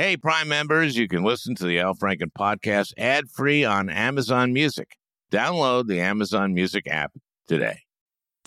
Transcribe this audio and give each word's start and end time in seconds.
Hey, 0.00 0.16
Prime 0.16 0.48
members, 0.48 0.96
you 0.96 1.08
can 1.08 1.24
listen 1.24 1.54
to 1.56 1.66
the 1.66 1.78
Al 1.78 1.94
Franken 1.94 2.32
podcast 2.32 2.94
ad 2.96 3.28
free 3.28 3.66
on 3.66 3.90
Amazon 3.90 4.50
Music. 4.50 4.96
Download 5.30 5.86
the 5.86 6.00
Amazon 6.00 6.54
Music 6.54 6.86
app 6.88 7.12
today. 7.46 7.80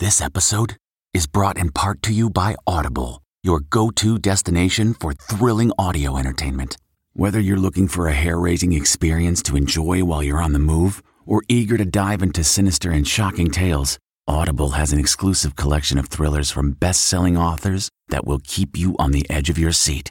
This 0.00 0.20
episode 0.20 0.78
is 1.12 1.28
brought 1.28 1.56
in 1.56 1.70
part 1.70 2.02
to 2.02 2.12
you 2.12 2.28
by 2.28 2.56
Audible, 2.66 3.22
your 3.44 3.60
go 3.60 3.90
to 3.90 4.18
destination 4.18 4.94
for 4.94 5.12
thrilling 5.12 5.70
audio 5.78 6.16
entertainment. 6.16 6.76
Whether 7.12 7.38
you're 7.38 7.56
looking 7.56 7.86
for 7.86 8.08
a 8.08 8.14
hair 8.14 8.36
raising 8.36 8.72
experience 8.72 9.40
to 9.44 9.56
enjoy 9.56 10.02
while 10.02 10.24
you're 10.24 10.42
on 10.42 10.54
the 10.54 10.58
move 10.58 11.04
or 11.24 11.44
eager 11.48 11.78
to 11.78 11.84
dive 11.84 12.20
into 12.20 12.42
sinister 12.42 12.90
and 12.90 13.06
shocking 13.06 13.52
tales, 13.52 13.96
Audible 14.26 14.70
has 14.70 14.92
an 14.92 14.98
exclusive 14.98 15.54
collection 15.54 15.98
of 15.98 16.08
thrillers 16.08 16.50
from 16.50 16.72
best 16.72 17.04
selling 17.04 17.36
authors 17.36 17.90
that 18.08 18.26
will 18.26 18.40
keep 18.42 18.76
you 18.76 18.96
on 18.98 19.12
the 19.12 19.24
edge 19.30 19.50
of 19.50 19.56
your 19.56 19.70
seat 19.70 20.10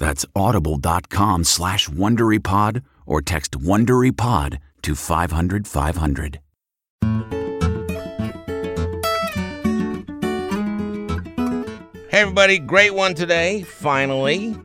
That's 0.00 0.24
audible.com 0.34 1.44
slash 1.44 1.88
WonderyPod 1.90 2.82
or 3.04 3.20
text 3.20 3.52
WonderyPod 3.52 4.58
to 4.80 4.94
500 4.94 5.68
500. 5.68 6.40
Hey, 12.08 12.22
everybody, 12.22 12.58
great 12.58 12.94
one 12.94 13.14
today, 13.14 13.62
finally. 13.62 14.56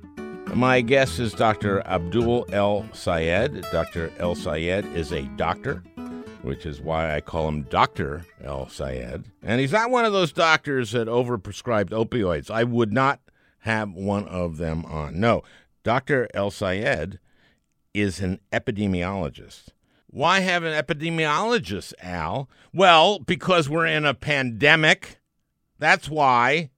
My 0.53 0.79
guest 0.79 1.19
is 1.19 1.33
Dr. 1.33 1.85
Abdul 1.85 2.45
El 2.53 2.87
Sayed. 2.93 3.65
Dr. 3.73 4.11
El 4.19 4.35
Sayed 4.35 4.85
is 4.95 5.11
a 5.11 5.23
doctor, 5.35 5.83
which 6.43 6.65
is 6.65 6.79
why 6.79 7.13
I 7.13 7.19
call 7.19 7.49
him 7.49 7.63
Dr. 7.63 8.25
El 8.41 8.69
Sayed. 8.69 9.25
And 9.43 9.59
he's 9.59 9.73
not 9.73 9.91
one 9.91 10.05
of 10.05 10.13
those 10.13 10.31
doctors 10.31 10.93
that 10.93 11.09
overprescribed 11.09 11.89
opioids. 11.89 12.49
I 12.49 12.63
would 12.63 12.93
not 12.93 13.19
have 13.65 13.91
one 13.93 14.27
of 14.27 14.57
them 14.57 14.85
on. 14.85 15.19
No, 15.19 15.43
Dr. 15.83 16.29
El 16.33 16.51
Sayed 16.51 17.19
is 17.93 18.19
an 18.19 18.39
epidemiologist. 18.51 19.69
Why 20.07 20.41
have 20.41 20.63
an 20.63 20.73
epidemiologist, 20.73 21.93
Al? 21.99 22.47
Well, 22.73 23.19
because 23.19 23.67
we're 23.67 23.87
in 23.87 24.05
a 24.05 24.13
pandemic. 24.13 25.19
That's 25.79 26.07
why. 26.07 26.69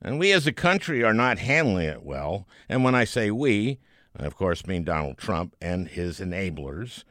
And 0.00 0.18
we 0.18 0.32
as 0.32 0.46
a 0.46 0.52
country 0.52 1.04
are 1.04 1.14
not 1.14 1.38
handling 1.38 1.88
it 1.88 2.02
well. 2.02 2.48
And 2.68 2.82
when 2.82 2.94
I 2.94 3.04
say 3.04 3.30
we, 3.30 3.78
I 4.18 4.24
of 4.24 4.34
course 4.34 4.66
mean 4.66 4.84
Donald 4.84 5.18
Trump 5.18 5.54
and 5.60 5.88
his 5.88 6.20
enablers. 6.20 7.04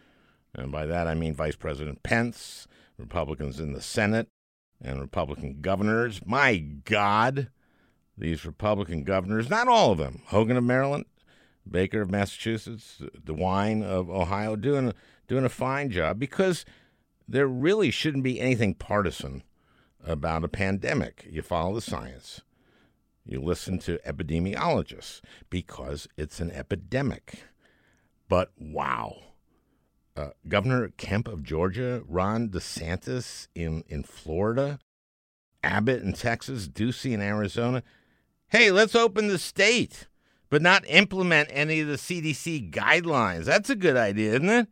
And 0.55 0.71
by 0.71 0.85
that 0.87 1.07
I 1.07 1.13
mean 1.13 1.35
Vice 1.35 1.55
President 1.55 2.03
Pence, 2.03 2.67
Republicans 2.97 3.59
in 3.59 3.73
the 3.73 3.81
Senate, 3.81 4.27
and 4.81 4.99
Republican 4.99 5.61
governors. 5.61 6.19
My 6.25 6.57
God, 6.57 7.49
these 8.21 8.45
Republican 8.45 9.03
governors, 9.03 9.49
not 9.49 9.67
all 9.67 9.91
of 9.91 9.97
them, 9.97 10.21
Hogan 10.27 10.55
of 10.55 10.63
Maryland, 10.63 11.05
Baker 11.69 12.01
of 12.01 12.11
Massachusetts, 12.11 13.01
DeWine 13.25 13.83
of 13.83 14.09
Ohio, 14.09 14.55
doing, 14.55 14.93
doing 15.27 15.43
a 15.43 15.49
fine 15.49 15.89
job 15.89 16.19
because 16.19 16.63
there 17.27 17.47
really 17.47 17.89
shouldn't 17.89 18.23
be 18.23 18.39
anything 18.39 18.75
partisan 18.75 19.43
about 20.05 20.43
a 20.43 20.47
pandemic. 20.47 21.27
You 21.29 21.41
follow 21.41 21.75
the 21.75 21.81
science. 21.81 22.41
You 23.25 23.41
listen 23.41 23.79
to 23.79 23.99
epidemiologists 24.05 25.21
because 25.49 26.07
it's 26.15 26.39
an 26.39 26.51
epidemic. 26.51 27.43
But 28.29 28.51
wow. 28.59 29.17
Uh, 30.15 30.29
Governor 30.47 30.89
Kemp 30.97 31.27
of 31.27 31.43
Georgia, 31.43 32.03
Ron 32.07 32.49
DeSantis 32.49 33.47
in, 33.55 33.83
in 33.87 34.03
Florida, 34.03 34.79
Abbott 35.63 36.03
in 36.03 36.13
Texas, 36.13 36.67
Ducey 36.67 37.13
in 37.13 37.21
Arizona. 37.21 37.81
Hey, 38.51 38.71
let's 38.71 38.95
open 38.95 39.27
the 39.27 39.39
state, 39.39 40.07
but 40.49 40.61
not 40.61 40.83
implement 40.87 41.49
any 41.51 41.79
of 41.79 41.87
the 41.87 41.95
CDC 41.95 42.71
guidelines. 42.71 43.45
That's 43.45 43.69
a 43.69 43.75
good 43.75 43.97
idea, 43.97 44.31
isn't 44.31 44.49
it? 44.49 44.67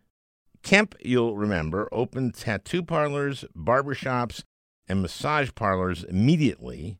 Kemp, 0.61 0.95
you'll 0.99 1.37
remember, 1.37 1.87
opened 1.91 2.35
tattoo 2.35 2.83
parlors, 2.83 3.45
barbershops, 3.55 4.43
and 4.87 5.01
massage 5.01 5.51
parlors 5.55 6.03
immediately 6.03 6.99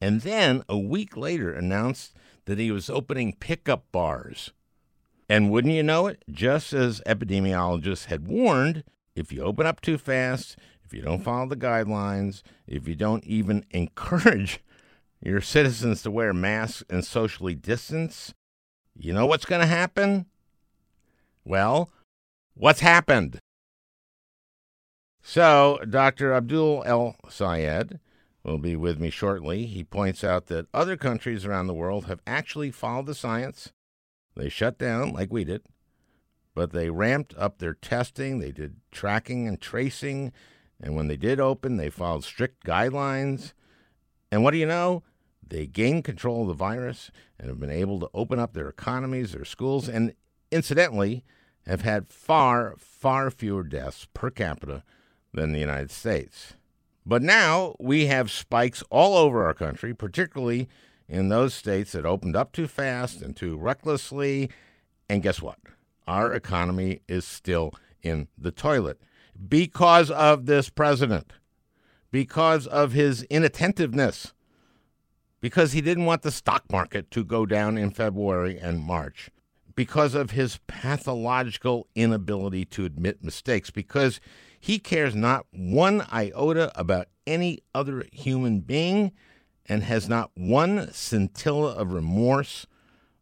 and 0.00 0.20
then 0.20 0.62
a 0.68 0.78
week 0.78 1.16
later 1.16 1.52
announced 1.52 2.14
that 2.44 2.58
he 2.58 2.70
was 2.70 2.90
opening 2.90 3.34
pickup 3.34 3.90
bars. 3.92 4.52
And 5.28 5.50
wouldn't 5.50 5.74
you 5.74 5.82
know 5.82 6.06
it, 6.06 6.22
just 6.30 6.72
as 6.72 7.02
epidemiologists 7.06 8.06
had 8.06 8.28
warned, 8.28 8.84
if 9.14 9.32
you 9.32 9.42
open 9.42 9.66
up 9.66 9.80
too 9.80 9.98
fast, 9.98 10.56
if 10.84 10.92
you 10.92 11.02
don't 11.02 11.24
follow 11.24 11.48
the 11.48 11.56
guidelines, 11.56 12.42
if 12.66 12.86
you 12.86 12.94
don't 12.94 13.24
even 13.24 13.64
encourage 13.70 14.60
your 15.26 15.40
citizens 15.40 16.02
to 16.02 16.10
wear 16.10 16.32
masks 16.32 16.84
and 16.88 17.04
socially 17.04 17.56
distance, 17.56 18.32
you 18.94 19.12
know 19.12 19.26
what's 19.26 19.44
going 19.44 19.60
to 19.60 19.66
happen? 19.66 20.26
Well, 21.44 21.90
what's 22.54 22.80
happened? 22.80 23.40
So, 25.20 25.80
Dr. 25.88 26.32
Abdul 26.32 26.84
El 26.86 27.16
Sayed 27.28 27.98
will 28.44 28.58
be 28.58 28.76
with 28.76 29.00
me 29.00 29.10
shortly. 29.10 29.66
He 29.66 29.82
points 29.82 30.22
out 30.22 30.46
that 30.46 30.68
other 30.72 30.96
countries 30.96 31.44
around 31.44 31.66
the 31.66 31.74
world 31.74 32.06
have 32.06 32.20
actually 32.24 32.70
followed 32.70 33.06
the 33.06 33.14
science. 33.14 33.72
They 34.36 34.48
shut 34.48 34.78
down 34.78 35.12
like 35.12 35.32
we 35.32 35.42
did, 35.42 35.62
but 36.54 36.70
they 36.70 36.88
ramped 36.88 37.34
up 37.36 37.58
their 37.58 37.74
testing. 37.74 38.38
They 38.38 38.52
did 38.52 38.76
tracking 38.92 39.48
and 39.48 39.60
tracing. 39.60 40.32
And 40.80 40.94
when 40.94 41.08
they 41.08 41.16
did 41.16 41.40
open, 41.40 41.78
they 41.78 41.90
followed 41.90 42.22
strict 42.22 42.64
guidelines. 42.64 43.54
And 44.30 44.44
what 44.44 44.52
do 44.52 44.58
you 44.58 44.66
know? 44.66 45.02
They 45.48 45.66
gained 45.66 46.04
control 46.04 46.42
of 46.42 46.48
the 46.48 46.54
virus 46.54 47.10
and 47.38 47.48
have 47.48 47.60
been 47.60 47.70
able 47.70 48.00
to 48.00 48.10
open 48.12 48.38
up 48.38 48.52
their 48.52 48.68
economies, 48.68 49.32
their 49.32 49.44
schools, 49.44 49.88
and 49.88 50.12
incidentally, 50.50 51.24
have 51.66 51.82
had 51.82 52.08
far, 52.08 52.74
far 52.78 53.30
fewer 53.30 53.62
deaths 53.62 54.06
per 54.14 54.30
capita 54.30 54.82
than 55.32 55.52
the 55.52 55.60
United 55.60 55.90
States. 55.90 56.54
But 57.04 57.22
now 57.22 57.76
we 57.78 58.06
have 58.06 58.30
spikes 58.30 58.82
all 58.90 59.16
over 59.16 59.44
our 59.44 59.54
country, 59.54 59.94
particularly 59.94 60.68
in 61.08 61.28
those 61.28 61.54
states 61.54 61.92
that 61.92 62.04
opened 62.04 62.34
up 62.34 62.52
too 62.52 62.66
fast 62.66 63.22
and 63.22 63.36
too 63.36 63.56
recklessly. 63.56 64.50
And 65.08 65.22
guess 65.22 65.40
what? 65.40 65.58
Our 66.08 66.32
economy 66.32 67.00
is 67.06 67.24
still 67.24 67.74
in 68.02 68.28
the 68.36 68.50
toilet 68.50 69.00
because 69.48 70.10
of 70.10 70.46
this 70.46 70.68
president, 70.68 71.32
because 72.10 72.66
of 72.66 72.92
his 72.92 73.22
inattentiveness, 73.24 74.32
because 75.46 75.70
he 75.70 75.80
didn't 75.80 76.06
want 76.06 76.22
the 76.22 76.30
stock 76.32 76.64
market 76.72 77.08
to 77.08 77.22
go 77.22 77.46
down 77.46 77.78
in 77.78 77.88
February 77.88 78.58
and 78.58 78.80
March, 78.80 79.30
because 79.76 80.12
of 80.12 80.32
his 80.32 80.58
pathological 80.66 81.86
inability 81.94 82.64
to 82.64 82.84
admit 82.84 83.22
mistakes, 83.22 83.70
because 83.70 84.18
he 84.58 84.80
cares 84.80 85.14
not 85.14 85.46
one 85.52 86.04
iota 86.12 86.72
about 86.74 87.06
any 87.28 87.60
other 87.72 88.04
human 88.10 88.58
being 88.58 89.12
and 89.66 89.84
has 89.84 90.08
not 90.08 90.32
one 90.34 90.92
scintilla 90.92 91.74
of 91.74 91.92
remorse 91.92 92.66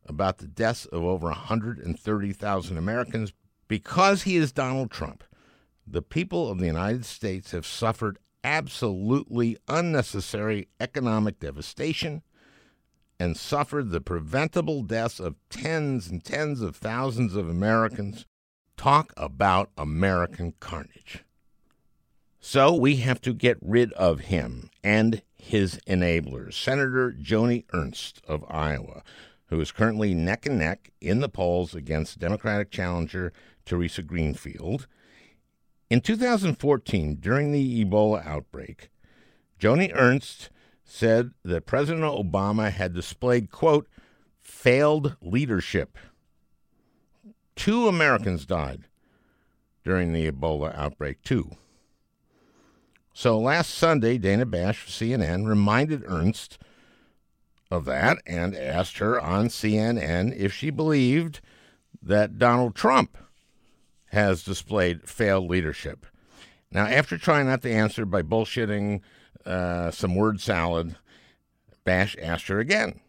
about 0.07 0.39
the 0.39 0.47
deaths 0.47 0.87
of 0.87 1.03
over 1.03 1.27
130,000 1.27 2.79
Americans 2.79 3.35
because 3.69 4.23
he 4.23 4.37
is 4.37 4.51
Donald 4.51 4.91
Trump. 4.91 5.25
The 5.87 6.01
people 6.01 6.51
of 6.51 6.59
the 6.59 6.67
United 6.67 7.05
States 7.05 7.51
have 7.51 7.67
suffered 7.67 8.19
absolutely 8.45 9.57
unnecessary 9.67 10.69
economic 10.79 11.41
devastation 11.41 12.23
and 13.19 13.37
suffered 13.37 13.91
the 13.91 14.01
preventable 14.01 14.83
deaths 14.83 15.19
of 15.19 15.37
tens 15.49 16.09
and 16.09 16.23
tens 16.23 16.61
of 16.61 16.77
thousands 16.77 17.35
of 17.35 17.49
Americans. 17.49 18.27
Talk 18.77 19.13
about 19.17 19.71
American 19.79 20.53
carnage. 20.61 21.25
So 22.41 22.75
we 22.75 22.97
have 22.97 23.23
to 23.23 23.33
get 23.33 23.57
rid 23.63 23.93
of 23.95 24.21
him 24.21 24.69
and 24.83 25.23
his 25.35 25.81
enablers. 25.87 26.55
Senator 26.55 27.13
Joni 27.13 27.65
Ernst 27.73 28.21
of 28.29 28.45
Iowa, 28.51 29.03
who 29.47 29.61
is 29.61 29.73
currently 29.73 30.13
neck 30.13 30.45
and 30.45 30.59
neck 30.59 30.91
in 31.01 31.21
the 31.21 31.29
polls 31.29 31.75
against 31.75 32.19
Democratic 32.19 32.71
challenger 32.71 33.33
Theresa 33.65 34.03
Greenfield. 34.03 34.87
In 35.91 36.01
2014, 36.01 37.17
during 37.17 37.53
the 37.53 37.85
Ebola 37.85 38.27
outbreak, 38.27 38.91
Joni 39.61 39.93
Ernst 39.95 40.51
said 40.85 41.33
that 41.45 41.67
President 41.67 42.05
Obama 42.05 42.71
had 42.71 42.95
displayed, 42.95 43.51
quote, 43.51 43.89
failed 44.41 45.17
leadership. 45.21 45.97
Two 47.57 47.89
Americans 47.89 48.47
died 48.47 48.85
during 49.85 50.13
the 50.13 50.31
Ebola 50.31 50.77
outbreak, 50.77 51.23
too. 51.23 51.53
So 53.13 53.39
last 53.39 53.71
Sunday, 53.71 54.19
Dana 54.19 54.45
Bash 54.45 54.81
for 54.81 54.91
CNN 54.91 55.47
reminded 55.47 56.03
Ernst 56.07 56.59
of 57.71 57.85
that 57.85 58.19
and 58.27 58.57
asked 58.57 58.99
her 58.99 59.21
on 59.21 59.49
CNN 59.49 60.37
if 60.37 60.53
she 60.53 60.71
believed 60.71 61.41
that 62.03 62.39
Donald 62.39 62.75
Trump 62.75 63.17
has 64.15 64.43
displayed 64.43 65.09
failed 65.09 65.51
leadership. 65.51 66.07
Now, 66.71 66.87
after 66.87 67.19
trying 67.19 67.47
not 67.47 67.63
to 67.63 67.71
answer 67.71 68.05
by 68.05 68.23
bullshitting 68.23 69.01
uh, 69.45 69.91
some 69.91 70.15
word 70.15 70.41
salad, 70.41 70.97
Bash 71.85 72.17
asked 72.21 72.49
her 72.49 72.59
again 72.59 73.01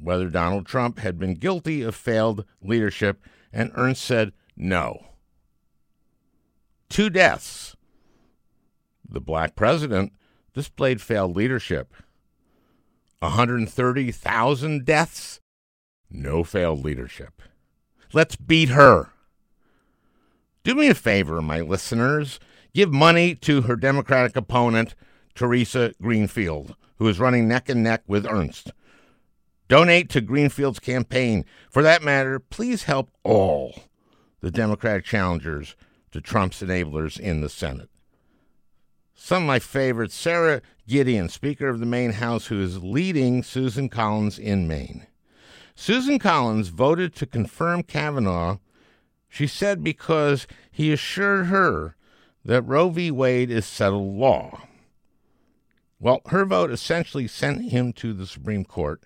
whether 0.00 0.28
Donald 0.28 0.66
Trump 0.66 0.98
had 0.98 1.18
been 1.18 1.34
guilty 1.34 1.82
of 1.82 1.94
failed 1.94 2.44
leadership, 2.62 3.24
and 3.52 3.72
Ernst 3.74 4.02
said 4.04 4.32
no. 4.56 5.06
Two 6.88 7.10
deaths. 7.10 7.76
The 9.08 9.20
black 9.20 9.56
president 9.56 10.12
displayed 10.52 11.00
failed 11.00 11.34
leadership. 11.36 11.94
130,000 13.20 14.84
deaths? 14.84 15.40
No 16.10 16.44
failed 16.44 16.84
leadership. 16.84 17.42
Let's 18.12 18.36
beat 18.36 18.68
her. 18.70 19.10
Do 20.66 20.74
me 20.74 20.88
a 20.88 20.96
favor, 20.96 21.40
my 21.40 21.60
listeners. 21.60 22.40
Give 22.74 22.92
money 22.92 23.36
to 23.36 23.62
her 23.62 23.76
Democratic 23.76 24.34
opponent, 24.34 24.96
Theresa 25.36 25.94
Greenfield, 26.02 26.74
who 26.96 27.06
is 27.06 27.20
running 27.20 27.46
neck 27.46 27.68
and 27.68 27.84
neck 27.84 28.02
with 28.08 28.26
Ernst. 28.26 28.72
Donate 29.68 30.10
to 30.10 30.20
Greenfield's 30.20 30.80
campaign. 30.80 31.44
For 31.70 31.84
that 31.84 32.02
matter, 32.02 32.40
please 32.40 32.82
help 32.82 33.12
all 33.22 33.78
the 34.40 34.50
Democratic 34.50 35.04
challengers 35.04 35.76
to 36.10 36.20
Trump's 36.20 36.60
enablers 36.60 37.16
in 37.16 37.42
the 37.42 37.48
Senate. 37.48 37.88
Some 39.14 39.44
of 39.44 39.46
my 39.46 39.60
favorites 39.60 40.16
Sara 40.16 40.62
Gideon, 40.88 41.28
Speaker 41.28 41.68
of 41.68 41.78
the 41.78 41.86
Maine 41.86 42.14
House, 42.14 42.46
who 42.46 42.60
is 42.60 42.82
leading 42.82 43.44
Susan 43.44 43.88
Collins 43.88 44.36
in 44.36 44.66
Maine. 44.66 45.06
Susan 45.76 46.18
Collins 46.18 46.70
voted 46.70 47.14
to 47.14 47.24
confirm 47.24 47.84
Kavanaugh, 47.84 48.58
she 49.28 49.46
said, 49.46 49.82
because 49.82 50.46
he 50.70 50.92
assured 50.92 51.46
her 51.46 51.96
that 52.44 52.62
Roe 52.62 52.90
v. 52.90 53.10
Wade 53.10 53.50
is 53.50 53.66
settled 53.66 54.16
law. 54.16 54.62
Well, 55.98 56.20
her 56.26 56.44
vote 56.44 56.70
essentially 56.70 57.26
sent 57.26 57.70
him 57.70 57.92
to 57.94 58.12
the 58.12 58.26
Supreme 58.26 58.64
Court, 58.64 59.02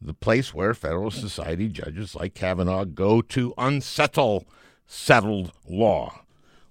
the 0.00 0.14
place 0.14 0.52
where 0.52 0.74
Federalist 0.74 1.20
Society 1.20 1.68
judges 1.68 2.14
like 2.14 2.34
Kavanaugh 2.34 2.84
go 2.84 3.22
to 3.22 3.54
unsettle 3.56 4.44
settled 4.86 5.52
law. 5.68 6.20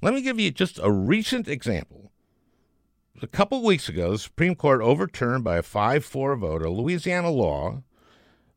Let 0.02 0.14
me 0.14 0.22
give 0.22 0.40
you 0.40 0.52
just 0.52 0.80
a 0.82 0.92
recent 0.92 1.48
example. 1.48 2.12
A 3.22 3.28
couple 3.28 3.60
of 3.60 3.64
weeks 3.64 3.90
ago, 3.90 4.12
the 4.12 4.20
Supreme 4.20 4.56
Court 4.56 4.82
overturned 4.82 5.44
by 5.44 5.58
a 5.58 5.64
5 5.64 6.04
4 6.04 6.36
vote 6.36 6.62
a 6.62 6.70
Louisiana 6.70 7.32
law 7.32 7.84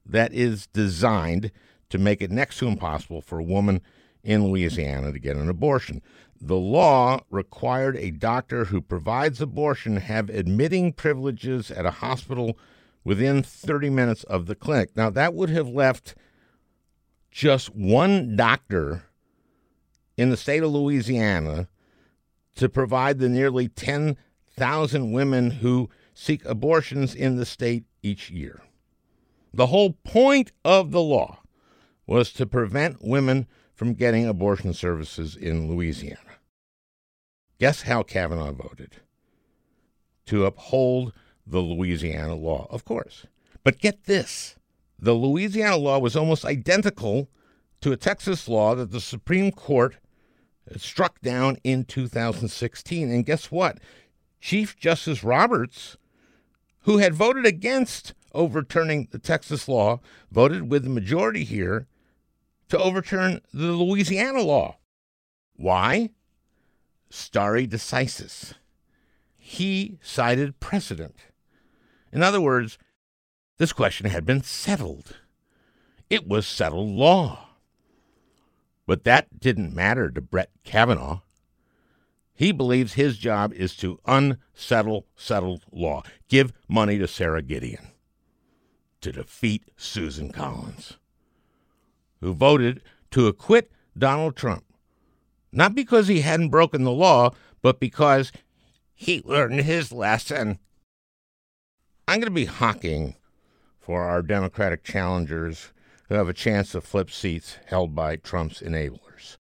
that 0.05 0.33
is 0.35 0.67
designed 0.69 1.53
to 1.89 1.99
make 1.99 2.21
it 2.21 2.31
next 2.31 2.59
to 2.59 2.67
impossible 2.67 3.21
for 3.21 3.39
a 3.39 3.45
woman 3.45 3.81
in 4.27 4.49
Louisiana 4.49 5.13
to 5.13 5.19
get 5.19 5.37
an 5.37 5.49
abortion. 5.49 6.03
The 6.41 6.57
law 6.57 7.21
required 7.31 7.97
a 7.97 8.11
doctor 8.11 8.67
who 8.67 8.83
provides 8.83 9.41
abortion 9.41 9.97
have 9.97 10.29
admitting 10.29 10.93
privileges 10.93 11.71
at 11.71 11.87
a 11.87 11.93
hospital 11.93 12.59
within 13.05 13.43
30 13.43 13.89
minutes 13.89 14.25
of 14.25 14.47
the 14.47 14.57
clinic. 14.57 14.91
Now, 14.97 15.11
that 15.11 15.33
would 15.33 15.49
have 15.49 15.69
left 15.69 16.15
just 17.31 17.75
one 17.75 18.37
doctor 18.37 19.05
in 20.17 20.31
the 20.31 20.37
state 20.37 20.63
of 20.63 20.73
Louisiana 20.73 21.69
to 22.57 22.69
provide 22.69 23.19
the 23.19 23.29
nearly 23.29 23.69
10,000 23.69 25.13
women 25.13 25.51
who 25.53 25.89
seek 26.15 26.45
abortions 26.45 27.15
in 27.15 27.37
the 27.37 27.47
state 27.47 27.85
each 28.03 28.31
year. 28.31 28.63
The 29.55 29.67
whole 29.67 29.93
point 29.93 30.53
of 30.65 30.91
the 30.91 31.03
law 31.03 31.39
was 32.07 32.33
to 32.33 32.47
prevent 32.47 33.05
women 33.05 33.47
from 33.77 33.95
getting 33.95 34.27
abortion 34.27 34.73
services 34.73 35.37
in 35.37 35.69
Louisiana. 35.69 36.19
Guess 37.61 37.83
how 37.83 38.03
Kavanaugh 38.03 38.53
voted? 38.53 38.97
To 40.27 40.47
uphold 40.47 41.13
the 41.47 41.61
Louisiana 41.61 42.35
law, 42.35 42.67
of 42.71 42.85
course. 42.85 43.27
But 43.63 43.79
get 43.79 44.05
this 44.05 44.57
the 44.99 45.13
Louisiana 45.13 45.77
law 45.77 45.99
was 45.99 46.17
almost 46.17 46.45
identical 46.45 47.29
to 47.83 47.93
a 47.93 47.97
Texas 47.97 48.49
law 48.49 48.75
that 48.75 48.91
the 48.91 49.01
Supreme 49.01 49.53
Court 49.53 49.97
struck 50.77 51.21
down 51.21 51.59
in 51.63 51.85
2016. 51.85 53.11
And 53.11 53.27
guess 53.27 53.51
what? 53.51 53.79
Chief 54.41 54.77
Justice 54.79 55.23
Roberts, 55.23 55.99
who 56.81 56.99
had 56.99 57.15
voted 57.15 57.45
against 57.45 58.15
overturning 58.33 59.09
the 59.11 59.19
Texas 59.19 59.69
law, 59.69 60.01
voted 60.33 60.71
with 60.71 60.85
the 60.85 60.91
majority 60.91 61.45
here 61.45 61.87
to 62.69 62.79
overturn 62.79 63.41
the 63.53 63.73
Louisiana 63.73 64.43
law. 64.43 64.77
Why? 65.55 66.11
Stare 67.11 67.67
decisis. 67.67 68.55
He 69.37 69.99
cited 70.03 70.61
precedent. 70.61 71.17
In 72.13 72.23
other 72.23 72.41
words, 72.41 72.79
this 73.59 73.73
question 73.73 74.11
had 74.11 74.27
been 74.27 74.43
settled. 74.43 75.17
It 76.11 76.27
was 76.27 76.47
settled 76.47 76.91
law. 76.91 77.49
But 78.87 79.05
that 79.05 79.41
didn't 79.41 79.75
matter 79.75 80.11
to 80.11 80.21
Brett 80.21 80.51
Kavanaugh. 80.65 81.21
He 82.35 82.53
believes 82.53 82.93
his 82.93 83.17
job 83.17 83.53
is 83.55 83.75
to 83.77 83.99
unsettle 84.05 85.07
settled 85.17 85.65
law, 85.73 86.03
give 86.29 86.53
money 86.69 86.99
to 86.99 87.09
Sara 87.09 87.43
Gideon 87.43 87.89
to 89.01 89.13
defeat 89.13 89.65
Susan 89.77 90.33
Collins, 90.33 90.99
who 92.27 92.35
voted 92.35 92.83
to 93.09 93.29
acquit 93.29 93.71
Donald 93.97 94.35
Trump, 94.35 94.65
not 95.53 95.77
because 95.77 96.09
he 96.09 96.23
hadn't 96.23 96.49
broken 96.49 96.83
the 96.83 96.91
law, 96.91 97.31
but 97.63 97.79
because 97.79 98.33
he 98.97 99.23
learned 99.25 99.61
his 99.61 99.93
lesson. 99.93 100.59
I'm 102.09 102.19
going 102.19 102.27
to 102.27 102.33
be 102.33 102.47
hawking 102.47 103.15
for 103.79 104.03
our 104.03 104.23
Democratic 104.23 104.83
challengers 104.83 105.73
who 106.09 106.17
have 106.17 106.29
a 106.29 106.35
chance 106.35 106.73
to 106.73 106.81
flip 106.81 107.13
seats 107.13 107.59
held 107.67 107.95
by 107.95 108.17
Trump's 108.17 108.61
enablers. 108.61 109.37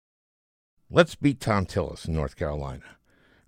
Let's 0.88 1.15
beat 1.15 1.39
Thom 1.39 1.65
Tillis 1.65 2.07
in 2.07 2.13
North 2.13 2.36
Carolina, 2.36 2.98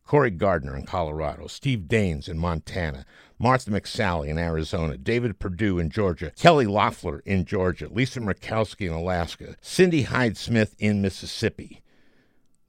Cory 0.03 0.31
Gardner 0.31 0.75
in 0.75 0.88
Colorado, 0.88 1.45
Steve 1.45 1.81
Daines 1.81 2.27
in 2.27 2.39
Montana, 2.39 3.05
Martha 3.39 3.70
McSally 3.70 4.29
in 4.29 4.39
Arizona, 4.39 4.98
David 4.98 5.39
Perdue 5.39 5.77
in 5.77 5.89
Georgia, 5.89 6.32
Kelly 6.32 6.65
Loeffler 6.65 7.20
in 7.20 7.46
Georgia, 7.46 7.88
Lisa 7.88 8.20
Murkowski 8.20 8.88
in 8.88 8.94
Alaska, 8.94 9.56
Cindy 9.62 10.03
Hyde 10.03 10.38
Smith 10.38 10.75
in 10.79 11.01
Mississippi, 11.01 11.84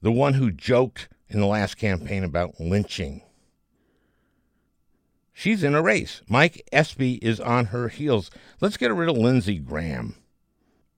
the 0.03 0.13
one 0.13 0.35
who 0.35 0.51
joked 0.51 1.09
in 1.29 1.41
the 1.41 1.47
last 1.47 1.77
campaign 1.77 2.23
about 2.23 2.61
lynching. 2.61 3.23
She's 5.33 5.63
in 5.63 5.75
a 5.75 5.83
race. 5.83 6.21
Mike 6.29 6.69
Espy 6.73 7.15
is 7.23 7.39
on 7.39 7.67
her 7.67 7.89
heels. 7.89 8.31
Let's 8.61 8.77
get 8.77 8.93
rid 8.93 9.09
of 9.09 9.17
Lindsey 9.17 9.59
Graham. 9.59 10.17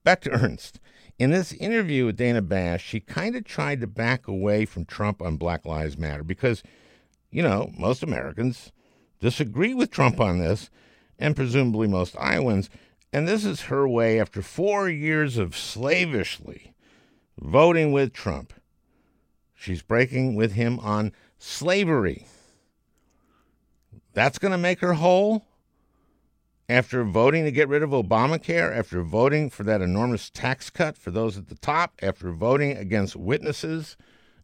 Back 0.02 0.22
to 0.22 0.30
Ernst. 0.42 0.80
In 1.18 1.30
this 1.30 1.52
interview 1.52 2.06
with 2.06 2.16
Dana 2.16 2.40
Bash, 2.40 2.82
she 2.82 2.98
kind 2.98 3.36
of 3.36 3.44
tried 3.44 3.82
to 3.82 3.86
back 3.86 4.26
away 4.26 4.64
from 4.64 4.86
Trump 4.86 5.20
on 5.20 5.36
Black 5.36 5.66
Lives 5.66 5.98
Matter 5.98 6.24
because, 6.24 6.62
you 7.30 7.42
know, 7.42 7.70
most 7.76 8.02
Americans 8.02 8.72
disagree 9.20 9.74
with 9.74 9.90
Trump 9.90 10.20
on 10.20 10.38
this, 10.38 10.70
and 11.18 11.36
presumably 11.36 11.86
most 11.86 12.16
Iowans. 12.18 12.70
And 13.12 13.28
this 13.28 13.44
is 13.44 13.62
her 13.62 13.88
way, 13.88 14.20
after 14.20 14.42
four 14.42 14.88
years 14.88 15.36
of 15.36 15.56
slavishly 15.56 16.74
voting 17.38 17.92
with 17.92 18.12
Trump, 18.12 18.52
she's 19.54 19.82
breaking 19.82 20.34
with 20.34 20.52
him 20.52 20.78
on 20.80 21.12
slavery. 21.38 22.26
That's 24.12 24.38
going 24.38 24.52
to 24.52 24.58
make 24.58 24.80
her 24.80 24.94
whole? 24.94 25.44
after 26.70 27.02
voting 27.02 27.42
to 27.44 27.50
get 27.50 27.68
rid 27.68 27.82
of 27.82 27.90
Obamacare, 27.90 28.72
after 28.78 29.02
voting 29.02 29.50
for 29.50 29.64
that 29.64 29.82
enormous 29.82 30.30
tax 30.30 30.70
cut 30.70 30.96
for 30.96 31.10
those 31.10 31.36
at 31.36 31.48
the 31.48 31.56
top, 31.56 31.94
after 32.00 32.30
voting 32.30 32.76
against 32.76 33.16
witnesses 33.16 33.96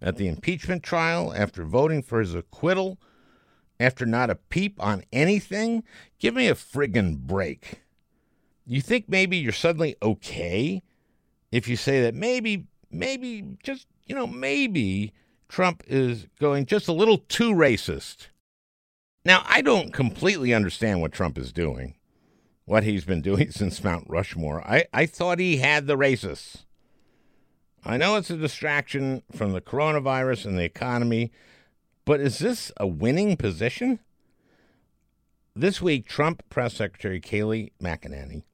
at 0.03 0.17
the 0.17 0.27
impeachment 0.27 0.83
trial, 0.83 1.33
after 1.37 1.65
voting 1.65 2.03
for 2.03 2.19
his 2.19 2.35
acquittal, 2.35 2.99
after 3.79 4.07
not 4.07 4.31
a 4.31 4.35
peep 4.35 4.83
on 4.83 5.05
anything, 5.13 5.85
give 6.19 6.35
me 6.35 6.49
a 6.49 6.55
friggin' 6.55 7.19
break. 7.19 7.83
You 8.67 8.81
think 8.81 9.09
maybe 9.09 9.37
you're 9.37 9.53
suddenly 9.53 9.97
okay 10.03 10.83
if 11.53 11.69
you 11.69 11.77
say 11.77 12.03
that 12.03 12.15
maybe, 12.15 12.67
maybe, 12.91 13.45
just, 13.63 13.87
you 14.07 14.15
know, 14.15 14.27
maybe 14.27 15.13
Trump 15.49 15.83
is 15.87 16.27
going 16.41 16.67
just 16.67 16.89
a 16.89 16.93
little 16.93 17.19
too 17.19 17.53
racist. 17.53 18.29
Now, 19.25 19.45
I 19.47 19.63
don't 19.63 19.93
completely 19.93 20.53
understand 20.53 21.01
what 21.01 21.13
Trump 21.13 21.39
is 21.39 21.53
doing 21.53 21.95
what 22.67 22.83
he's 22.83 23.05
been 23.05 23.23
doing 23.23 23.51
since 23.53 23.83
Mount 23.83 24.05
Rushmore. 24.09 24.61
I, 24.69 24.85
I 24.93 25.07
thought 25.07 25.39
he 25.39 25.57
had 25.57 25.87
the 25.87 25.97
racists. 25.97 26.65
I 27.85 27.97
know 27.97 28.17
it's 28.17 28.31
a 28.31 28.37
distraction 28.37 29.23
from 29.35 29.53
the 29.53 29.61
coronavirus 29.61 30.45
and 30.47 30.59
the 30.59 30.65
economy, 30.65 31.33
but 32.07 32.21
is 32.21 32.39
this 32.39 32.73
a 32.79 32.87
winning 32.87 33.37
position? 33.37 33.99
This 35.55 35.83
week, 35.83 36.07
Trump 36.07 36.43
Press 36.49 36.75
Secretary 36.75 37.21
Kayleigh 37.21 37.73
McEnany, 37.83 38.45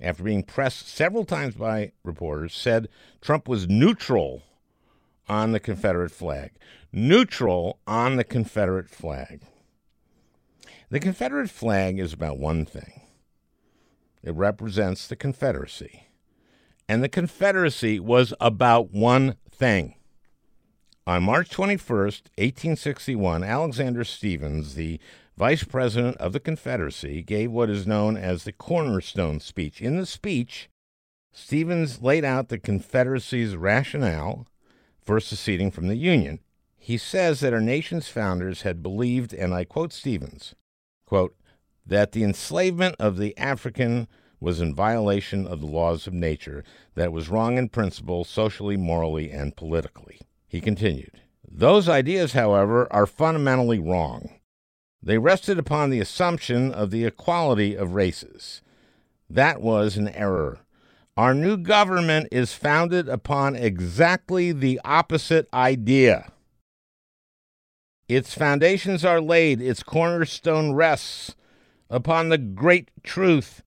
after 0.00 0.22
being 0.22 0.42
pressed 0.42 0.88
several 0.88 1.24
times 1.24 1.54
by 1.54 1.92
reporters, 2.04 2.54
said 2.54 2.88
Trump 3.22 3.48
was 3.48 3.68
neutral 3.68 4.42
on 5.28 5.52
the 5.52 5.60
Confederate 5.60 6.10
flag. 6.10 6.52
Neutral 6.92 7.78
on 7.86 8.16
the 8.16 8.24
Confederate 8.24 8.90
flag. 8.90 9.42
The 10.90 11.00
Confederate 11.00 11.50
flag 11.50 11.98
is 11.98 12.12
about 12.12 12.38
one 12.38 12.66
thing 12.66 13.00
it 14.22 14.34
represents 14.34 15.06
the 15.06 15.14
Confederacy. 15.14 16.08
And 16.88 17.02
the 17.02 17.08
Confederacy 17.08 18.00
was 18.00 18.34
about 18.40 18.92
one 18.92 19.36
thing. 19.50 19.94
On 21.08 21.22
March 21.22 21.50
21st, 21.50 22.30
1861, 22.36 23.44
Alexander 23.44 24.02
Stephens, 24.02 24.74
the 24.74 24.98
vice 25.36 25.62
president 25.62 26.16
of 26.16 26.32
the 26.32 26.40
Confederacy, 26.40 27.22
gave 27.22 27.52
what 27.52 27.70
is 27.70 27.86
known 27.86 28.16
as 28.16 28.42
the 28.42 28.50
Cornerstone 28.50 29.38
Speech. 29.38 29.80
In 29.80 29.98
the 29.98 30.04
speech, 30.04 30.68
Stephens 31.32 32.02
laid 32.02 32.24
out 32.24 32.48
the 32.48 32.58
Confederacy's 32.58 33.54
rationale 33.54 34.48
for 35.00 35.20
seceding 35.20 35.70
from 35.70 35.86
the 35.86 35.94
Union. 35.94 36.40
He 36.76 36.98
says 36.98 37.38
that 37.38 37.54
our 37.54 37.60
nation's 37.60 38.08
founders 38.08 38.62
had 38.62 38.82
believed, 38.82 39.32
and 39.32 39.54
I 39.54 39.62
quote 39.62 39.92
Stephens, 39.92 40.56
quote, 41.06 41.36
that 41.86 42.10
the 42.10 42.24
enslavement 42.24 42.96
of 42.98 43.16
the 43.16 43.38
African 43.38 44.08
was 44.40 44.60
in 44.60 44.74
violation 44.74 45.46
of 45.46 45.60
the 45.60 45.66
laws 45.66 46.08
of 46.08 46.14
nature, 46.14 46.64
that 46.96 47.12
was 47.12 47.28
wrong 47.28 47.58
in 47.58 47.68
principle, 47.68 48.24
socially, 48.24 48.76
morally, 48.76 49.30
and 49.30 49.54
politically. 49.54 50.18
He 50.56 50.62
continued, 50.62 51.20
Those 51.46 51.86
ideas, 51.86 52.32
however, 52.32 52.90
are 52.90 53.04
fundamentally 53.04 53.78
wrong. 53.78 54.40
They 55.02 55.18
rested 55.18 55.58
upon 55.58 55.90
the 55.90 56.00
assumption 56.00 56.72
of 56.72 56.90
the 56.90 57.04
equality 57.04 57.74
of 57.74 57.92
races. 57.92 58.62
That 59.28 59.60
was 59.60 59.98
an 59.98 60.08
error. 60.08 60.60
Our 61.14 61.34
new 61.34 61.58
government 61.58 62.28
is 62.32 62.54
founded 62.54 63.06
upon 63.06 63.54
exactly 63.54 64.50
the 64.50 64.80
opposite 64.82 65.46
idea. 65.52 66.32
Its 68.08 68.32
foundations 68.32 69.04
are 69.04 69.20
laid, 69.20 69.60
its 69.60 69.82
cornerstone 69.82 70.72
rests 70.72 71.36
upon 71.90 72.30
the 72.30 72.38
great 72.38 72.90
truth 73.02 73.62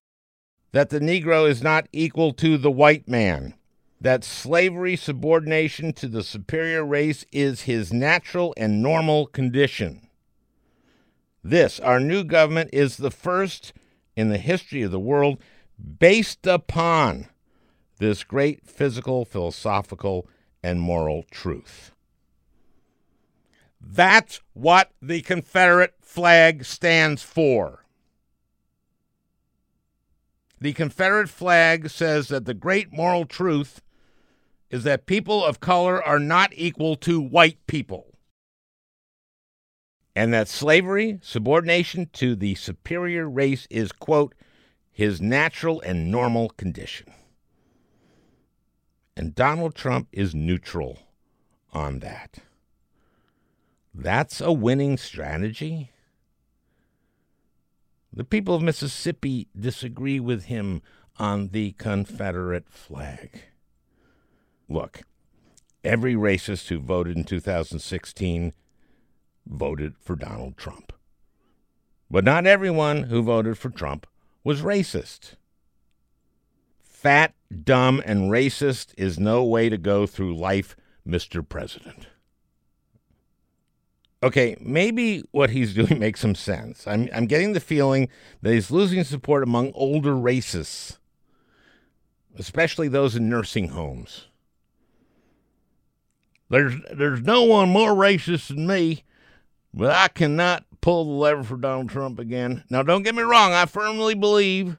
that 0.72 0.90
the 0.90 0.98
Negro 0.98 1.48
is 1.48 1.62
not 1.62 1.86
equal 1.92 2.32
to 2.32 2.58
the 2.58 2.68
white 2.68 3.06
man, 3.06 3.54
that 4.00 4.24
slavery 4.24 4.96
subordination 4.96 5.92
to 5.92 6.08
the 6.08 6.22
superior 6.22 6.84
race 6.84 7.24
is 7.32 7.62
his 7.62 7.92
natural 7.92 8.54
and 8.56 8.82
normal 8.82 9.26
condition. 9.26 10.08
This, 11.42 11.78
our 11.80 12.00
new 12.00 12.24
government, 12.24 12.70
is 12.72 12.96
the 12.96 13.10
first 13.10 13.72
in 14.16 14.30
the 14.30 14.38
history 14.38 14.82
of 14.82 14.90
the 14.90 15.00
world 15.00 15.38
based 15.98 16.46
upon 16.46 17.26
this 17.98 18.24
great 18.24 18.66
physical, 18.66 19.24
philosophical, 19.24 20.26
and 20.62 20.80
moral 20.80 21.24
truth. 21.30 21.92
That's 23.80 24.40
what 24.52 24.92
the 25.00 25.22
Confederate 25.22 25.94
flag 26.00 26.64
stands 26.64 27.22
for. 27.22 27.84
The 30.60 30.74
Confederate 30.74 31.30
flag 31.30 31.88
says 31.88 32.28
that 32.28 32.44
the 32.44 32.52
great 32.52 32.92
moral 32.92 33.24
truth 33.24 33.80
is 34.70 34.84
that 34.84 35.06
people 35.06 35.44
of 35.44 35.60
color 35.60 36.02
are 36.02 36.20
not 36.20 36.52
equal 36.54 36.96
to 36.96 37.20
white 37.20 37.58
people, 37.66 38.06
and 40.14 40.32
that 40.32 40.48
slavery, 40.48 41.18
subordination 41.22 42.08
to 42.12 42.34
the 42.36 42.54
superior 42.54 43.28
race, 43.28 43.66
is, 43.70 43.92
quote, 43.92 44.34
his 44.90 45.20
natural 45.20 45.80
and 45.80 46.10
normal 46.10 46.50
condition. 46.50 47.12
And 49.16 49.34
Donald 49.34 49.74
Trump 49.74 50.08
is 50.12 50.34
neutral 50.34 50.98
on 51.72 51.98
that. 52.00 52.38
That's 53.94 54.40
a 54.40 54.52
winning 54.52 54.96
strategy. 54.96 55.90
The 58.12 58.24
people 58.24 58.54
of 58.54 58.62
Mississippi 58.62 59.48
disagree 59.58 60.20
with 60.20 60.44
him 60.44 60.82
on 61.18 61.48
the 61.48 61.72
Confederate 61.72 62.68
flag. 62.68 63.42
Look, 64.70 65.02
every 65.84 66.14
racist 66.14 66.68
who 66.68 66.78
voted 66.78 67.16
in 67.16 67.24
2016 67.24 68.54
voted 69.46 69.94
for 69.98 70.16
Donald 70.16 70.56
Trump. 70.56 70.94
But 72.10 72.24
not 72.24 72.46
everyone 72.46 73.04
who 73.04 73.22
voted 73.22 73.58
for 73.58 73.68
Trump 73.68 74.06
was 74.42 74.62
racist. 74.62 75.34
Fat, 76.82 77.34
dumb, 77.64 78.02
and 78.06 78.30
racist 78.30 78.94
is 78.96 79.18
no 79.18 79.44
way 79.44 79.68
to 79.68 79.76
go 79.76 80.06
through 80.06 80.36
life, 80.36 80.74
Mr. 81.06 81.46
President 81.46 82.06
okay, 84.22 84.56
maybe 84.60 85.22
what 85.30 85.50
he's 85.50 85.74
doing 85.80 85.98
makes 85.98 86.20
some 86.20 86.34
sense. 86.34 86.86
I'm, 86.86 87.08
I'm 87.14 87.26
getting 87.26 87.52
the 87.52 87.60
feeling 87.60 88.08
that 88.42 88.52
he's 88.52 88.70
losing 88.70 89.04
support 89.04 89.42
among 89.42 89.72
older 89.72 90.12
racists, 90.12 90.98
especially 92.38 92.88
those 92.88 93.16
in 93.16 93.28
nursing 93.28 93.68
homes. 93.68 94.26
There's, 96.50 96.74
there's 96.92 97.22
no 97.22 97.44
one 97.44 97.70
more 97.70 97.92
racist 97.92 98.48
than 98.48 98.66
me, 98.66 99.04
but 99.72 99.92
I 99.92 100.08
cannot 100.08 100.64
pull 100.80 101.04
the 101.04 101.10
lever 101.12 101.44
for 101.44 101.56
Donald 101.56 101.88
Trump 101.90 102.18
again. 102.18 102.64
Now, 102.68 102.82
don't 102.82 103.04
get 103.04 103.14
me 103.14 103.22
wrong, 103.22 103.52
I 103.52 103.66
firmly 103.66 104.14
believe 104.14 104.76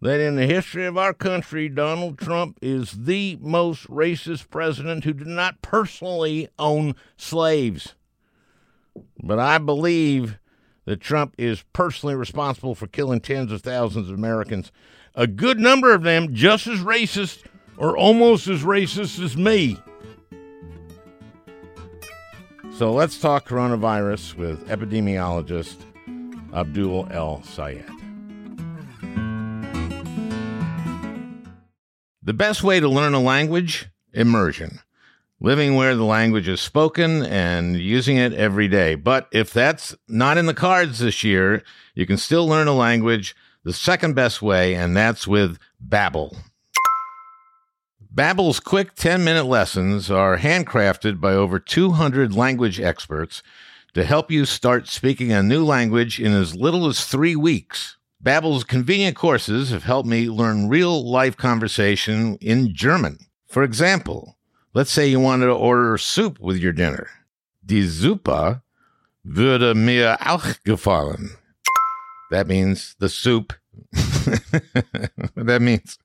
that 0.00 0.20
in 0.20 0.36
the 0.36 0.46
history 0.46 0.86
of 0.86 0.96
our 0.96 1.12
country, 1.12 1.68
Donald 1.68 2.18
Trump 2.18 2.58
is 2.62 2.92
the 2.92 3.38
most 3.40 3.88
racist 3.88 4.50
president 4.50 5.04
who 5.04 5.12
did 5.12 5.26
not 5.26 5.62
personally 5.62 6.48
own 6.58 6.94
slaves. 7.16 7.94
But 9.20 9.38
I 9.38 9.58
believe 9.58 10.38
that 10.84 11.00
Trump 11.00 11.34
is 11.38 11.64
personally 11.72 12.14
responsible 12.14 12.74
for 12.74 12.86
killing 12.86 13.20
tens 13.20 13.50
of 13.50 13.62
thousands 13.62 14.10
of 14.10 14.14
Americans, 14.14 14.70
a 15.14 15.26
good 15.26 15.58
number 15.58 15.92
of 15.92 16.02
them 16.02 16.34
just 16.34 16.66
as 16.66 16.80
racist 16.80 17.42
or 17.76 17.96
almost 17.96 18.46
as 18.46 18.62
racist 18.62 19.22
as 19.24 19.36
me. 19.36 19.78
So 22.76 22.92
let's 22.92 23.20
talk 23.20 23.46
coronavirus 23.46 24.34
with 24.34 24.66
epidemiologist 24.68 25.76
Abdul 26.52 27.06
El 27.10 27.42
Sayed. 27.44 27.86
The 32.22 32.32
best 32.32 32.64
way 32.64 32.80
to 32.80 32.88
learn 32.88 33.14
a 33.14 33.20
language? 33.20 33.88
Immersion 34.12 34.80
living 35.40 35.74
where 35.74 35.94
the 35.94 36.04
language 36.04 36.48
is 36.48 36.60
spoken 36.60 37.22
and 37.26 37.76
using 37.76 38.16
it 38.16 38.32
every 38.32 38.66
day. 38.66 38.94
But 38.94 39.28
if 39.30 39.52
that's 39.52 39.94
not 40.08 40.38
in 40.38 40.46
the 40.46 40.54
cards 40.54 41.00
this 41.00 41.22
year, 41.22 41.62
you 41.94 42.06
can 42.06 42.16
still 42.16 42.46
learn 42.46 42.66
a 42.66 42.72
language 42.72 43.36
the 43.62 43.72
second 43.72 44.14
best 44.14 44.40
way, 44.40 44.74
and 44.74 44.96
that's 44.96 45.28
with 45.28 45.58
Babbel. 45.86 46.36
Babbel's 48.14 48.60
quick 48.60 48.94
10-minute 48.94 49.46
lessons 49.46 50.10
are 50.10 50.38
handcrafted 50.38 51.20
by 51.20 51.32
over 51.32 51.58
200 51.58 52.32
language 52.32 52.80
experts 52.80 53.42
to 53.94 54.04
help 54.04 54.30
you 54.30 54.44
start 54.44 54.86
speaking 54.86 55.32
a 55.32 55.42
new 55.42 55.64
language 55.64 56.20
in 56.20 56.32
as 56.32 56.54
little 56.54 56.86
as 56.86 57.06
3 57.06 57.34
weeks. 57.34 57.96
Babbel's 58.20 58.62
convenient 58.62 59.16
courses 59.16 59.70
have 59.70 59.82
helped 59.82 60.08
me 60.08 60.28
learn 60.28 60.68
real-life 60.68 61.36
conversation 61.36 62.36
in 62.40 62.72
German. 62.72 63.18
For 63.48 63.64
example, 63.64 64.36
Let's 64.76 64.90
say 64.90 65.06
you 65.06 65.20
wanted 65.20 65.46
to 65.46 65.52
order 65.52 65.96
soup 65.96 66.40
with 66.40 66.56
your 66.56 66.72
dinner. 66.72 67.08
Die 67.64 67.86
Suppe 67.86 68.60
würde 69.24 69.76
mir 69.76 70.16
auch 70.20 70.60
gefallen. 70.64 71.36
That 72.32 72.48
means 72.48 72.96
the 72.98 73.08
soup. 73.08 73.52
that 75.36 75.60
means 75.60 75.98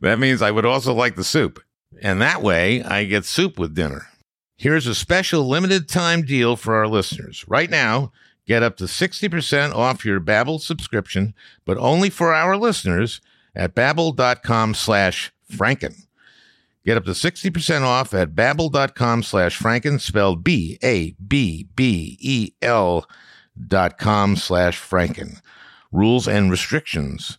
that 0.00 0.18
means 0.18 0.42
I 0.42 0.50
would 0.50 0.66
also 0.66 0.92
like 0.94 1.16
the 1.16 1.24
soup. 1.24 1.60
And 2.02 2.20
that 2.20 2.42
way 2.42 2.82
I 2.82 3.04
get 3.04 3.24
soup 3.24 3.58
with 3.58 3.74
dinner. 3.74 4.06
Here's 4.56 4.86
a 4.86 4.94
special 4.94 5.46
limited 5.46 5.88
time 5.88 6.22
deal 6.22 6.56
for 6.56 6.74
our 6.74 6.86
listeners. 6.86 7.44
Right 7.48 7.70
now, 7.70 8.12
get 8.46 8.62
up 8.62 8.76
to 8.78 8.84
60% 8.84 9.74
off 9.74 10.04
your 10.04 10.20
Babbel 10.20 10.60
subscription, 10.60 11.34
but 11.64 11.76
only 11.78 12.10
for 12.10 12.32
our 12.32 12.56
listeners 12.56 13.20
at 13.54 13.74
babbel.com 13.74 14.74
slash 14.74 15.32
franken. 15.52 16.06
Get 16.84 16.96
up 16.96 17.04
to 17.04 17.12
60% 17.12 17.82
off 17.82 18.12
at 18.12 18.34
babbel.com 18.34 19.22
slash 19.22 19.58
franken, 19.58 20.00
spelled 20.00 20.44
B-A-B-B-E-L 20.44 21.16
dot 23.68 23.98
com 23.98 24.36
slash 24.36 24.80
franken. 24.80 25.40
Rules 25.92 26.26
and 26.26 26.50
restrictions 26.50 27.38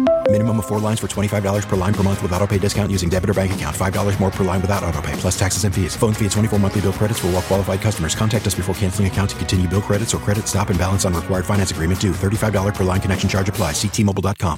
Minimum 0.31 0.59
of 0.59 0.65
four 0.65 0.79
lines 0.79 1.01
for 1.01 1.07
$25 1.07 1.67
per 1.67 1.75
line 1.75 1.93
per 1.93 2.03
month 2.03 2.23
with 2.23 2.31
auto 2.31 2.47
pay 2.47 2.57
discount 2.57 2.89
using 2.89 3.09
debit 3.09 3.29
or 3.29 3.33
bank 3.33 3.53
account. 3.53 3.75
$5 3.75 4.19
more 4.21 4.31
per 4.31 4.45
line 4.45 4.61
without 4.61 4.81
auto 4.81 5.01
pay, 5.01 5.11
plus 5.17 5.37
taxes 5.37 5.65
and 5.65 5.75
fees. 5.75 5.93
Phone 5.97 6.13
fee 6.13 6.23
at 6.23 6.31
24 6.31 6.57
monthly 6.57 6.79
bill 6.79 6.93
credits 6.93 7.19
for 7.19 7.27
all 7.27 7.33
well 7.33 7.41
qualified 7.41 7.81
customers. 7.81 8.15
Contact 8.15 8.47
us 8.47 8.55
before 8.55 8.73
canceling 8.75 9.09
account 9.09 9.31
to 9.31 9.35
continue 9.35 9.67
bill 9.67 9.81
credits 9.81 10.13
or 10.13 10.19
credit 10.19 10.47
stop 10.47 10.69
and 10.69 10.79
balance 10.79 11.03
on 11.03 11.13
required 11.13 11.45
finance 11.45 11.71
agreement 11.71 11.99
due. 11.99 12.13
$35 12.13 12.73
per 12.73 12.85
line 12.85 13.01
connection 13.01 13.27
charge 13.27 13.49
apply. 13.49 13.73
Ctmobile.com. 13.73 14.57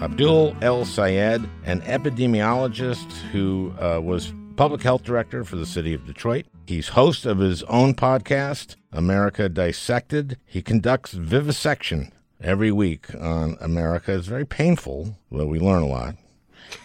Abdul 0.00 0.56
El 0.62 0.86
Sayed, 0.86 1.46
an 1.66 1.82
epidemiologist 1.82 3.12
who 3.32 3.74
uh, 3.78 4.00
was 4.02 4.32
public 4.56 4.80
health 4.80 5.02
director 5.02 5.44
for 5.44 5.56
the 5.56 5.66
city 5.66 5.92
of 5.92 6.06
Detroit. 6.06 6.46
He's 6.68 6.88
host 6.88 7.24
of 7.24 7.38
his 7.38 7.62
own 7.62 7.94
podcast, 7.94 8.76
America 8.92 9.48
Dissected. 9.48 10.36
He 10.44 10.60
conducts 10.60 11.12
vivisection 11.12 12.12
every 12.42 12.70
week 12.70 13.06
on 13.14 13.56
America. 13.58 14.14
It's 14.14 14.26
very 14.26 14.44
painful, 14.44 15.16
but 15.32 15.46
we 15.46 15.58
learn 15.58 15.82
a 15.82 15.86
lot. 15.86 16.16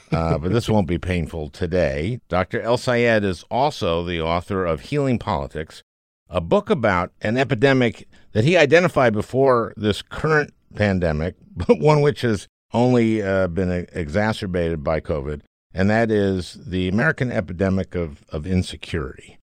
Uh, 0.09 0.37
but 0.41 0.53
this 0.53 0.69
won't 0.69 0.87
be 0.87 0.97
painful 0.97 1.49
today. 1.49 2.21
Dr. 2.29 2.61
El 2.61 2.77
Sayed 2.77 3.25
is 3.25 3.43
also 3.51 4.05
the 4.05 4.21
author 4.21 4.65
of 4.65 4.79
Healing 4.79 5.19
Politics, 5.19 5.83
a 6.29 6.39
book 6.39 6.69
about 6.69 7.11
an 7.19 7.35
epidemic 7.35 8.07
that 8.31 8.45
he 8.45 8.55
identified 8.55 9.11
before 9.11 9.73
this 9.75 10.01
current 10.01 10.53
pandemic, 10.73 11.35
but 11.57 11.81
one 11.81 11.99
which 11.99 12.21
has 12.21 12.47
only 12.71 13.21
uh, 13.21 13.47
been 13.47 13.85
exacerbated 13.91 14.81
by 14.81 15.01
COVID 15.01 15.41
and 15.73 15.89
that 15.89 16.11
is 16.11 16.57
the 16.65 16.87
American 16.87 17.31
epidemic 17.31 17.95
of, 17.95 18.23
of 18.29 18.45
insecurity. 18.45 19.39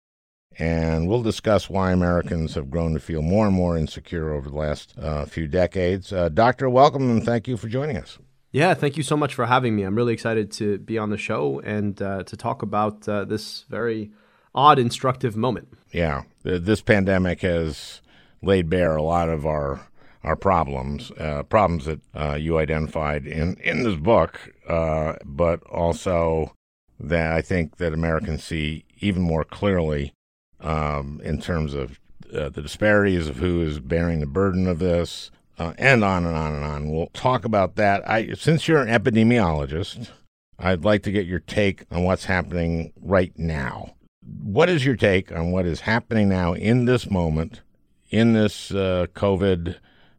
And 0.60 1.08
we'll 1.08 1.22
discuss 1.22 1.70
why 1.70 1.92
Americans 1.92 2.56
have 2.56 2.72
grown 2.72 2.94
to 2.94 3.00
feel 3.00 3.22
more 3.22 3.46
and 3.46 3.56
more 3.56 3.78
insecure 3.78 4.34
over 4.34 4.50
the 4.50 4.56
last 4.58 4.98
uh, 4.98 5.26
few 5.26 5.48
decades. 5.48 6.12
Uh, 6.12 6.30
doctor, 6.30 6.70
welcome 6.70 7.10
and 7.10 7.24
thank 7.24 7.48
you 7.48 7.58
for 7.58 7.68
joining 7.68 7.98
us. 7.98 8.18
Yeah, 8.52 8.74
thank 8.74 8.98
you 8.98 9.04
so 9.04 9.16
much 9.16 9.36
for 9.36 9.46
having 9.46 9.76
me. 9.76 9.84
I'm 9.84 9.96
really 9.96 10.14
excited 10.14 10.52
to 10.54 10.80
be 10.80 10.98
on 10.98 11.10
the 11.10 11.18
show 11.18 11.60
and 11.60 12.02
uh, 12.02 12.24
to 12.24 12.38
talk 12.38 12.64
about 12.64 13.08
uh, 13.08 13.26
this 13.26 13.66
very 13.70 14.12
odd, 14.56 14.80
instructive 14.80 15.36
moment. 15.36 15.68
Yeah, 15.92 16.24
this 16.44 16.82
pandemic 16.82 17.42
has 17.42 18.02
laid 18.42 18.70
bare 18.70 18.96
a 18.96 19.04
lot 19.04 19.30
of 19.30 19.46
our 19.46 19.82
our 20.24 20.36
problems, 20.36 21.12
uh, 21.20 21.44
problems 21.44 21.86
that 21.86 22.02
uh, 22.14 22.34
you 22.34 22.58
identified 22.58 23.26
in, 23.26 23.56
in 23.64 23.84
this 23.84 23.96
book, 23.96 24.52
uh, 24.68 25.14
but 25.24 25.64
also 25.68 26.54
that 27.00 27.32
I 27.32 27.42
think 27.42 27.78
that 27.78 27.94
Americans 27.94 28.44
see 28.44 28.84
even 29.00 29.22
more 29.22 29.46
clearly 29.46 30.14
um, 30.60 31.22
in 31.24 31.40
terms 31.42 31.74
of 31.74 32.00
uh, 32.34 32.50
the 32.50 32.62
disparities 32.62 33.28
of 33.28 33.38
who 33.38 33.62
is 33.62 33.80
bearing 33.80 34.20
the 34.20 34.26
burden 34.26 34.68
of 34.68 34.80
this, 34.80 35.32
uh, 35.60 35.74
and 35.78 36.04
on 36.04 36.26
and 36.26 36.36
on 36.36 36.54
and 36.54 36.64
on. 36.64 36.92
We'll 36.92 37.08
talk 37.08 37.46
about 37.46 37.76
that. 37.76 38.08
I, 38.10 38.34
since 38.34 38.68
you're 38.68 38.82
an 38.82 38.90
epidemiologist, 38.90 40.12
I'd 40.60 40.86
like 40.86 41.04
to 41.04 41.12
get 41.12 41.26
your 41.26 41.40
take 41.40 41.86
on 41.92 42.04
what's 42.04 42.26
happening 42.26 42.94
right 43.02 43.38
now. 43.38 43.96
What 44.44 44.70
is 44.70 44.86
your 44.86 44.96
take 44.96 45.32
on 45.32 45.52
what 45.52 45.66
is 45.66 45.82
happening 45.82 46.30
now 46.30 46.54
in 46.54 46.86
this 46.86 47.10
moment, 47.10 47.62
in 48.10 48.34
this 48.34 48.72
uh, 48.72 49.08
COVID 49.14 49.78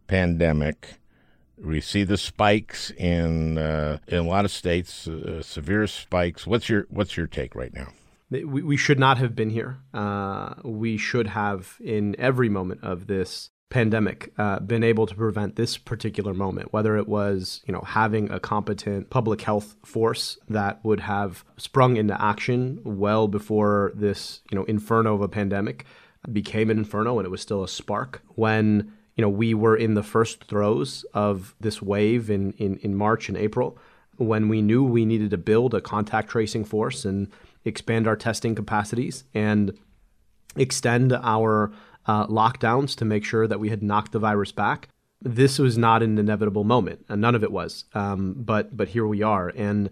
pandemic. 0.09 0.95
We 1.57 1.81
see 1.81 2.05
the 2.05 2.17
spikes 2.17 2.91
in 2.93 3.59
uh, 3.59 3.99
in 4.09 4.19
a 4.19 4.23
lot 4.23 4.45
of 4.45 4.51
states, 4.51 5.07
uh, 5.07 5.43
severe 5.43 5.87
spikes. 5.87 6.47
What's 6.47 6.69
your 6.69 6.87
what's 6.89 7.17
your 7.17 7.27
take 7.27 7.55
right 7.55 7.73
now? 7.73 7.93
We, 8.31 8.45
we 8.45 8.77
should 8.77 8.99
not 8.99 9.19
have 9.19 9.35
been 9.35 9.51
here. 9.51 9.79
Uh, 9.95 10.55
we 10.63 10.97
should 10.97 11.29
have, 11.29 11.77
in 11.81 12.15
every 12.19 12.49
moment 12.49 12.83
of 12.83 13.07
this 13.07 13.51
pandemic, 13.71 14.33
uh, 14.39 14.61
been 14.61 14.83
able 14.83 15.07
to 15.07 15.15
prevent 15.15 15.57
this 15.57 15.77
particular 15.77 16.35
moment. 16.35 16.73
Whether 16.73 16.97
it 16.97 17.09
was, 17.09 17.63
you 17.67 17.73
know, 17.73 17.83
having 17.83 18.31
a 18.31 18.41
competent 18.41 19.11
public 19.11 19.43
health 19.43 19.77
force 19.85 20.39
that 20.49 20.83
would 20.85 21.01
have 21.01 21.45
sprung 21.57 21.97
into 21.97 22.21
action 22.23 22.81
well 22.85 23.29
before 23.29 23.93
this, 23.95 24.41
you 24.51 24.59
know, 24.59 24.65
inferno 24.65 25.15
of 25.15 25.21
a 25.21 25.29
pandemic 25.29 25.85
became 26.33 26.71
an 26.71 26.79
inferno, 26.79 27.19
and 27.19 27.27
it 27.27 27.31
was 27.31 27.41
still 27.41 27.63
a 27.63 27.69
spark 27.69 28.23
when 28.35 28.93
you 29.19 29.23
know, 29.23 29.29
we 29.29 29.53
were 29.53 29.77
in 29.77 29.95
the 29.95 30.03
first 30.05 30.45
throes 30.45 31.05
of 31.13 31.57
this 31.61 31.83
wave 31.83 32.31
in, 32.31 32.53
in, 32.53 32.77
in 32.77 32.95
March 32.95 33.29
and 33.29 33.37
April 33.37 33.77
when 34.17 34.49
we 34.49 34.63
knew 34.63 34.85
we 34.85 35.05
needed 35.05 35.31
to 35.31 35.37
build 35.37 35.75
a 35.75 35.81
contact 35.81 36.31
tracing 36.31 36.65
force 36.65 37.05
and 37.05 37.29
expand 37.69 38.07
our 38.07 38.17
testing 38.17 38.55
capacities 38.55 39.25
and 39.35 39.79
extend 40.57 41.13
our 41.13 41.73
uh, 42.07 42.27
lockdowns 42.27 42.97
to 42.97 43.05
make 43.05 43.25
sure 43.25 43.47
that 43.47 43.61
we 43.61 43.69
had 43.69 43.83
knocked 43.83 44.13
the 44.13 44.19
virus 44.19 44.53
back. 44.53 44.89
This 45.21 45.59
was 45.59 45.77
not 45.77 46.03
an 46.03 46.19
inevitable 46.19 46.65
moment, 46.65 47.05
and 47.09 47.21
none 47.21 47.35
of 47.35 47.43
it 47.43 47.53
was. 47.53 47.85
Um, 47.95 48.35
but 48.39 48.77
but 48.77 48.89
here 48.89 49.07
we 49.07 49.23
are, 49.23 49.53
and 49.57 49.91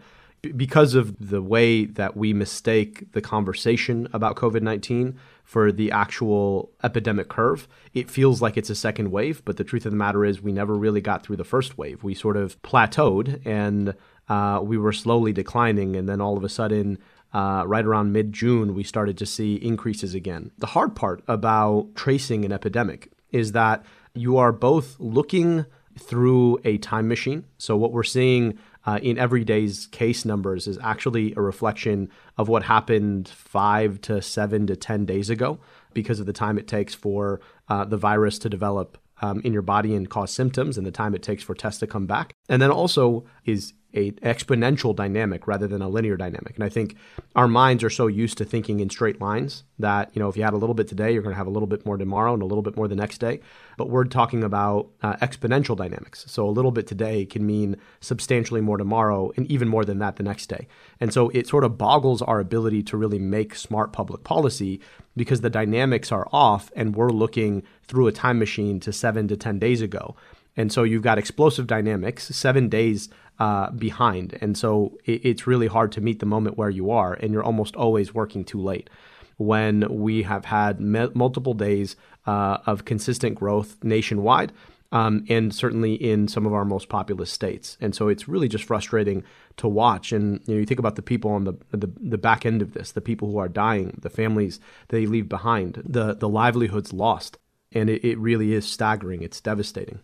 because 0.55 0.95
of 0.95 1.17
the 1.19 1.43
way 1.43 1.85
that 1.85 2.17
we 2.17 2.33
mistake 2.33 3.13
the 3.13 3.21
conversation 3.21 4.09
about 4.13 4.37
COVID 4.37 4.63
19 4.63 5.19
for 5.45 5.71
the 5.73 5.91
actual 5.93 6.71
epidemic 6.83 7.29
curve, 7.29 7.69
it 7.95 8.11
feels 8.11 8.43
like 8.43 8.57
it's 8.57 8.71
a 8.71 8.75
second 8.75 9.11
wave. 9.11 9.43
But 9.45 9.57
the 9.57 9.65
truth 9.65 9.87
of 9.87 9.93
the 9.93 9.99
matter 9.99 10.25
is, 10.25 10.43
we 10.43 10.53
never 10.53 10.75
really 10.75 11.01
got 11.01 11.25
through 11.25 11.37
the 11.37 11.45
first 11.45 11.79
wave. 11.79 12.03
We 12.03 12.15
sort 12.15 12.37
of 12.37 12.61
plateaued 12.63 13.47
and 13.47 13.95
uh, 14.29 14.61
we 14.63 14.77
were 14.77 14.93
slowly 14.93 15.33
declining. 15.33 15.95
And 15.97 16.09
then 16.09 16.21
all 16.21 16.37
of 16.37 16.45
a 16.45 16.49
sudden, 16.49 16.99
uh, 17.33 17.65
right 17.67 17.85
around 17.85 18.13
mid 18.13 18.33
June, 18.33 18.75
we 18.75 18.83
started 18.83 19.19
to 19.19 19.27
see 19.27 19.57
increases 19.57 20.15
again. 20.15 20.51
The 20.59 20.67
hard 20.67 20.95
part 20.95 21.23
about 21.29 21.95
tracing 21.95 22.45
an 22.45 22.53
epidemic 22.53 23.11
is 23.31 23.53
that 23.53 23.85
you 24.15 24.37
are 24.39 24.53
both 24.53 24.97
looking 24.99 25.67
through 25.99 26.59
a 26.65 26.79
time 26.79 27.09
machine. 27.09 27.45
So, 27.59 27.77
what 27.77 27.93
we're 27.93 28.03
seeing 28.03 28.59
uh, 28.87 28.99
in 29.03 29.19
everyday's 29.19 29.87
case 29.89 30.25
numbers 30.25 30.67
is 30.67 30.79
actually 30.83 31.35
a 31.37 31.41
reflection 31.41 32.09
of 32.39 32.49
what 32.49 32.63
happened 32.63 33.29
five 33.29 34.01
to 34.03 34.23
seven 34.23 34.67
to 34.69 34.77
10 34.77 35.05
days 35.05 35.29
ago 35.29 35.59
because 35.93 36.21
of 36.21 36.27
the 36.27 36.33
time 36.33 36.59
it 36.59 36.69
takes 36.69 36.95
for 36.95 37.41
uh, 37.69 37.85
the 37.85 37.97
virus 37.97 38.39
to 38.39 38.49
develop 38.49 38.99
um, 39.23 39.41
in 39.45 39.53
your 39.53 39.63
body 39.63 39.95
and 39.95 40.11
cause 40.11 40.31
symptoms 40.31 40.77
and 40.77 40.87
the 40.87 40.91
time 40.91 41.15
it 41.15 41.23
takes 41.23 41.43
for 41.43 41.55
tests 41.55 41.81
to 41.81 41.87
come 41.87 42.07
back. 42.07 42.35
And 42.49 42.61
then 42.61 42.71
also 42.71 43.25
is 43.45 43.73
a 43.97 44.13
exponential 44.13 44.95
dynamic 44.95 45.47
rather 45.47 45.67
than 45.67 45.83
a 45.83 45.89
linear 45.89 46.17
dynamic. 46.17 46.55
And 46.55 46.63
I 46.63 46.69
think 46.69 46.97
our 47.35 47.49
minds 47.49 47.83
are 47.83 47.91
so 47.91 48.07
used 48.07 48.39
to 48.39 48.45
thinking 48.45 48.81
in 48.81 48.91
straight 48.91 49.21
lines 49.21 49.65
that 49.79 50.11
you 50.15 50.21
know 50.21 50.29
if 50.29 50.37
you 50.37 50.43
had 50.43 50.53
a 50.53 50.59
little 50.59 50.75
bit 50.75 50.87
today, 50.87 51.13
you're 51.13 51.23
going 51.23 51.33
to 51.33 51.39
have 51.39 51.47
a 51.47 51.51
little 51.51 51.67
bit 51.67 51.85
more 51.85 51.97
tomorrow 51.97 52.35
and 52.35 52.43
a 52.43 52.47
little 52.47 52.63
bit 52.63 52.77
more 52.77 52.87
the 52.87 52.95
next 52.95 53.19
day. 53.19 53.41
But 53.77 53.89
we're 53.89 54.05
talking 54.05 54.45
about 54.45 54.89
uh, 55.03 55.17
exponential 55.17 55.77
dynamics. 55.77 56.25
So 56.29 56.47
a 56.47 56.51
little 56.51 56.71
bit 56.71 56.87
today 56.87 57.25
can 57.25 57.47
mean 57.47 57.77
substantially 58.01 58.61
more 58.61 58.77
tomorrow 58.77 59.33
and 59.37 59.51
even 59.51 59.69
more 59.69 59.85
than 59.85 59.99
that 59.99 60.17
the 60.17 60.23
next 60.23 60.47
day. 60.47 60.69
And 61.01 61.13
so 61.13 61.31
it 61.31 61.47
sort 61.47 61.65
of 61.65 61.79
boggles 61.79 62.23
our 62.23 62.41
ability 62.41 62.83
to 62.85 62.97
really 62.97 63.19
make 63.19 63.55
smart 63.55 63.93
public 63.93 64.25
policy 64.25 64.81
because 65.17 65.41
the 65.41 65.51
dynamics 65.51 66.13
are 66.13 66.29
off 66.33 66.71
and 66.77 66.95
we're 66.95 67.11
looking 67.11 67.63
through 67.85 68.07
a 68.07 68.13
time 68.13 68.39
machine 68.39 68.79
to 68.81 68.93
7 68.93 69.29
to 69.29 69.37
10 69.37 69.59
days 69.59 69.81
ago. 69.81 70.15
And 70.57 70.73
so 70.73 70.83
you've 70.85 71.03
got 71.03 71.19
explosive 71.19 71.67
dynamics, 71.67 72.25
seven 72.35 72.69
days 72.69 73.11
uh, 73.39 73.71
behind. 73.71 74.39
And 74.41 74.57
so 74.57 74.99
it, 75.05 75.25
it's 75.25 75.47
really 75.47 75.67
hard 75.67 75.93
to 75.93 76.01
meet 76.01 76.21
the 76.21 76.27
moment 76.27 76.59
where 76.59 76.71
you 76.71 76.91
are, 76.91 77.15
and 77.15 77.33
you're 77.33 77.45
almost 77.45 77.77
always 77.77 78.15
working 78.15 78.45
too 78.45 78.61
late. 78.61 78.91
When 79.39 79.87
we 79.91 80.23
have 80.23 80.47
had 80.47 80.81
me- 80.81 81.11
multiple 81.15 81.55
days 81.55 81.97
uh, 82.27 82.59
of 82.67 82.85
consistent 82.87 83.35
growth 83.35 83.77
nationwide, 83.83 84.53
um, 84.93 85.25
and 85.29 85.55
certainly 85.55 85.95
in 85.95 86.29
some 86.29 86.47
of 86.47 86.55
our 86.55 86.65
most 86.65 86.89
populous 86.89 87.31
states. 87.31 87.77
And 87.81 87.95
so 87.95 88.09
it's 88.09 88.29
really 88.29 88.49
just 88.49 88.65
frustrating 88.65 89.25
to 89.59 89.69
watch. 89.69 90.13
And 90.13 90.41
you 90.47 90.55
know, 90.55 90.61
you 90.61 90.67
think 90.67 90.81
about 90.81 90.97
the 90.97 91.03
people 91.03 91.33
on 91.33 91.45
the, 91.45 91.55
the, 91.73 91.91
the 92.01 92.19
back 92.19 92.47
end 92.47 92.63
of 92.63 92.73
this, 92.73 92.93
the 92.93 93.01
people 93.01 93.31
who 93.31 93.39
are 93.39 93.49
dying, 93.49 93.99
the 94.01 94.11
families 94.11 94.61
they 94.89 95.07
leave 95.07 95.29
behind, 95.29 95.83
the 95.85 96.15
the 96.15 96.29
livelihoods 96.29 96.93
lost, 96.93 97.39
and 97.73 97.91
it, 97.91 98.05
it 98.05 98.19
really 98.19 98.53
is 98.53 98.67
staggering. 98.67 99.23
It's 99.23 99.41
devastating 99.41 100.01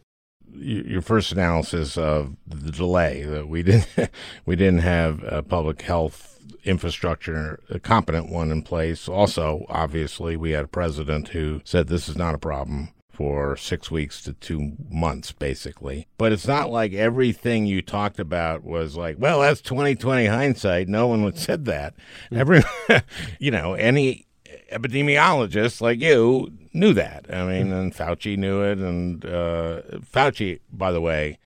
your 0.55 1.03
first 1.03 1.33
analysis 1.33 1.97
of 1.97 2.37
the 2.47 2.73
delay 2.73 3.23
that 3.23 3.49
we 3.49 3.63
didn't 3.65 4.11
we 4.45 4.57
didn't 4.57 4.81
have 4.81 5.23
a 5.25 5.43
public 5.43 5.83
health 5.83 6.41
infrastructure 6.65 7.61
a 7.71 7.79
competent 7.81 8.31
one 8.31 8.51
in 8.51 8.63
place 8.63 9.09
also 9.09 9.67
obviously 9.69 10.37
we 10.37 10.51
had 10.51 10.65
a 10.65 10.69
president 10.69 11.29
who 11.29 11.61
said 11.65 11.89
this 11.89 12.09
is 12.09 12.17
not 12.17 12.35
a 12.35 12.39
problem 12.39 12.89
for 13.13 13.57
six 13.57 13.91
weeks 13.91 14.23
to 14.23 14.33
two 14.33 14.73
months, 14.91 15.33
basically. 15.33 16.09
But 16.17 16.33
it's 16.33 16.47
not 16.47 16.71
like 16.71 16.93
everything 16.95 17.67
you 17.67 17.83
talked 17.83 18.19
about 18.19 18.65
was 18.65 18.97
like, 18.97 19.17
well, 19.19 19.41
that's 19.41 19.61
2020 19.61 20.27
hindsight. 20.27 20.89
No 20.89 21.07
one 21.07 21.23
would 21.23 21.39
said 21.39 21.67
that. 21.67 21.95
Mm. 22.31 22.39
Every, 22.39 22.63
you 23.39 23.51
know, 23.51 23.75
any 23.75 24.27
epidemiologist 24.73 25.81
like 25.81 26.01
you 26.01 26.51
knew 26.73 26.93
that. 26.95 27.27
I 27.33 27.45
mean, 27.45 27.73
and 27.73 27.95
Fauci 27.95 28.37
knew 28.37 28.63
it. 28.63 28.79
And 28.79 29.25
uh, 29.25 29.83
Fauci, 30.01 30.61
by 30.71 30.93
the 30.93 31.01
way, 31.01 31.39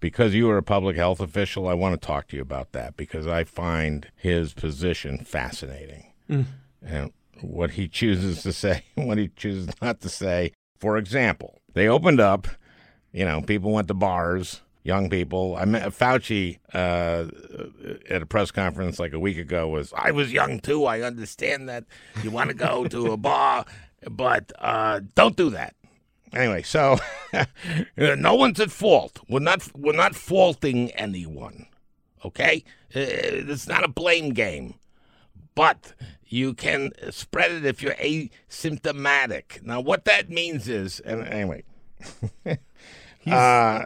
because 0.00 0.34
you 0.34 0.48
are 0.50 0.58
a 0.58 0.62
public 0.62 0.96
health 0.96 1.20
official, 1.20 1.68
I 1.68 1.74
want 1.74 2.00
to 2.00 2.06
talk 2.06 2.28
to 2.28 2.36
you 2.36 2.42
about 2.42 2.72
that 2.72 2.96
because 2.96 3.26
I 3.26 3.44
find 3.44 4.08
his 4.14 4.52
position 4.52 5.18
fascinating. 5.18 6.12
Mm. 6.30 6.44
And 6.82 7.12
what 7.40 7.72
he 7.72 7.88
chooses 7.88 8.42
to 8.42 8.52
say, 8.52 8.84
what 8.94 9.18
he 9.18 9.28
chooses 9.28 9.68
not 9.82 10.00
to 10.00 10.08
say. 10.08 10.52
For 10.78 10.96
example, 10.96 11.60
they 11.74 11.88
opened 11.88 12.20
up, 12.20 12.46
you 13.12 13.24
know, 13.24 13.40
people 13.42 13.72
went 13.72 13.88
to 13.88 13.94
bars, 13.94 14.62
young 14.84 15.10
people. 15.10 15.56
I 15.56 15.64
met 15.64 15.82
Fauci 15.90 16.58
uh, 16.72 17.26
at 18.08 18.22
a 18.22 18.26
press 18.26 18.50
conference 18.50 18.98
like 18.98 19.12
a 19.12 19.18
week 19.18 19.38
ago 19.38 19.68
was, 19.68 19.92
I 19.96 20.12
was 20.12 20.32
young 20.32 20.60
too. 20.60 20.86
I 20.86 21.02
understand 21.02 21.68
that 21.68 21.84
you 22.22 22.30
want 22.30 22.50
to 22.50 22.54
go 22.54 22.86
to 22.86 23.12
a 23.12 23.16
bar, 23.16 23.66
but 24.08 24.52
uh, 24.58 25.00
don't 25.14 25.36
do 25.36 25.50
that. 25.50 25.74
Anyway, 26.32 26.62
so 26.62 26.98
no 27.96 28.34
one's 28.34 28.60
at 28.60 28.70
fault. 28.70 29.20
We're 29.28 29.40
not 29.40 29.74
we're 29.76 29.92
not 29.92 30.14
faulting 30.14 30.90
anyone. 30.92 31.66
Okay, 32.24 32.64
uh, 32.94 33.00
it's 33.00 33.66
not 33.66 33.84
a 33.84 33.88
blame 33.88 34.30
game, 34.30 34.74
but 35.54 35.94
you 36.26 36.52
can 36.52 36.90
spread 37.10 37.52
it 37.52 37.64
if 37.64 37.82
you're 37.82 37.94
asymptomatic. 37.94 39.62
Now, 39.62 39.80
what 39.80 40.04
that 40.04 40.28
means 40.28 40.68
is, 40.68 41.00
and 41.00 41.26
anyway, 41.26 41.64
uh, 43.26 43.84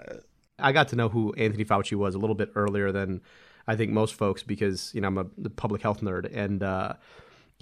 I 0.59 0.73
got 0.73 0.89
to 0.89 0.97
know 0.97 1.09
who 1.09 1.33
Anthony 1.35 1.65
Fauci 1.65 1.97
was 1.97 2.15
a 2.15 2.19
little 2.19 2.35
bit 2.35 2.51
earlier 2.57 2.91
than 2.91 3.21
I 3.69 3.77
think 3.77 3.93
most 3.93 4.15
folks 4.15 4.43
because 4.43 4.93
you 4.95 5.01
know 5.01 5.09
I'm 5.09 5.19
a 5.19 5.25
public 5.51 5.83
health 5.83 6.01
nerd 6.01 6.29
and. 6.35 6.63
Uh, 6.63 6.95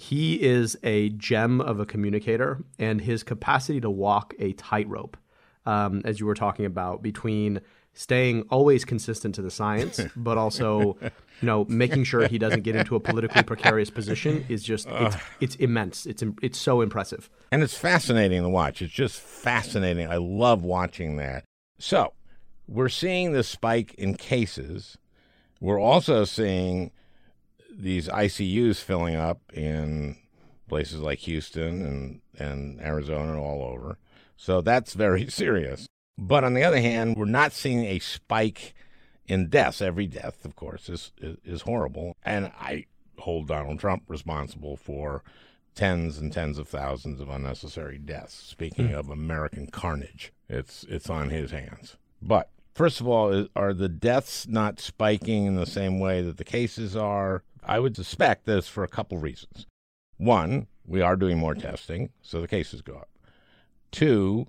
he 0.01 0.41
is 0.41 0.75
a 0.81 1.09
gem 1.09 1.61
of 1.61 1.79
a 1.79 1.85
communicator, 1.85 2.63
and 2.79 2.99
his 2.99 3.21
capacity 3.21 3.79
to 3.81 3.89
walk 3.89 4.33
a 4.39 4.53
tightrope, 4.53 5.15
um, 5.67 6.01
as 6.03 6.19
you 6.19 6.25
were 6.25 6.33
talking 6.33 6.65
about, 6.65 7.03
between 7.03 7.61
staying 7.93 8.41
always 8.49 8.83
consistent 8.83 9.35
to 9.35 9.43
the 9.43 9.51
science, 9.51 9.99
but 10.15 10.39
also, 10.39 10.97
you 11.01 11.11
know, 11.43 11.65
making 11.69 12.03
sure 12.03 12.27
he 12.27 12.39
doesn't 12.39 12.61
get 12.63 12.75
into 12.75 12.95
a 12.95 12.99
politically 12.99 13.43
precarious 13.43 13.91
position 13.91 14.43
is 14.49 14.63
just 14.63 14.87
it's, 14.89 15.15
it's 15.39 15.55
immense. 15.57 16.07
It's 16.07 16.23
it's 16.41 16.57
so 16.57 16.81
impressive, 16.81 17.29
and 17.51 17.61
it's 17.61 17.77
fascinating 17.77 18.41
to 18.41 18.49
watch. 18.49 18.81
It's 18.81 18.91
just 18.91 19.19
fascinating. 19.19 20.07
I 20.09 20.17
love 20.17 20.63
watching 20.63 21.17
that. 21.17 21.43
So, 21.77 22.13
we're 22.67 22.89
seeing 22.89 23.33
the 23.33 23.43
spike 23.43 23.93
in 23.99 24.15
cases. 24.15 24.97
We're 25.59 25.79
also 25.79 26.25
seeing 26.25 26.89
these 27.71 28.07
ICUs 28.07 28.81
filling 28.81 29.15
up 29.15 29.41
in 29.53 30.17
places 30.67 30.99
like 30.99 31.19
Houston 31.19 31.85
and, 31.85 32.21
and 32.37 32.81
Arizona 32.81 33.33
and 33.33 33.39
all 33.39 33.63
over. 33.63 33.97
So 34.37 34.61
that's 34.61 34.93
very 34.93 35.27
serious. 35.29 35.87
But 36.17 36.43
on 36.43 36.53
the 36.53 36.63
other 36.63 36.79
hand, 36.79 37.17
we're 37.17 37.25
not 37.25 37.51
seeing 37.51 37.85
a 37.85 37.99
spike 37.99 38.73
in 39.27 39.49
deaths. 39.49 39.81
Every 39.81 40.07
death, 40.07 40.45
of 40.45 40.55
course, 40.55 40.89
is, 40.89 41.11
is, 41.17 41.37
is 41.43 41.61
horrible. 41.63 42.15
And 42.23 42.51
I 42.59 42.85
hold 43.19 43.47
Donald 43.47 43.79
Trump 43.79 44.03
responsible 44.07 44.77
for 44.77 45.23
tens 45.75 46.17
and 46.17 46.31
tens 46.33 46.57
of 46.57 46.67
thousands 46.67 47.19
of 47.19 47.29
unnecessary 47.29 47.97
deaths. 47.97 48.35
Speaking 48.35 48.89
mm. 48.89 48.99
of 48.99 49.09
American 49.09 49.67
carnage, 49.67 50.33
it's 50.49 50.83
it's 50.89 51.09
on 51.09 51.29
his 51.29 51.51
hands. 51.51 51.97
But 52.21 52.49
first 52.73 52.99
of 52.99 53.07
all, 53.07 53.47
are 53.55 53.73
the 53.73 53.89
deaths 53.89 54.47
not 54.47 54.79
spiking 54.79 55.45
in 55.45 55.55
the 55.55 55.65
same 55.65 55.99
way 55.99 56.21
that 56.21 56.37
the 56.37 56.43
cases 56.43 56.95
are? 56.95 57.43
I 57.63 57.79
would 57.79 57.95
suspect 57.95 58.45
that 58.45 58.57
it's 58.57 58.67
for 58.67 58.83
a 58.83 58.87
couple 58.87 59.17
reasons. 59.17 59.65
One, 60.17 60.67
we 60.85 61.01
are 61.01 61.15
doing 61.15 61.37
more 61.37 61.55
testing, 61.55 62.09
so 62.21 62.41
the 62.41 62.47
cases 62.47 62.81
go 62.81 62.93
up. 62.95 63.09
Two, 63.91 64.47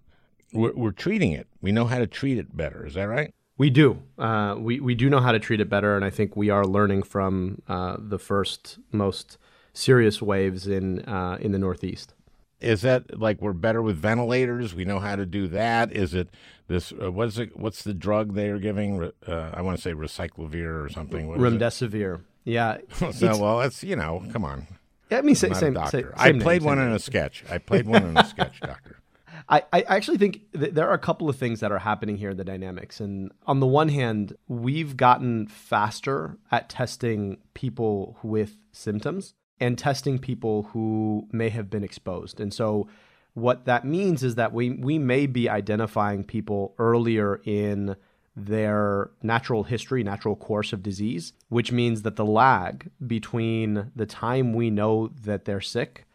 we're, 0.52 0.72
we're 0.72 0.92
treating 0.92 1.32
it. 1.32 1.46
We 1.60 1.72
know 1.72 1.86
how 1.86 1.98
to 1.98 2.06
treat 2.06 2.38
it 2.38 2.56
better. 2.56 2.86
Is 2.86 2.94
that 2.94 3.04
right? 3.04 3.34
We 3.58 3.70
do. 3.70 4.02
Uh, 4.18 4.56
we 4.58 4.80
we 4.80 4.94
do 4.94 5.08
know 5.10 5.20
how 5.20 5.32
to 5.32 5.38
treat 5.38 5.60
it 5.60 5.68
better, 5.68 5.94
and 5.94 6.04
I 6.04 6.10
think 6.10 6.36
we 6.36 6.50
are 6.50 6.64
learning 6.64 7.02
from 7.02 7.62
uh, 7.68 7.96
the 7.98 8.18
first 8.18 8.78
most 8.90 9.38
serious 9.72 10.20
waves 10.22 10.66
in 10.66 11.00
uh, 11.00 11.38
in 11.40 11.52
the 11.52 11.58
Northeast. 11.58 12.14
Is 12.60 12.82
that 12.82 13.18
like 13.18 13.42
we're 13.42 13.52
better 13.52 13.82
with 13.82 13.96
ventilators? 13.96 14.74
We 14.74 14.84
know 14.84 15.00
how 15.00 15.16
to 15.16 15.26
do 15.26 15.48
that. 15.48 15.92
Is 15.92 16.14
it 16.14 16.28
this? 16.66 16.92
Uh, 16.92 17.12
what 17.12 17.28
is 17.28 17.38
it? 17.38 17.56
What's 17.56 17.82
the 17.82 17.94
drug 17.94 18.34
they 18.34 18.48
are 18.48 18.58
giving? 18.58 19.12
Uh, 19.26 19.50
I 19.52 19.62
want 19.62 19.76
to 19.76 19.82
say 19.82 19.92
recyclovir 19.92 20.84
or 20.84 20.88
something. 20.88 21.28
What 21.28 21.38
Remdesivir. 21.38 22.20
Yeah. 22.44 22.78
so, 23.12 23.36
well, 23.38 23.60
it's 23.60 23.82
you 23.82 23.96
know, 23.96 24.24
come 24.32 24.44
on. 24.44 24.66
Yeah, 25.10 25.18
I 25.18 25.22
mean, 25.22 25.34
same, 25.34 25.52
same, 25.54 25.76
same, 25.88 26.10
I 26.16 26.32
played 26.32 26.62
name, 26.62 26.64
one 26.64 26.78
in 26.78 26.90
a 26.90 26.98
sketch. 26.98 27.44
I 27.50 27.58
played 27.58 27.86
one 27.86 28.02
in 28.02 28.16
a 28.16 28.24
sketch, 28.24 28.60
doctor. 28.62 29.02
I, 29.48 29.62
I 29.72 29.82
actually 29.82 30.18
think 30.18 30.40
th- 30.58 30.72
there 30.72 30.88
are 30.88 30.94
a 30.94 30.98
couple 30.98 31.28
of 31.28 31.36
things 31.36 31.60
that 31.60 31.70
are 31.72 31.78
happening 31.78 32.16
here 32.16 32.30
in 32.30 32.36
the 32.36 32.44
dynamics. 32.44 33.00
And 33.00 33.30
on 33.46 33.60
the 33.60 33.66
one 33.66 33.88
hand, 33.88 34.36
we've 34.48 34.96
gotten 34.96 35.48
faster 35.48 36.38
at 36.50 36.68
testing 36.68 37.38
people 37.52 38.16
with 38.22 38.56
symptoms 38.70 39.34
and 39.60 39.76
testing 39.76 40.18
people 40.18 40.64
who 40.72 41.28
may 41.32 41.50
have 41.50 41.68
been 41.68 41.84
exposed. 41.84 42.40
And 42.40 42.54
so 42.54 42.88
what 43.34 43.64
that 43.66 43.84
means 43.84 44.22
is 44.22 44.36
that 44.36 44.52
we, 44.52 44.70
we 44.70 44.98
may 44.98 45.26
be 45.26 45.48
identifying 45.48 46.24
people 46.24 46.74
earlier 46.78 47.40
in 47.44 47.96
their 48.34 49.10
natural 49.22 49.64
history, 49.64 50.02
natural 50.02 50.36
course 50.36 50.72
of 50.72 50.82
disease, 50.82 51.32
which 51.48 51.70
means 51.70 52.02
that 52.02 52.16
the 52.16 52.24
lag 52.24 52.90
between 53.06 53.90
the 53.94 54.06
time 54.06 54.54
we 54.54 54.70
know 54.70 55.08
that 55.08 55.44
they're 55.44 55.60
sick 55.60 56.06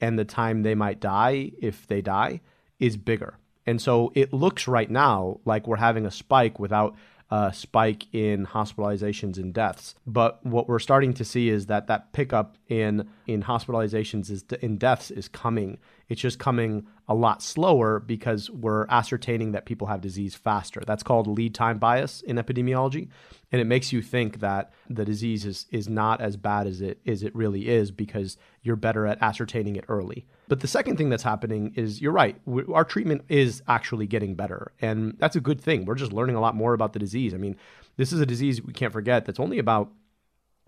and 0.00 0.18
the 0.18 0.24
time 0.24 0.62
they 0.62 0.74
might 0.74 1.00
die, 1.00 1.52
if 1.60 1.86
they 1.86 2.00
die, 2.00 2.40
is 2.78 2.96
bigger. 2.96 3.38
And 3.66 3.80
so 3.80 4.12
it 4.14 4.32
looks 4.32 4.68
right 4.68 4.90
now 4.90 5.40
like 5.44 5.66
we're 5.66 5.76
having 5.76 6.06
a 6.06 6.10
spike 6.10 6.58
without 6.58 6.94
a 7.30 7.52
spike 7.52 8.06
in 8.14 8.46
hospitalizations 8.46 9.36
and 9.36 9.52
deaths. 9.52 9.96
But 10.06 10.44
what 10.46 10.68
we're 10.68 10.78
starting 10.78 11.12
to 11.14 11.24
see 11.24 11.48
is 11.48 11.66
that 11.66 11.88
that 11.88 12.12
pickup 12.12 12.56
in 12.68 13.08
in 13.26 13.42
hospitalizations 13.42 14.30
is 14.30 14.44
in 14.60 14.78
deaths 14.78 15.10
is 15.10 15.28
coming 15.28 15.78
it's 16.08 16.20
just 16.20 16.38
coming 16.38 16.86
a 17.08 17.14
lot 17.14 17.42
slower 17.42 17.98
because 17.98 18.50
we're 18.50 18.86
ascertaining 18.88 19.52
that 19.52 19.66
people 19.66 19.86
have 19.88 20.00
disease 20.00 20.34
faster. 20.34 20.82
That's 20.86 21.02
called 21.02 21.26
lead 21.26 21.54
time 21.54 21.78
bias 21.78 22.20
in 22.22 22.36
epidemiology. 22.36 23.08
And 23.52 23.60
it 23.60 23.64
makes 23.64 23.92
you 23.92 24.02
think 24.02 24.40
that 24.40 24.72
the 24.88 25.04
disease 25.04 25.44
is, 25.44 25.66
is 25.70 25.88
not 25.88 26.20
as 26.20 26.36
bad 26.36 26.66
as 26.66 26.80
it, 26.80 27.00
as 27.06 27.22
it 27.22 27.34
really 27.34 27.68
is 27.68 27.90
because 27.90 28.36
you're 28.62 28.76
better 28.76 29.06
at 29.06 29.20
ascertaining 29.20 29.76
it 29.76 29.84
early. 29.88 30.26
But 30.48 30.60
the 30.60 30.68
second 30.68 30.96
thing 30.96 31.10
that's 31.10 31.22
happening 31.22 31.72
is 31.76 32.00
you're 32.00 32.12
right, 32.12 32.36
our 32.72 32.84
treatment 32.84 33.22
is 33.28 33.62
actually 33.66 34.06
getting 34.06 34.34
better. 34.34 34.72
And 34.80 35.16
that's 35.18 35.36
a 35.36 35.40
good 35.40 35.60
thing. 35.60 35.84
We're 35.84 35.94
just 35.96 36.12
learning 36.12 36.36
a 36.36 36.40
lot 36.40 36.54
more 36.54 36.74
about 36.74 36.92
the 36.92 36.98
disease. 36.98 37.34
I 37.34 37.38
mean, 37.38 37.56
this 37.96 38.12
is 38.12 38.20
a 38.20 38.26
disease 38.26 38.62
we 38.62 38.72
can't 38.72 38.92
forget 38.92 39.24
that's 39.24 39.40
only 39.40 39.58
about 39.58 39.90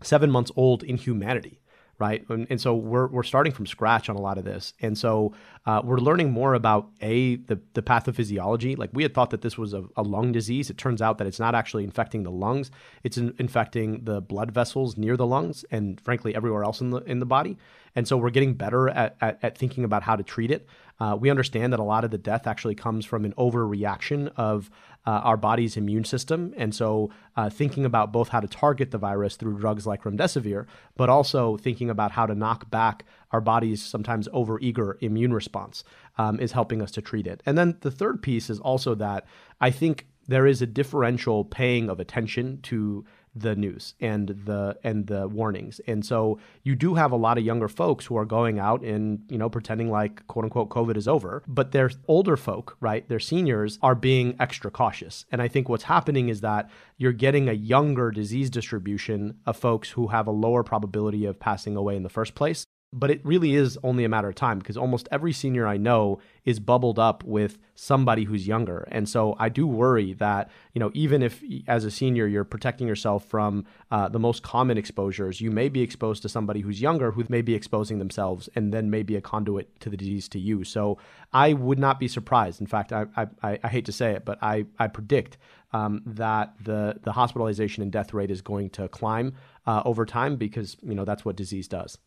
seven 0.03 0.31
months 0.31 0.51
old 0.57 0.83
in 0.83 0.97
humanity 0.97 1.61
right? 1.99 2.25
And, 2.29 2.47
and, 2.49 2.61
so 2.61 2.75
we're, 2.75 3.09
we're 3.09 3.23
starting 3.25 3.53
from 3.53 3.67
scratch 3.67 4.09
on 4.09 4.17
a 4.17 4.21
lot 4.21 4.39
of 4.39 4.45
this. 4.45 4.73
And 4.81 4.97
so 4.97 5.33
uh, 5.67 5.83
we're 5.85 5.99
learning 5.99 6.31
more 6.31 6.55
about 6.55 6.89
A, 7.01 7.37
the, 7.37 7.61
the 7.75 7.83
pathophysiology. 7.83 8.79
Like 8.79 8.91
we 8.93 9.03
had 9.03 9.15
thought 9.15 9.31
that 9.31 9.43
this 9.43 9.59
was 9.59 9.75
a, 9.75 9.85
a 9.97 10.03
lung 10.03 10.31
disease. 10.33 10.71
It 10.71 10.79
turns 10.79 11.03
out 11.03 11.19
that 11.19 11.27
it's 11.27 11.41
not 11.41 11.55
actually 11.55 11.85
infecting 11.85 12.23
the 12.23 12.31
lungs, 12.31 12.71
it's 13.03 13.19
in, 13.19 13.35
infecting 13.39 14.05
the 14.05 14.21
blood 14.21 14.53
vessels 14.53 14.97
near 14.97 15.17
the 15.17 15.27
lungs 15.27 15.65
and 15.71 16.01
frankly 16.01 16.35
everywhere 16.35 16.63
else 16.63 16.81
in 16.81 16.91
the, 16.91 16.99
in 16.99 17.19
the 17.19 17.27
body. 17.27 17.59
And 17.95 18.07
so 18.07 18.17
we're 18.17 18.31
getting 18.31 18.55
better 18.55 18.89
at, 18.89 19.17
at, 19.21 19.39
at 19.43 19.59
thinking 19.59 19.85
about 19.85 20.03
how 20.03 20.17
to 20.17 20.23
treat 20.23 20.51
it. 20.51 20.67
Uh, 21.01 21.17
we 21.19 21.31
understand 21.31 21.73
that 21.73 21.81
a 21.81 21.85
lot 21.85 22.05
of 22.05 22.11
the 22.11 22.19
death 22.19 22.47
actually 22.47 22.75
comes 22.75 23.07
from 23.07 23.25
an 23.25 23.33
overreaction 23.39 24.33
of 24.37 24.69
uh, 25.07 25.11
our 25.11 25.37
body's 25.37 25.77
immune 25.77 26.05
system. 26.05 26.53
And 26.57 26.75
so 26.75 27.11
uh, 27.37 27.49
thinking 27.49 27.85
about 27.85 28.13
both 28.13 28.29
how 28.29 28.41
to 28.41 28.49
target 28.49 28.91
the 28.91 28.99
virus 28.99 29.37
through 29.37 29.59
drugs 29.59 29.87
like 29.87 30.03
remdesivir, 30.03 30.67
but 30.97 31.09
also 31.09 31.57
thinking 31.57 31.89
about 31.89 32.13
how 32.13 32.27
to 32.27 32.35
knock 32.35 32.71
back 32.71 33.05
our 33.31 33.41
body's 33.41 33.83
sometimes 33.83 34.29
overeager 34.29 34.97
immune 35.01 35.33
response 35.33 35.85
um, 36.19 36.41
is 36.41 36.53
helping 36.53 36.83
us 36.83 36.91
to 36.91 37.01
treat 37.01 37.27
it. 37.27 37.43
And 37.47 37.57
then 37.57 37.79
the 37.81 37.91
third 37.91 38.23
piece 38.23 38.51
is 38.51 38.59
also 38.59 38.95
that 38.97 39.25
I 39.61 39.71
think 39.71 40.07
there 40.27 40.47
is 40.47 40.61
a 40.61 40.67
differential 40.67 41.45
paying 41.45 41.89
of 41.89 42.01
attention 42.01 42.61
to 42.63 43.05
the 43.41 43.57
news 43.57 43.95
and 44.01 44.29
the 44.29 44.79
and 44.83 45.07
the 45.07 45.29
warnings. 45.29 45.81
And 45.87 46.05
so 46.05 46.39
you 46.63 46.75
do 46.75 46.95
have 46.95 47.13
a 47.13 47.17
lot 47.17 47.39
of 47.39 47.45
younger 47.45 47.69
folks 47.69 48.07
who 48.07 48.17
are 48.17 48.25
going 48.25 48.59
out 48.59 48.83
and, 48.83 49.21
you 49.29 49.39
know, 49.39 49.49
pretending 49.49 49.91
like 49.91 50.27
quote 50.27 50.45
unquote 50.45 50.69
COVID 50.69 50.97
is 50.97 51.09
over. 51.09 51.43
But 51.47 51.73
their 51.73 51.91
older 52.07 52.37
folk, 52.37 52.77
right? 52.81 53.09
Their 53.09 53.21
seniors 53.21 53.79
are 53.83 53.95
being 53.95 54.37
extra 54.39 54.71
cautious. 54.71 55.25
And 55.31 55.43
I 55.43 55.49
think 55.49 55.69
what's 55.69 55.85
happening 55.85 56.29
is 56.29 56.41
that 56.41 56.71
you're 56.97 57.13
getting 57.13 57.49
a 57.49 57.53
younger 57.53 58.11
disease 58.11 58.51
distribution 58.51 59.39
of 59.47 59.57
folks 59.57 59.91
who 59.91 60.09
have 60.09 60.27
a 60.27 60.33
lower 60.33 60.63
probability 60.63 61.25
of 61.25 61.39
passing 61.39 61.77
away 61.77 61.97
in 61.97 62.03
the 62.03 62.09
first 62.09 62.35
place. 62.35 62.65
But 62.93 63.11
it 63.11 63.21
really 63.25 63.55
is 63.55 63.79
only 63.83 64.05
a 64.05 64.09
matter 64.09 64.29
of 64.29 64.35
time 64.35 64.59
because 64.59 64.77
almost 64.77 65.09
every 65.11 65.33
senior 65.33 65.67
I 65.67 65.77
know 65.77 66.21
is 66.47 66.59
bubbled 66.59 66.99
up 66.99 67.23
with 67.23 67.59
somebody 67.75 68.25
who's 68.25 68.47
younger. 68.47 68.89
And 68.91 69.07
so 69.07 69.37
I 69.39 69.51
do 69.51 69.67
worry 69.67 70.15
that, 70.15 70.51
you 70.73 70.81
know, 70.81 70.91
even 70.95 71.23
if 71.23 71.43
as 71.67 71.85
a 71.85 71.91
senior 71.91 72.27
you're 72.27 72.45
protecting 72.45 72.89
yourself 72.89 73.27
from 73.27 73.67
uh, 73.91 74.09
the 74.09 74.19
most 74.19 74.43
common 74.43 74.79
exposures, 74.79 75.39
you 75.39 75.51
may 75.51 75.69
be 75.69 75.83
exposed 75.83 76.23
to 76.23 76.31
somebody 76.31 76.61
who's 76.61 76.81
younger 76.81 77.11
who 77.11 77.25
may 77.29 77.43
be 77.43 77.55
exposing 77.55 77.99
themselves 77.99 78.49
and 78.55 78.73
then 78.73 78.91
may 78.91 79.03
be 79.03 79.17
a 79.17 79.21
conduit 79.21 79.79
to 79.81 79.91
the 79.91 79.97
disease 79.97 80.27
to 80.31 80.39
you. 80.39 80.65
So 80.65 80.97
I 81.31 81.53
would 81.53 81.79
not 81.79 82.01
be 82.01 82.09
surprised. 82.09 82.59
In 82.59 82.67
fact, 82.67 82.93
I, 82.93 83.05
I, 83.17 83.59
I 83.63 83.69
hate 83.69 83.85
to 83.85 83.93
say 83.93 84.13
it, 84.13 84.25
but 84.25 84.39
I, 84.43 84.65
I 84.79 84.87
predict 84.87 85.37
um, 85.75 86.01
that 86.07 86.55
the, 86.65 86.99
the 87.03 87.13
hospitalization 87.13 87.83
and 87.83 87.93
death 87.93 88.15
rate 88.15 88.31
is 88.31 88.41
going 88.41 88.71
to 88.71 88.89
climb 88.89 89.35
uh, 89.67 89.83
over 89.85 90.07
time 90.07 90.37
because, 90.37 90.79
you 90.81 90.95
know, 90.95 91.05
that's 91.05 91.27
what 91.27 91.37
disease 91.37 91.69
does. 91.69 91.99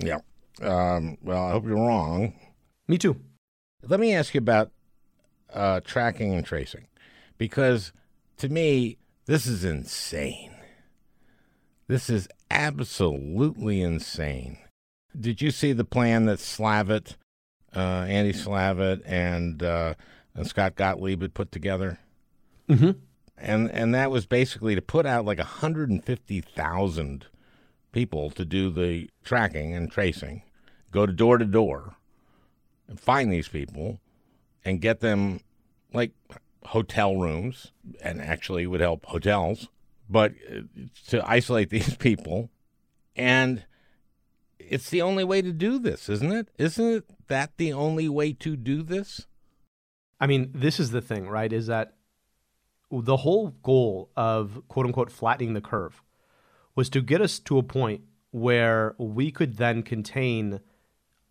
Yeah. 0.00 0.18
Um, 0.62 1.16
well, 1.22 1.44
I 1.44 1.50
hope 1.52 1.64
you're 1.64 1.76
wrong. 1.76 2.34
Me 2.88 2.98
too. 2.98 3.20
Let 3.82 4.00
me 4.00 4.14
ask 4.14 4.34
you 4.34 4.38
about 4.38 4.70
uh, 5.52 5.80
tracking 5.80 6.34
and 6.34 6.44
tracing, 6.44 6.86
because 7.38 7.92
to 8.38 8.48
me, 8.48 8.98
this 9.26 9.46
is 9.46 9.64
insane. 9.64 10.54
This 11.88 12.10
is 12.10 12.28
absolutely 12.50 13.82
insane. 13.82 14.58
Did 15.18 15.42
you 15.42 15.50
see 15.50 15.72
the 15.72 15.84
plan 15.84 16.26
that 16.26 16.38
Slavitt, 16.38 17.16
uh, 17.74 18.06
Andy 18.08 18.32
Slavitt, 18.32 19.02
and, 19.04 19.62
uh, 19.62 19.94
and 20.34 20.46
Scott 20.46 20.76
Gottlieb 20.76 21.22
had 21.22 21.34
put 21.34 21.50
together? 21.50 21.98
Mm-hmm. 22.68 22.92
And 23.36 23.70
and 23.70 23.94
that 23.94 24.10
was 24.10 24.26
basically 24.26 24.74
to 24.74 24.82
put 24.82 25.06
out 25.06 25.24
like 25.24 25.38
150,000 25.38 27.26
people 27.92 28.30
to 28.30 28.44
do 28.44 28.70
the 28.70 29.08
tracking 29.24 29.74
and 29.74 29.90
tracing, 29.90 30.42
go 30.90 31.06
to 31.06 31.12
door 31.12 31.38
to 31.38 31.44
door 31.44 31.96
and 32.88 32.98
find 32.98 33.32
these 33.32 33.48
people 33.48 34.00
and 34.64 34.80
get 34.80 35.00
them 35.00 35.40
like 35.92 36.12
hotel 36.64 37.16
rooms 37.16 37.72
and 38.02 38.20
actually 38.20 38.66
would 38.66 38.80
help 38.80 39.06
hotels, 39.06 39.68
but 40.08 40.32
uh, 40.50 40.60
to 41.08 41.28
isolate 41.28 41.70
these 41.70 41.96
people. 41.96 42.50
And 43.16 43.64
it's 44.58 44.90
the 44.90 45.02
only 45.02 45.24
way 45.24 45.42
to 45.42 45.52
do 45.52 45.78
this, 45.78 46.08
isn't 46.08 46.32
it? 46.32 46.48
Isn't 46.58 47.04
that 47.28 47.56
the 47.56 47.72
only 47.72 48.08
way 48.08 48.32
to 48.34 48.56
do 48.56 48.82
this? 48.82 49.26
I 50.20 50.26
mean, 50.26 50.50
this 50.54 50.78
is 50.78 50.90
the 50.90 51.00
thing, 51.00 51.28
right? 51.28 51.52
Is 51.52 51.66
that 51.68 51.94
the 52.90 53.18
whole 53.18 53.48
goal 53.62 54.10
of 54.16 54.62
quote 54.68 54.86
unquote 54.86 55.10
flattening 55.10 55.54
the 55.54 55.60
curve 55.60 56.02
was 56.74 56.88
to 56.90 57.00
get 57.00 57.20
us 57.20 57.38
to 57.40 57.58
a 57.58 57.62
point 57.62 58.02
where 58.30 58.94
we 58.98 59.30
could 59.30 59.56
then 59.56 59.82
contain 59.82 60.60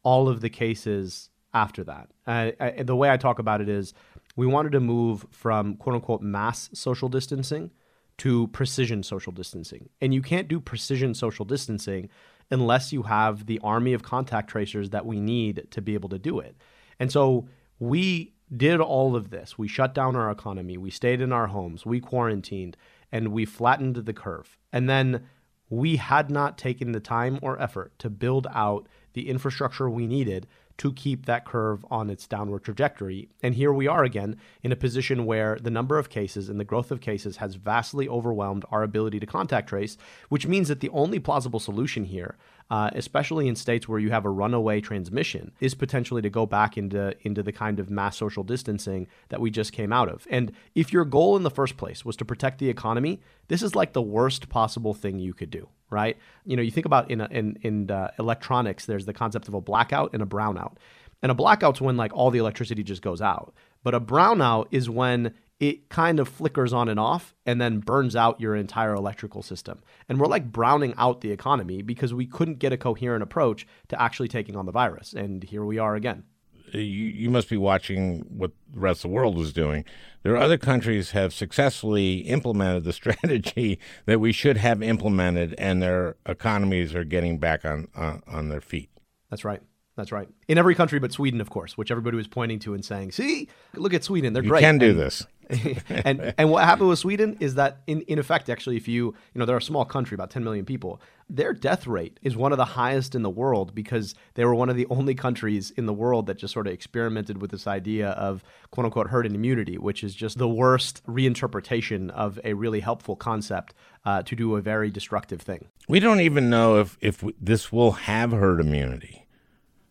all 0.04 0.28
of 0.28 0.42
the 0.42 0.50
cases 0.50 1.30
after 1.54 1.84
that. 1.84 2.10
Uh, 2.28 2.52
the 2.84 2.96
way 2.96 3.10
I 3.10 3.18
talk 3.18 3.40
about 3.40 3.62
it 3.62 3.70
is 3.70 3.94
we 4.36 4.48
wanted 4.48 4.72
to 4.74 4.80
move 4.80 5.26
from 5.32 5.76
quote 5.76 5.96
unquote 5.96 6.22
mass 6.22 6.70
social 6.74 7.10
distancing 7.10 7.72
to 8.18 8.48
precision 8.48 9.02
social 9.02 9.32
distancing. 9.32 9.90
And 10.02 10.14
you 10.14 10.22
can't 10.22 10.48
do 10.48 10.60
precision 10.60 11.14
social 11.14 11.46
distancing 11.46 12.10
unless 12.52 12.92
you 12.92 13.04
have 13.04 13.46
the 13.46 13.60
army 13.64 13.94
of 13.94 14.04
contact 14.04 14.50
tracers 14.50 14.90
that 14.90 15.06
we 15.06 15.20
need 15.20 15.68
to 15.72 15.82
be 15.82 15.94
able 15.94 16.10
to 16.10 16.20
do 16.20 16.40
it. 16.40 16.56
And 17.00 17.12
so 17.12 17.48
we 17.80 18.34
did 18.56 18.82
all 18.82 19.16
of 19.16 19.30
this. 19.30 19.58
We 19.58 19.68
shut 19.68 19.94
down 19.94 20.16
our 20.16 20.32
economy, 20.32 20.78
we 20.78 20.90
stayed 20.90 21.22
in 21.22 21.32
our 21.32 21.48
homes, 21.48 21.86
we 21.86 22.00
quarantined, 22.00 22.76
and 23.12 23.30
we 23.30 23.46
flattened 23.46 23.96
the 23.96 24.14
curve. 24.14 24.58
And 24.72 24.90
then 24.90 25.28
we 25.70 25.98
had 25.98 26.30
not 26.30 26.58
taken 26.58 26.92
the 26.92 27.00
time 27.00 27.40
or 27.42 27.62
effort 27.62 27.98
to 28.00 28.10
build 28.10 28.48
out 28.54 28.88
the 29.14 29.30
infrastructure 29.30 29.90
we 29.90 30.08
needed 30.08 30.48
to 30.80 30.94
keep 30.94 31.26
that 31.26 31.46
curve 31.46 31.86
on 31.92 32.10
its 32.10 32.26
downward 32.26 32.64
trajectory. 32.64 33.30
And 33.44 33.54
here 33.54 33.74
we 33.74 33.86
are 33.86 34.06
again 34.06 34.38
in 34.64 34.72
a 34.72 34.78
position 34.78 35.26
where 35.26 35.58
the 35.62 35.70
number 35.70 35.98
of 36.00 36.10
cases 36.10 36.48
and 36.48 36.58
the 36.58 36.64
growth 36.64 36.90
of 36.90 37.02
cases 37.02 37.38
has 37.38 37.56
vastly 37.56 38.08
overwhelmed 38.08 38.64
our 38.72 38.82
ability 38.82 39.20
to 39.20 39.26
contact 39.26 39.70
trace, 39.70 39.98
which 40.30 40.48
means 40.48 40.70
that 40.70 40.80
the 40.80 40.90
only 40.90 41.20
plausible 41.20 41.60
solution 41.60 42.06
here 42.06 42.38
uh, 42.70 42.90
especially 42.94 43.48
in 43.48 43.56
states 43.56 43.88
where 43.88 44.00
you 44.00 44.12
have 44.12 44.26
a 44.26 44.30
runaway 44.30 44.80
transmission, 44.80 45.52
is 45.60 45.74
potentially 45.74 46.22
to 46.22 46.30
go 46.30 46.46
back 46.46 46.78
into 46.78 47.16
into 47.22 47.42
the 47.42 47.52
kind 47.52 47.80
of 47.80 47.90
mass 47.90 48.18
social 48.18 48.44
distancing 48.44 49.08
that 49.30 49.42
we 49.42 49.50
just 49.50 49.74
came 49.74 49.92
out 49.92 50.10
of. 50.10 50.28
And 50.30 50.52
if 50.76 50.94
your 50.94 51.06
goal 51.06 51.36
in 51.36 51.44
the 51.44 51.50
first 51.50 51.78
place 51.78 52.06
was 52.06 52.16
to 52.18 52.26
protect 52.26 52.60
the 52.60 52.70
economy, 52.70 53.22
this 53.48 53.64
is 53.64 53.76
like 53.76 53.94
the 53.94 54.02
worst 54.02 54.50
possible 54.50 54.94
thing 54.94 55.20
you 55.20 55.34
could 55.34 55.50
do, 55.50 55.68
right? 55.90 56.18
You 56.46 56.56
know, 56.56 56.62
you 56.62 56.72
think 56.72 56.86
about 56.86 57.10
in 57.10 57.22
in 57.22 57.58
in 57.62 57.92
uh, 57.92 58.12
electronics, 58.20 58.86
there's 58.86 59.06
the 59.06 59.14
concept 59.14 59.48
of 59.48 59.54
a 59.54 59.62
blackout 59.62 60.12
and 60.14 60.22
a 60.22 60.28
brownout. 60.28 60.76
And 61.22 61.32
a 61.32 61.36
blackout's 61.36 61.82
when 61.82 61.98
like 61.98 62.14
all 62.14 62.32
the 62.32 62.40
electricity 62.40 62.84
just 62.84 63.02
goes 63.02 63.22
out. 63.22 63.54
But 63.84 63.94
a 63.94 64.00
brownout 64.00 64.68
is 64.72 64.90
when 64.90 65.34
it 65.60 65.90
kind 65.90 66.20
of 66.20 66.30
flickers 66.30 66.72
on 66.72 66.88
and 66.88 67.00
off 67.00 67.36
and 67.46 67.60
then 67.60 67.80
burns 67.80 68.16
out 68.16 68.40
your 68.40 68.56
entire 68.56 68.94
electrical 68.94 69.44
system. 69.44 69.82
And 70.08 70.20
we're 70.20 70.28
like 70.28 70.52
browning 70.52 70.94
out 70.98 71.22
the 71.22 71.32
economy 71.32 71.82
because 71.82 72.14
we 72.14 72.26
couldn't 72.26 72.60
get 72.60 72.72
a 72.72 72.78
coherent 72.78 73.24
approach 73.24 73.68
to 73.90 74.02
actually 74.02 74.30
taking 74.30 74.56
on 74.56 74.66
the 74.66 74.72
virus. 74.72 75.14
And 75.14 75.44
here 75.44 75.66
we 75.66 75.78
are 75.78 75.96
again. 75.96 76.24
You, 76.72 76.82
you 76.82 77.30
must 77.30 77.50
be 77.50 77.58
watching 77.58 78.20
what 78.30 78.52
the 78.72 78.80
rest 78.80 79.04
of 79.04 79.10
the 79.10 79.16
world 79.16 79.38
is 79.40 79.52
doing. 79.52 79.86
There 80.24 80.34
are 80.34 80.38
other 80.38 80.58
countries 80.58 81.12
have 81.12 81.34
successfully 81.34 82.20
implemented 82.20 82.84
the 82.84 82.94
strategy 83.02 83.80
that 84.06 84.20
we 84.20 84.32
should 84.32 84.58
have 84.58 84.82
implemented, 84.82 85.56
and 85.58 85.82
their 85.82 86.16
economies 86.26 86.94
are 86.94 87.04
getting 87.04 87.40
back 87.40 87.66
on 87.66 87.88
uh, 87.96 88.18
on 88.28 88.50
their 88.50 88.62
feet. 88.62 88.90
That's 89.32 89.44
right. 89.44 89.62
That's 89.96 90.12
right. 90.12 90.30
In 90.48 90.58
every 90.58 90.76
country 90.76 91.00
but 91.00 91.12
Sweden, 91.12 91.42
of 91.42 91.50
course, 91.50 91.78
which 91.78 91.92
everybody 91.92 92.16
was 92.18 92.28
pointing 92.28 92.60
to 92.60 92.74
and 92.74 92.86
saying, 92.86 93.14
"See, 93.14 93.50
look 93.76 93.94
at 93.94 94.04
Sweden; 94.04 94.34
they're 94.34 94.44
you 94.44 94.50
great." 94.50 94.62
You 94.62 94.68
can 94.68 94.78
do 94.78 94.92
and, 94.92 95.00
this. 95.00 95.26
and 95.90 96.34
and 96.38 96.52
what 96.52 96.64
happened 96.64 96.90
with 96.90 97.00
Sweden 97.00 97.38
is 97.40 97.56
that 97.56 97.82
in, 97.88 98.02
in 98.02 98.20
effect, 98.20 98.50
actually, 98.50 98.78
if 98.78 98.88
you 98.88 99.06
you 99.34 99.40
know 99.40 99.46
they're 99.46 99.58
a 99.58 99.62
small 99.62 99.86
country, 99.86 100.16
about 100.16 100.30
10 100.30 100.44
million 100.44 100.66
people, 100.66 101.02
their 101.30 101.54
death 101.54 101.88
rate 101.88 102.20
is 102.22 102.36
one 102.36 102.52
of 102.52 102.58
the 102.58 102.66
highest 102.66 103.16
in 103.16 103.24
the 103.24 103.30
world 103.30 103.74
because 103.74 104.14
they 104.36 104.46
were 104.46 104.54
one 104.54 104.70
of 104.70 104.76
the 104.76 104.86
only 104.90 105.16
countries 105.16 105.72
in 105.72 105.86
the 105.86 105.94
world 105.94 106.28
that 106.28 106.38
just 106.38 106.54
sort 106.54 106.68
of 106.68 106.74
experimented 106.74 107.42
with 107.42 107.50
this 107.52 107.66
idea 107.66 108.10
of 108.10 108.44
quote 108.72 108.86
unquote 108.86 109.08
herd 109.08 109.26
immunity, 109.26 109.78
which 109.78 110.04
is 110.04 110.14
just 110.14 110.38
the 110.38 110.50
worst 110.50 111.06
reinterpretation 111.08 112.12
of 112.12 112.40
a 112.44 112.54
really 112.54 112.80
helpful 112.80 113.16
concept 113.16 113.74
uh, 114.06 114.22
to 114.24 114.36
do 114.36 114.56
a 114.56 114.62
very 114.62 114.92
destructive 114.92 115.42
thing. 115.42 115.68
We 115.88 116.00
don't 116.00 116.22
even 116.22 116.50
know 116.50 116.80
if 116.80 116.98
if 117.02 117.24
this 117.42 117.72
will 117.72 117.92
have 117.92 118.32
herd 118.32 118.60
immunity. 118.60 119.26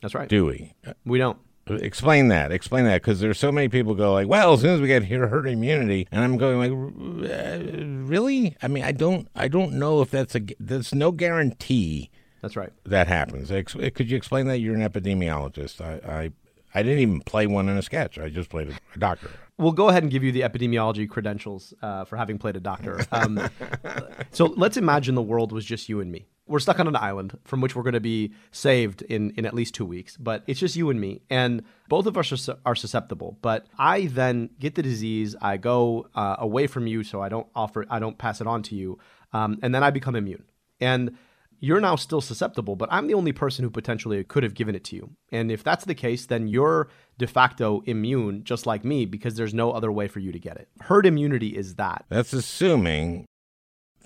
That's 0.00 0.14
right. 0.14 0.28
Do 0.28 0.46
we? 0.46 0.74
We 1.04 1.18
don't. 1.18 1.38
Explain 1.76 2.28
that. 2.28 2.52
Explain 2.52 2.84
that 2.84 3.02
because 3.02 3.20
there's 3.20 3.38
so 3.38 3.52
many 3.52 3.68
people 3.68 3.94
go 3.94 4.12
like, 4.12 4.28
well, 4.28 4.52
as 4.54 4.60
soon 4.60 4.74
as 4.74 4.80
we 4.80 4.86
get 4.86 5.04
here 5.04 5.26
herd 5.28 5.46
immunity, 5.46 6.08
and 6.10 6.22
I'm 6.22 6.36
going 6.36 6.58
like, 6.58 7.30
uh, 7.30 7.58
really? 8.04 8.56
I 8.62 8.68
mean, 8.68 8.84
I 8.84 8.92
don't, 8.92 9.28
I 9.34 9.48
don't 9.48 9.74
know 9.74 10.00
if 10.02 10.10
that's 10.10 10.34
a. 10.34 10.40
There's 10.58 10.94
no 10.94 11.12
guarantee. 11.12 12.10
That's 12.40 12.56
right. 12.56 12.72
That 12.84 13.08
happens. 13.08 13.50
Could 13.50 14.10
you 14.10 14.16
explain 14.16 14.46
that? 14.46 14.58
You're 14.58 14.76
an 14.76 14.88
epidemiologist. 14.88 15.80
I, 15.80 16.20
I, 16.20 16.30
I 16.74 16.82
didn't 16.82 17.00
even 17.00 17.20
play 17.20 17.46
one 17.46 17.68
in 17.68 17.76
a 17.76 17.82
sketch. 17.82 18.18
I 18.18 18.28
just 18.28 18.48
played 18.48 18.68
a 18.94 18.98
doctor. 18.98 19.30
We'll 19.56 19.72
go 19.72 19.88
ahead 19.88 20.04
and 20.04 20.12
give 20.12 20.22
you 20.22 20.30
the 20.30 20.42
epidemiology 20.42 21.08
credentials 21.08 21.74
uh, 21.82 22.04
for 22.04 22.16
having 22.16 22.38
played 22.38 22.54
a 22.54 22.60
doctor. 22.60 23.04
Um, 23.10 23.50
so 24.30 24.46
let's 24.46 24.76
imagine 24.76 25.16
the 25.16 25.22
world 25.22 25.50
was 25.50 25.64
just 25.64 25.88
you 25.88 26.00
and 26.00 26.12
me 26.12 26.28
we're 26.48 26.58
stuck 26.58 26.80
on 26.80 26.88
an 26.88 26.96
island 26.96 27.38
from 27.44 27.60
which 27.60 27.76
we're 27.76 27.82
going 27.82 27.92
to 27.94 28.00
be 28.00 28.32
saved 28.50 29.02
in, 29.02 29.30
in 29.36 29.46
at 29.46 29.54
least 29.54 29.74
two 29.74 29.84
weeks, 29.84 30.16
but 30.16 30.42
it's 30.46 30.58
just 30.58 30.76
you 30.76 30.90
and 30.90 31.00
me. 31.00 31.22
And 31.30 31.62
both 31.88 32.06
of 32.06 32.16
us 32.16 32.48
are, 32.48 32.58
are 32.64 32.74
susceptible. 32.74 33.38
But 33.42 33.66
I 33.78 34.06
then 34.06 34.50
get 34.58 34.74
the 34.74 34.82
disease. 34.82 35.36
I 35.40 35.56
go 35.56 36.08
uh, 36.14 36.36
away 36.38 36.66
from 36.66 36.86
you, 36.86 37.04
so 37.04 37.22
I 37.22 37.28
don't 37.28 37.46
offer, 37.54 37.86
I 37.88 37.98
don't 37.98 38.18
pass 38.18 38.40
it 38.40 38.46
on 38.46 38.62
to 38.64 38.74
you. 38.74 38.98
Um, 39.32 39.58
and 39.62 39.74
then 39.74 39.82
I 39.82 39.90
become 39.90 40.16
immune. 40.16 40.44
And 40.80 41.16
you're 41.60 41.80
now 41.80 41.96
still 41.96 42.20
susceptible, 42.20 42.76
but 42.76 42.88
I'm 42.92 43.08
the 43.08 43.14
only 43.14 43.32
person 43.32 43.64
who 43.64 43.70
potentially 43.70 44.22
could 44.24 44.42
have 44.42 44.54
given 44.54 44.74
it 44.74 44.84
to 44.84 44.96
you. 44.96 45.10
And 45.32 45.50
if 45.50 45.64
that's 45.64 45.84
the 45.84 45.94
case, 45.94 46.26
then 46.26 46.46
you're 46.46 46.88
de 47.18 47.26
facto 47.26 47.82
immune, 47.86 48.44
just 48.44 48.64
like 48.64 48.84
me, 48.84 49.06
because 49.06 49.34
there's 49.34 49.54
no 49.54 49.72
other 49.72 49.90
way 49.90 50.06
for 50.06 50.20
you 50.20 50.30
to 50.30 50.38
get 50.38 50.56
it. 50.56 50.68
Herd 50.80 51.04
immunity 51.04 51.48
is 51.48 51.74
that. 51.74 52.04
That's 52.08 52.32
assuming 52.32 53.26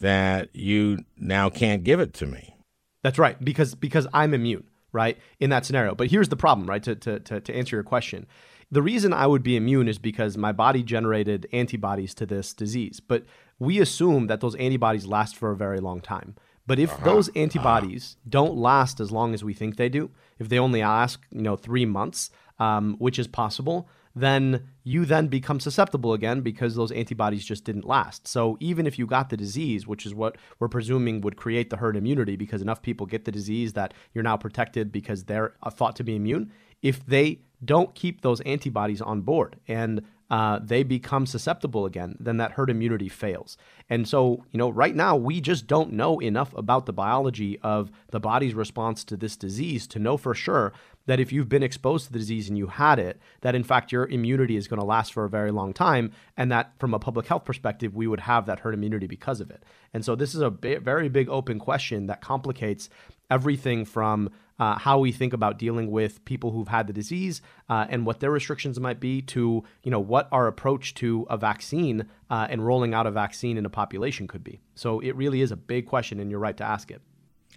that 0.02 0.54
you 0.54 1.04
now 1.16 1.48
can't 1.48 1.82
give 1.82 1.98
it 1.98 2.12
to 2.14 2.26
me. 2.26 2.54
That's 3.02 3.18
right, 3.18 3.42
because 3.42 3.74
because 3.74 4.06
I'm 4.12 4.34
immune, 4.34 4.64
right? 4.92 5.18
In 5.40 5.50
that 5.50 5.64
scenario. 5.64 5.94
But 5.94 6.10
here's 6.10 6.28
the 6.28 6.36
problem, 6.36 6.68
right? 6.68 6.82
To 6.82 6.94
to 6.94 7.18
to, 7.20 7.40
to 7.40 7.54
answer 7.54 7.76
your 7.76 7.82
question. 7.82 8.26
The 8.70 8.82
reason 8.82 9.12
I 9.12 9.26
would 9.26 9.42
be 9.42 9.56
immune 9.56 9.88
is 9.88 9.98
because 9.98 10.38
my 10.38 10.52
body 10.52 10.82
generated 10.82 11.46
antibodies 11.52 12.14
to 12.14 12.26
this 12.26 12.54
disease. 12.54 13.00
But 13.00 13.24
we 13.58 13.80
assume 13.80 14.28
that 14.28 14.40
those 14.40 14.54
antibodies 14.56 15.06
last 15.06 15.36
for 15.36 15.50
a 15.50 15.56
very 15.56 15.78
long 15.78 16.00
time. 16.00 16.36
But 16.66 16.78
if 16.78 16.90
uh-huh. 16.92 17.04
those 17.04 17.28
antibodies 17.36 18.16
uh-huh. 18.16 18.30
don't 18.30 18.56
last 18.56 18.98
as 19.00 19.10
long 19.10 19.34
as 19.34 19.44
we 19.44 19.52
think 19.52 19.76
they 19.76 19.88
do, 19.88 20.10
if 20.38 20.48
they 20.48 20.58
only 20.58 20.80
last, 20.80 21.18
you 21.30 21.42
know, 21.42 21.56
three 21.56 21.84
months, 21.84 22.30
um, 22.58 22.96
which 22.98 23.18
is 23.18 23.26
possible, 23.26 23.88
then 24.14 24.68
you 24.84 25.04
then 25.04 25.28
become 25.28 25.60
susceptible 25.60 26.12
again 26.12 26.40
because 26.40 26.74
those 26.74 26.92
antibodies 26.92 27.44
just 27.44 27.64
didn't 27.64 27.86
last. 27.86 28.26
So 28.26 28.56
even 28.60 28.86
if 28.86 28.98
you 28.98 29.06
got 29.06 29.30
the 29.30 29.36
disease, 29.36 29.86
which 29.86 30.04
is 30.04 30.14
what 30.14 30.36
we're 30.58 30.68
presuming 30.68 31.20
would 31.20 31.36
create 31.36 31.70
the 31.70 31.76
herd 31.76 31.96
immunity 31.96 32.36
because 32.36 32.62
enough 32.62 32.82
people 32.82 33.06
get 33.06 33.24
the 33.24 33.32
disease 33.32 33.72
that 33.74 33.94
you're 34.12 34.24
now 34.24 34.36
protected 34.36 34.92
because 34.92 35.24
they're 35.24 35.54
uh, 35.62 35.70
thought 35.70 35.96
to 35.96 36.04
be 36.04 36.16
immune, 36.16 36.52
if 36.82 37.04
they 37.06 37.40
don't 37.64 37.94
keep 37.94 38.22
those 38.22 38.40
antibodies 38.40 39.00
on 39.00 39.20
board 39.20 39.56
and 39.68 40.02
uh, 40.32 40.58
they 40.62 40.82
become 40.82 41.26
susceptible 41.26 41.84
again, 41.84 42.16
then 42.18 42.38
that 42.38 42.52
herd 42.52 42.70
immunity 42.70 43.08
fails. 43.08 43.58
And 43.90 44.08
so, 44.08 44.46
you 44.50 44.56
know, 44.56 44.70
right 44.70 44.96
now 44.96 45.14
we 45.14 45.42
just 45.42 45.66
don't 45.66 45.92
know 45.92 46.20
enough 46.20 46.54
about 46.56 46.86
the 46.86 46.92
biology 46.92 47.58
of 47.62 47.90
the 48.10 48.18
body's 48.18 48.54
response 48.54 49.04
to 49.04 49.16
this 49.18 49.36
disease 49.36 49.86
to 49.88 49.98
know 49.98 50.16
for 50.16 50.34
sure 50.34 50.72
that 51.06 51.20
if 51.20 51.32
you've 51.32 51.48
been 51.48 51.62
exposed 51.62 52.06
to 52.06 52.12
the 52.12 52.18
disease 52.18 52.48
and 52.48 52.58
you 52.58 52.66
had 52.66 52.98
it, 52.98 53.20
that 53.40 53.54
in 53.54 53.64
fact 53.64 53.92
your 53.92 54.06
immunity 54.06 54.56
is 54.56 54.68
going 54.68 54.80
to 54.80 54.86
last 54.86 55.12
for 55.12 55.24
a 55.24 55.30
very 55.30 55.50
long 55.50 55.72
time, 55.72 56.12
and 56.36 56.50
that 56.52 56.72
from 56.78 56.94
a 56.94 56.98
public 56.98 57.26
health 57.26 57.44
perspective, 57.44 57.94
we 57.94 58.06
would 58.06 58.20
have 58.20 58.46
that 58.46 58.60
herd 58.60 58.74
immunity 58.74 59.06
because 59.06 59.40
of 59.40 59.50
it. 59.50 59.64
And 59.92 60.04
so 60.04 60.14
this 60.14 60.34
is 60.34 60.40
a 60.40 60.50
very 60.50 61.08
big 61.08 61.28
open 61.28 61.58
question 61.58 62.06
that 62.06 62.20
complicates 62.20 62.88
everything 63.30 63.84
from 63.84 64.30
uh, 64.58 64.78
how 64.78 64.98
we 64.98 65.10
think 65.10 65.32
about 65.32 65.58
dealing 65.58 65.90
with 65.90 66.24
people 66.24 66.52
who've 66.52 66.68
had 66.68 66.86
the 66.86 66.92
disease 66.92 67.42
uh, 67.68 67.86
and 67.88 68.06
what 68.06 68.20
their 68.20 68.30
restrictions 68.30 68.78
might 68.78 69.00
be 69.00 69.20
to 69.22 69.64
you 69.82 69.90
know 69.90 69.98
what 69.98 70.28
our 70.30 70.46
approach 70.46 70.94
to 70.94 71.26
a 71.30 71.36
vaccine 71.36 72.06
uh, 72.30 72.46
and 72.48 72.64
rolling 72.64 72.94
out 72.94 73.06
a 73.06 73.10
vaccine 73.10 73.56
in 73.56 73.66
a 73.66 73.70
population 73.70 74.28
could 74.28 74.44
be 74.44 74.60
so 74.74 75.00
it 75.00 75.16
really 75.16 75.40
is 75.40 75.50
a 75.50 75.56
big 75.56 75.86
question 75.86 76.20
and 76.20 76.30
you're 76.30 76.38
right 76.38 76.58
to 76.58 76.64
ask 76.64 76.90
it 76.90 77.02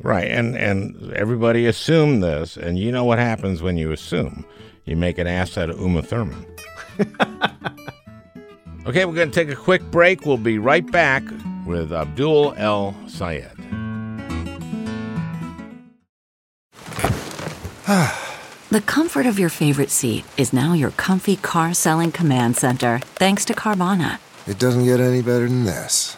right 0.04 0.30
and 0.30 0.56
and 0.56 1.14
everybody 1.14 1.66
assumed 1.66 2.22
this 2.24 2.58
and 2.58 2.78
you 2.78 2.92
know 2.92 3.04
what 3.04 3.20
happens 3.20 3.62
when 3.62 3.78
you 3.78 3.92
assume 3.92 4.46
you 4.86 4.96
make 4.96 5.18
an 5.18 5.28
ass 5.28 5.58
out 5.58 5.70
of 5.70 5.80
uma 5.80 6.02
thurman 6.02 6.46
okay 8.86 9.06
we're 9.06 9.14
going 9.14 9.32
to 9.32 9.46
take 9.46 9.50
a 9.50 9.56
quick 9.56 9.82
break 9.92 10.26
we'll 10.26 10.38
be 10.38 10.58
right 10.58 10.92
back 10.92 11.24
with 11.66 11.94
abdul 11.94 12.54
el 12.58 12.96
sayed 13.08 13.52
the 18.70 18.82
comfort 18.86 19.26
of 19.28 19.38
your 19.38 19.50
favorite 19.50 19.92
seat 19.92 20.26
is 20.38 20.52
now 20.52 20.74
your 20.74 20.92
comfy 20.92 21.36
car 21.36 21.72
selling 21.76 22.12
command 22.12 22.58
center, 22.58 22.98
thanks 23.14 23.46
to 23.46 23.54
Carvana. 23.54 24.18
It 24.48 24.58
doesn't 24.58 24.86
get 24.86 25.00
any 25.00 25.22
better 25.22 25.48
than 25.48 25.66
this. 25.66 26.18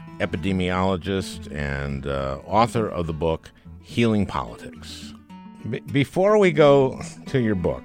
epidemiologist 0.21 1.51
and 1.51 2.05
uh, 2.05 2.39
author 2.45 2.87
of 2.87 3.07
the 3.07 3.13
book 3.13 3.51
Healing 3.81 4.25
Politics. 4.27 5.13
B- 5.69 5.79
before 5.91 6.37
we 6.37 6.51
go 6.51 7.01
to 7.27 7.39
your 7.39 7.55
book, 7.55 7.83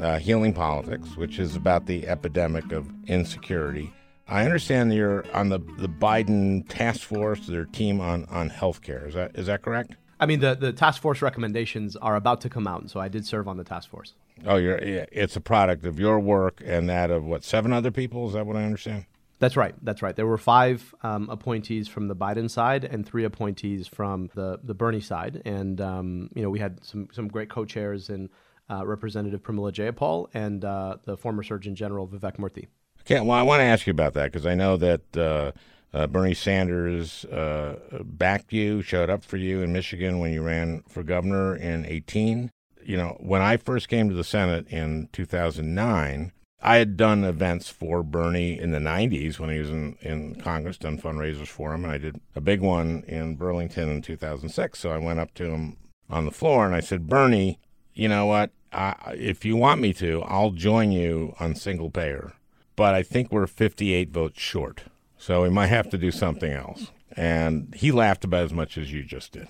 uh, 0.00 0.18
Healing 0.18 0.52
Politics, 0.52 1.16
which 1.16 1.38
is 1.38 1.56
about 1.56 1.86
the 1.86 2.06
epidemic 2.06 2.72
of 2.72 2.88
insecurity, 3.06 3.92
I 4.28 4.44
understand 4.44 4.92
you're 4.92 5.24
on 5.34 5.48
the, 5.48 5.58
the 5.78 5.88
Biden 5.88 6.68
task 6.68 7.00
force, 7.00 7.46
their 7.46 7.64
team 7.64 8.00
on, 8.00 8.26
on 8.26 8.50
healthcare. 8.50 9.08
Is 9.08 9.14
that 9.14 9.34
is 9.34 9.46
that 9.46 9.62
correct? 9.62 9.96
I 10.20 10.26
mean, 10.26 10.40
the, 10.40 10.54
the 10.54 10.72
task 10.72 11.00
force 11.00 11.22
recommendations 11.22 11.96
are 11.96 12.16
about 12.16 12.40
to 12.42 12.50
come 12.50 12.66
out, 12.66 12.80
and 12.82 12.90
so 12.90 13.00
I 13.00 13.08
did 13.08 13.24
serve 13.24 13.48
on 13.48 13.56
the 13.56 13.64
task 13.64 13.88
force. 13.88 14.14
Oh, 14.44 14.56
you're 14.56 14.76
it's 14.76 15.36
a 15.36 15.40
product 15.40 15.86
of 15.86 15.98
your 15.98 16.20
work 16.20 16.60
and 16.64 16.88
that 16.90 17.10
of 17.10 17.24
what 17.24 17.42
seven 17.42 17.72
other 17.72 17.90
people. 17.90 18.26
Is 18.28 18.34
that 18.34 18.46
what 18.46 18.56
I 18.56 18.64
understand? 18.64 19.06
That's 19.38 19.56
right. 19.56 19.74
That's 19.82 20.02
right. 20.02 20.16
There 20.16 20.26
were 20.26 20.38
five 20.38 20.94
um, 21.02 21.30
appointees 21.30 21.86
from 21.86 22.08
the 22.08 22.16
Biden 22.16 22.50
side 22.50 22.84
and 22.84 23.06
three 23.06 23.24
appointees 23.24 23.86
from 23.86 24.30
the 24.34 24.58
the 24.62 24.74
Bernie 24.74 25.00
side, 25.00 25.42
and 25.44 25.80
um, 25.80 26.30
you 26.34 26.42
know 26.42 26.50
we 26.50 26.58
had 26.58 26.84
some 26.84 27.08
some 27.12 27.28
great 27.28 27.48
co-chairs 27.48 28.10
in 28.10 28.30
uh, 28.68 28.84
Representative 28.84 29.42
Pramila 29.42 29.72
Jayapal 29.72 30.28
and 30.34 30.64
uh, 30.64 30.96
the 31.04 31.16
former 31.16 31.42
Surgeon 31.42 31.74
General 31.74 32.08
Vivek 32.08 32.36
Murthy. 32.36 32.66
Okay, 33.02 33.20
well, 33.20 33.38
I 33.38 33.42
want 33.42 33.60
to 33.60 33.64
ask 33.64 33.86
you 33.86 33.92
about 33.92 34.14
that 34.14 34.32
because 34.32 34.46
I 34.46 34.54
know 34.54 34.76
that. 34.76 35.16
Uh, 35.16 35.52
uh, 35.94 36.06
Bernie 36.06 36.34
Sanders 36.34 37.24
uh, 37.24 37.78
backed 38.04 38.52
you, 38.52 38.82
showed 38.82 39.08
up 39.08 39.24
for 39.24 39.38
you 39.38 39.62
in 39.62 39.72
Michigan 39.72 40.18
when 40.18 40.34
you 40.34 40.42
ran 40.42 40.82
for 40.86 41.02
governor 41.02 41.56
in 41.56 41.86
18 41.86 42.50
you 42.88 42.96
know, 42.96 43.18
when 43.20 43.42
I 43.42 43.58
first 43.58 43.88
came 43.88 44.08
to 44.08 44.14
the 44.14 44.24
Senate 44.24 44.66
in 44.68 45.10
2009, 45.12 46.32
I 46.60 46.76
had 46.76 46.96
done 46.96 47.24
events 47.24 47.68
for 47.68 48.02
Bernie 48.02 48.58
in 48.58 48.72
the 48.72 48.78
90s 48.78 49.38
when 49.38 49.50
he 49.50 49.60
was 49.60 49.70
in, 49.70 49.96
in 50.00 50.34
Congress, 50.36 50.76
done 50.76 51.00
fundraisers 51.00 51.46
for 51.46 51.72
him, 51.72 51.84
and 51.84 51.92
I 51.92 51.98
did 51.98 52.20
a 52.34 52.40
big 52.40 52.60
one 52.60 53.04
in 53.06 53.36
Burlington 53.36 53.88
in 53.88 54.02
2006. 54.02 54.78
So 54.78 54.90
I 54.90 54.98
went 54.98 55.20
up 55.20 55.34
to 55.34 55.44
him 55.44 55.76
on 56.10 56.24
the 56.24 56.32
floor 56.32 56.66
and 56.66 56.74
I 56.74 56.80
said, 56.80 57.06
Bernie, 57.06 57.60
you 57.94 58.08
know 58.08 58.26
what? 58.26 58.50
I, 58.72 59.14
if 59.16 59.44
you 59.44 59.56
want 59.56 59.80
me 59.80 59.92
to, 59.94 60.22
I'll 60.22 60.50
join 60.50 60.90
you 60.90 61.34
on 61.38 61.54
single 61.54 61.90
payer. 61.90 62.34
But 62.76 62.94
I 62.94 63.02
think 63.02 63.32
we're 63.32 63.46
58 63.46 64.10
votes 64.10 64.40
short. 64.40 64.84
So 65.16 65.42
we 65.42 65.50
might 65.50 65.66
have 65.66 65.90
to 65.90 65.98
do 65.98 66.10
something 66.10 66.52
else. 66.52 66.90
And 67.16 67.74
he 67.76 67.90
laughed 67.92 68.24
about 68.24 68.44
as 68.44 68.52
much 68.52 68.78
as 68.78 68.92
you 68.92 69.02
just 69.02 69.32
did. 69.32 69.48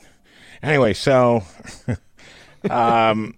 Anyway, 0.62 0.94
so 0.94 1.42
um, 2.70 3.34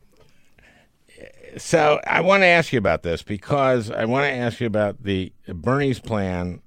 so 1.56 2.00
I 2.06 2.20
want 2.20 2.42
to 2.42 2.46
ask 2.46 2.72
you 2.72 2.78
about 2.78 3.02
this 3.02 3.22
because 3.22 3.90
I 3.90 4.04
want 4.04 4.24
to 4.24 4.32
ask 4.32 4.60
you 4.60 4.66
about 4.66 5.02
the 5.02 5.32
Bernie's 5.48 6.00
plan 6.00 6.62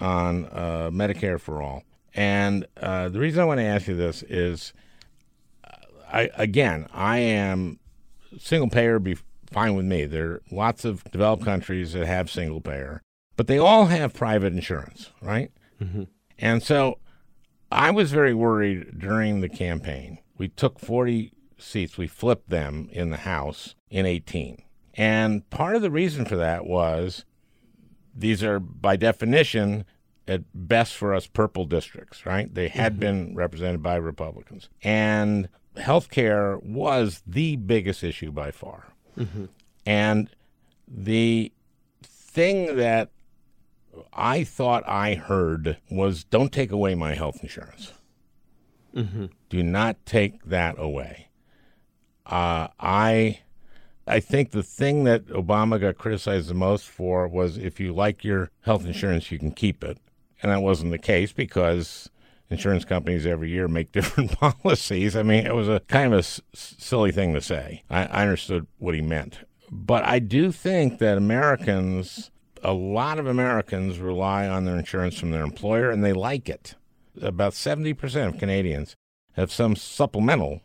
on 0.00 0.46
uh, 0.46 0.90
Medicare 0.92 1.40
for 1.40 1.62
all. 1.62 1.82
And 2.14 2.66
uh, 2.80 3.08
the 3.08 3.18
reason 3.18 3.40
I 3.40 3.44
want 3.44 3.58
to 3.58 3.64
ask 3.64 3.86
you 3.86 3.96
this 3.96 4.22
is, 4.22 4.72
uh, 5.64 5.70
I 6.12 6.30
again, 6.36 6.86
I 6.92 7.18
am 7.18 7.78
single 8.38 8.68
payer. 8.68 8.98
Be 8.98 9.16
fine 9.50 9.74
with 9.74 9.84
me. 9.84 10.04
There 10.04 10.30
are 10.30 10.42
lots 10.50 10.84
of 10.84 11.04
developed 11.04 11.44
countries 11.44 11.92
that 11.92 12.06
have 12.06 12.30
single 12.30 12.60
payer, 12.60 13.02
but 13.36 13.46
they 13.46 13.58
all 13.58 13.86
have 13.86 14.14
private 14.14 14.52
insurance, 14.52 15.10
right? 15.20 15.50
Mm-hmm. 15.80 16.04
And 16.38 16.62
so, 16.62 16.98
I 17.70 17.90
was 17.90 18.10
very 18.10 18.34
worried 18.34 18.98
during 18.98 19.40
the 19.40 19.48
campaign. 19.48 20.18
We 20.36 20.48
took 20.48 20.78
forty 20.78 21.32
seats, 21.58 21.98
we 21.98 22.06
flipped 22.06 22.50
them 22.50 22.88
in 22.92 23.10
the 23.10 23.18
House 23.18 23.74
in 23.90 24.06
18. 24.06 24.62
And 24.94 25.48
part 25.50 25.76
of 25.76 25.82
the 25.82 25.90
reason 25.90 26.24
for 26.24 26.36
that 26.36 26.66
was 26.66 27.24
these 28.14 28.42
are, 28.42 28.58
by 28.58 28.96
definition, 28.96 29.84
at 30.26 30.42
best 30.52 30.94
for 30.94 31.14
us 31.14 31.26
purple 31.26 31.64
districts, 31.64 32.26
right? 32.26 32.52
They 32.52 32.68
had 32.68 32.94
mm-hmm. 32.94 33.00
been 33.00 33.34
represented 33.34 33.82
by 33.82 33.96
Republicans. 33.96 34.68
And 34.82 35.48
healthcare 35.76 36.62
was 36.62 37.22
the 37.26 37.56
biggest 37.56 38.02
issue 38.02 38.32
by 38.32 38.50
far. 38.50 38.88
Mm-hmm. 39.16 39.46
And 39.86 40.30
the 40.86 41.52
thing 42.02 42.76
that 42.76 43.10
I 44.12 44.44
thought 44.44 44.86
I 44.86 45.14
heard 45.14 45.78
was 45.90 46.24
don't 46.24 46.52
take 46.52 46.70
away 46.70 46.94
my 46.94 47.14
health 47.14 47.38
insurance. 47.42 47.92
Mm-hmm. 48.94 49.26
Do 49.48 49.62
not 49.62 50.04
take 50.04 50.44
that 50.44 50.76
away. 50.78 51.28
Uh, 52.26 52.68
I 52.78 53.40
I 54.08 54.20
think 54.20 54.50
the 54.50 54.62
thing 54.62 55.04
that 55.04 55.26
Obama 55.26 55.80
got 55.80 55.98
criticized 55.98 56.48
the 56.48 56.54
most 56.54 56.88
for 56.88 57.28
was 57.28 57.58
if 57.58 57.78
you 57.78 57.92
like 57.92 58.24
your 58.24 58.50
health 58.62 58.84
insurance, 58.84 59.30
you 59.30 59.38
can 59.38 59.52
keep 59.52 59.84
it, 59.84 59.98
and 60.42 60.50
that 60.50 60.62
wasn't 60.62 60.90
the 60.90 60.98
case 60.98 61.32
because 61.32 62.10
insurance 62.50 62.84
companies 62.84 63.26
every 63.26 63.50
year 63.50 63.68
make 63.68 63.92
different 63.92 64.32
policies. 64.38 65.14
I 65.16 65.22
mean, 65.22 65.46
it 65.46 65.54
was 65.54 65.68
a 65.68 65.80
kind 65.80 66.06
of 66.06 66.12
a 66.14 66.18
s- 66.18 66.40
silly 66.54 67.12
thing 67.12 67.34
to 67.34 67.40
say. 67.40 67.84
I, 67.90 68.06
I 68.06 68.22
understood 68.22 68.66
what 68.78 68.94
he 68.94 69.00
meant, 69.02 69.40
but 69.70 70.04
I 70.04 70.18
do 70.18 70.50
think 70.52 70.98
that 70.98 71.18
Americans 71.18 72.30
a 72.62 72.72
lot 72.72 73.18
of 73.18 73.26
Americans 73.26 73.98
rely 73.98 74.48
on 74.48 74.64
their 74.64 74.76
insurance 74.76 75.18
from 75.18 75.30
their 75.30 75.44
employer 75.44 75.90
and 75.90 76.04
they 76.04 76.12
like 76.12 76.48
it. 76.48 76.74
About 77.20 77.52
70% 77.52 78.26
of 78.26 78.38
Canadians 78.38 78.96
have 79.34 79.52
some 79.52 79.76
supplemental 79.76 80.62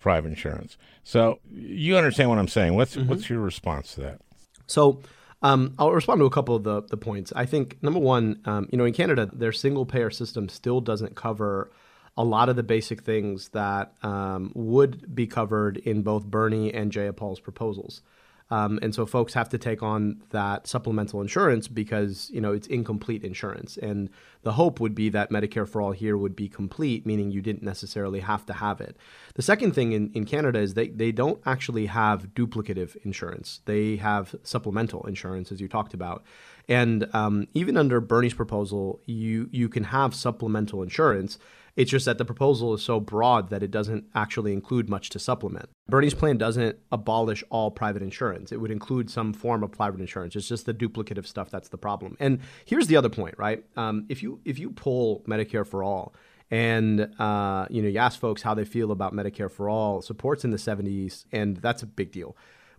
private 0.00 0.28
insurance. 0.28 0.76
So 1.08 1.38
you 1.50 1.96
understand 1.96 2.28
what 2.28 2.38
I'm 2.38 2.48
saying. 2.48 2.74
What's 2.74 2.94
mm-hmm. 2.94 3.08
what's 3.08 3.30
your 3.30 3.40
response 3.40 3.94
to 3.94 4.02
that? 4.02 4.20
So 4.66 5.00
um, 5.40 5.72
I'll 5.78 5.90
respond 5.90 6.20
to 6.20 6.26
a 6.26 6.30
couple 6.30 6.54
of 6.54 6.64
the, 6.64 6.82
the 6.82 6.98
points. 6.98 7.32
I 7.34 7.46
think 7.46 7.82
number 7.82 7.98
one, 7.98 8.42
um, 8.44 8.68
you 8.70 8.76
know, 8.76 8.84
in 8.84 8.92
Canada, 8.92 9.26
their 9.32 9.52
single 9.52 9.86
payer 9.86 10.10
system 10.10 10.50
still 10.50 10.82
doesn't 10.82 11.16
cover 11.16 11.70
a 12.18 12.24
lot 12.24 12.50
of 12.50 12.56
the 12.56 12.62
basic 12.62 13.04
things 13.04 13.48
that 13.50 13.94
um, 14.02 14.52
would 14.54 15.14
be 15.14 15.26
covered 15.26 15.78
in 15.78 16.02
both 16.02 16.26
Bernie 16.26 16.74
and 16.74 16.92
Jayapal's 16.92 17.40
proposals. 17.40 18.02
Um, 18.50 18.78
and 18.80 18.94
so 18.94 19.04
folks 19.04 19.34
have 19.34 19.48
to 19.50 19.58
take 19.58 19.82
on 19.82 20.22
that 20.30 20.66
supplemental 20.66 21.20
insurance 21.20 21.68
because 21.68 22.30
you 22.32 22.40
know 22.40 22.52
it's 22.52 22.66
incomplete 22.66 23.24
insurance. 23.24 23.76
And 23.76 24.08
the 24.42 24.52
hope 24.52 24.80
would 24.80 24.94
be 24.94 25.10
that 25.10 25.30
Medicare 25.30 25.68
for 25.68 25.82
all 25.82 25.92
here 25.92 26.16
would 26.16 26.34
be 26.34 26.48
complete, 26.48 27.04
meaning 27.04 27.30
you 27.30 27.42
didn't 27.42 27.62
necessarily 27.62 28.20
have 28.20 28.46
to 28.46 28.54
have 28.54 28.80
it. 28.80 28.96
The 29.34 29.42
second 29.42 29.72
thing 29.72 29.92
in, 29.92 30.10
in 30.14 30.24
Canada 30.24 30.60
is 30.60 30.74
they, 30.74 30.88
they 30.88 31.12
don't 31.12 31.40
actually 31.44 31.86
have 31.86 32.34
duplicative 32.34 32.96
insurance. 33.04 33.60
They 33.66 33.96
have 33.96 34.34
supplemental 34.42 35.06
insurance, 35.06 35.52
as 35.52 35.60
you 35.60 35.68
talked 35.68 35.92
about. 35.92 36.24
And 36.68 37.08
um, 37.14 37.48
even 37.54 37.76
under 37.76 38.00
Bernie's 38.00 38.34
proposal, 38.34 39.00
you 39.06 39.48
you 39.52 39.68
can 39.68 39.84
have 39.84 40.14
supplemental 40.14 40.82
insurance 40.82 41.38
it's 41.78 41.92
just 41.92 42.06
that 42.06 42.18
the 42.18 42.24
proposal 42.24 42.74
is 42.74 42.82
so 42.82 42.98
broad 42.98 43.50
that 43.50 43.62
it 43.62 43.70
doesn't 43.70 44.04
actually 44.12 44.52
include 44.52 44.90
much 44.90 45.10
to 45.10 45.18
supplement. 45.20 45.68
Bernie's 45.88 46.12
plan 46.12 46.36
doesn't 46.36 46.76
abolish 46.90 47.44
all 47.50 47.70
private 47.70 48.02
insurance. 48.02 48.50
It 48.50 48.60
would 48.60 48.72
include 48.72 49.08
some 49.08 49.32
form 49.32 49.62
of 49.62 49.70
private 49.70 50.00
insurance. 50.00 50.34
It's 50.34 50.48
just 50.48 50.66
the 50.66 50.74
duplicative 50.74 51.24
stuff 51.24 51.50
that's 51.50 51.68
the 51.68 51.78
problem. 51.78 52.16
And 52.18 52.40
here's 52.64 52.88
the 52.88 52.96
other 52.96 53.08
point, 53.08 53.36
right? 53.38 53.64
Um, 53.76 54.06
if 54.08 54.24
you 54.24 54.40
if 54.44 54.58
you 54.58 54.70
pull 54.70 55.22
Medicare 55.28 55.64
for 55.64 55.84
all, 55.84 56.14
and 56.50 57.14
uh, 57.20 57.66
you 57.70 57.80
know 57.80 57.88
you 57.88 57.98
ask 57.98 58.18
folks 58.18 58.42
how 58.42 58.54
they 58.54 58.64
feel 58.64 58.90
about 58.90 59.14
Medicare 59.14 59.50
for 59.50 59.68
all, 59.68 60.02
supports 60.02 60.44
in 60.44 60.50
the 60.50 60.56
70s, 60.56 61.26
and 61.30 61.58
that's 61.58 61.84
a 61.84 61.86
big 61.86 62.10
deal. 62.10 62.36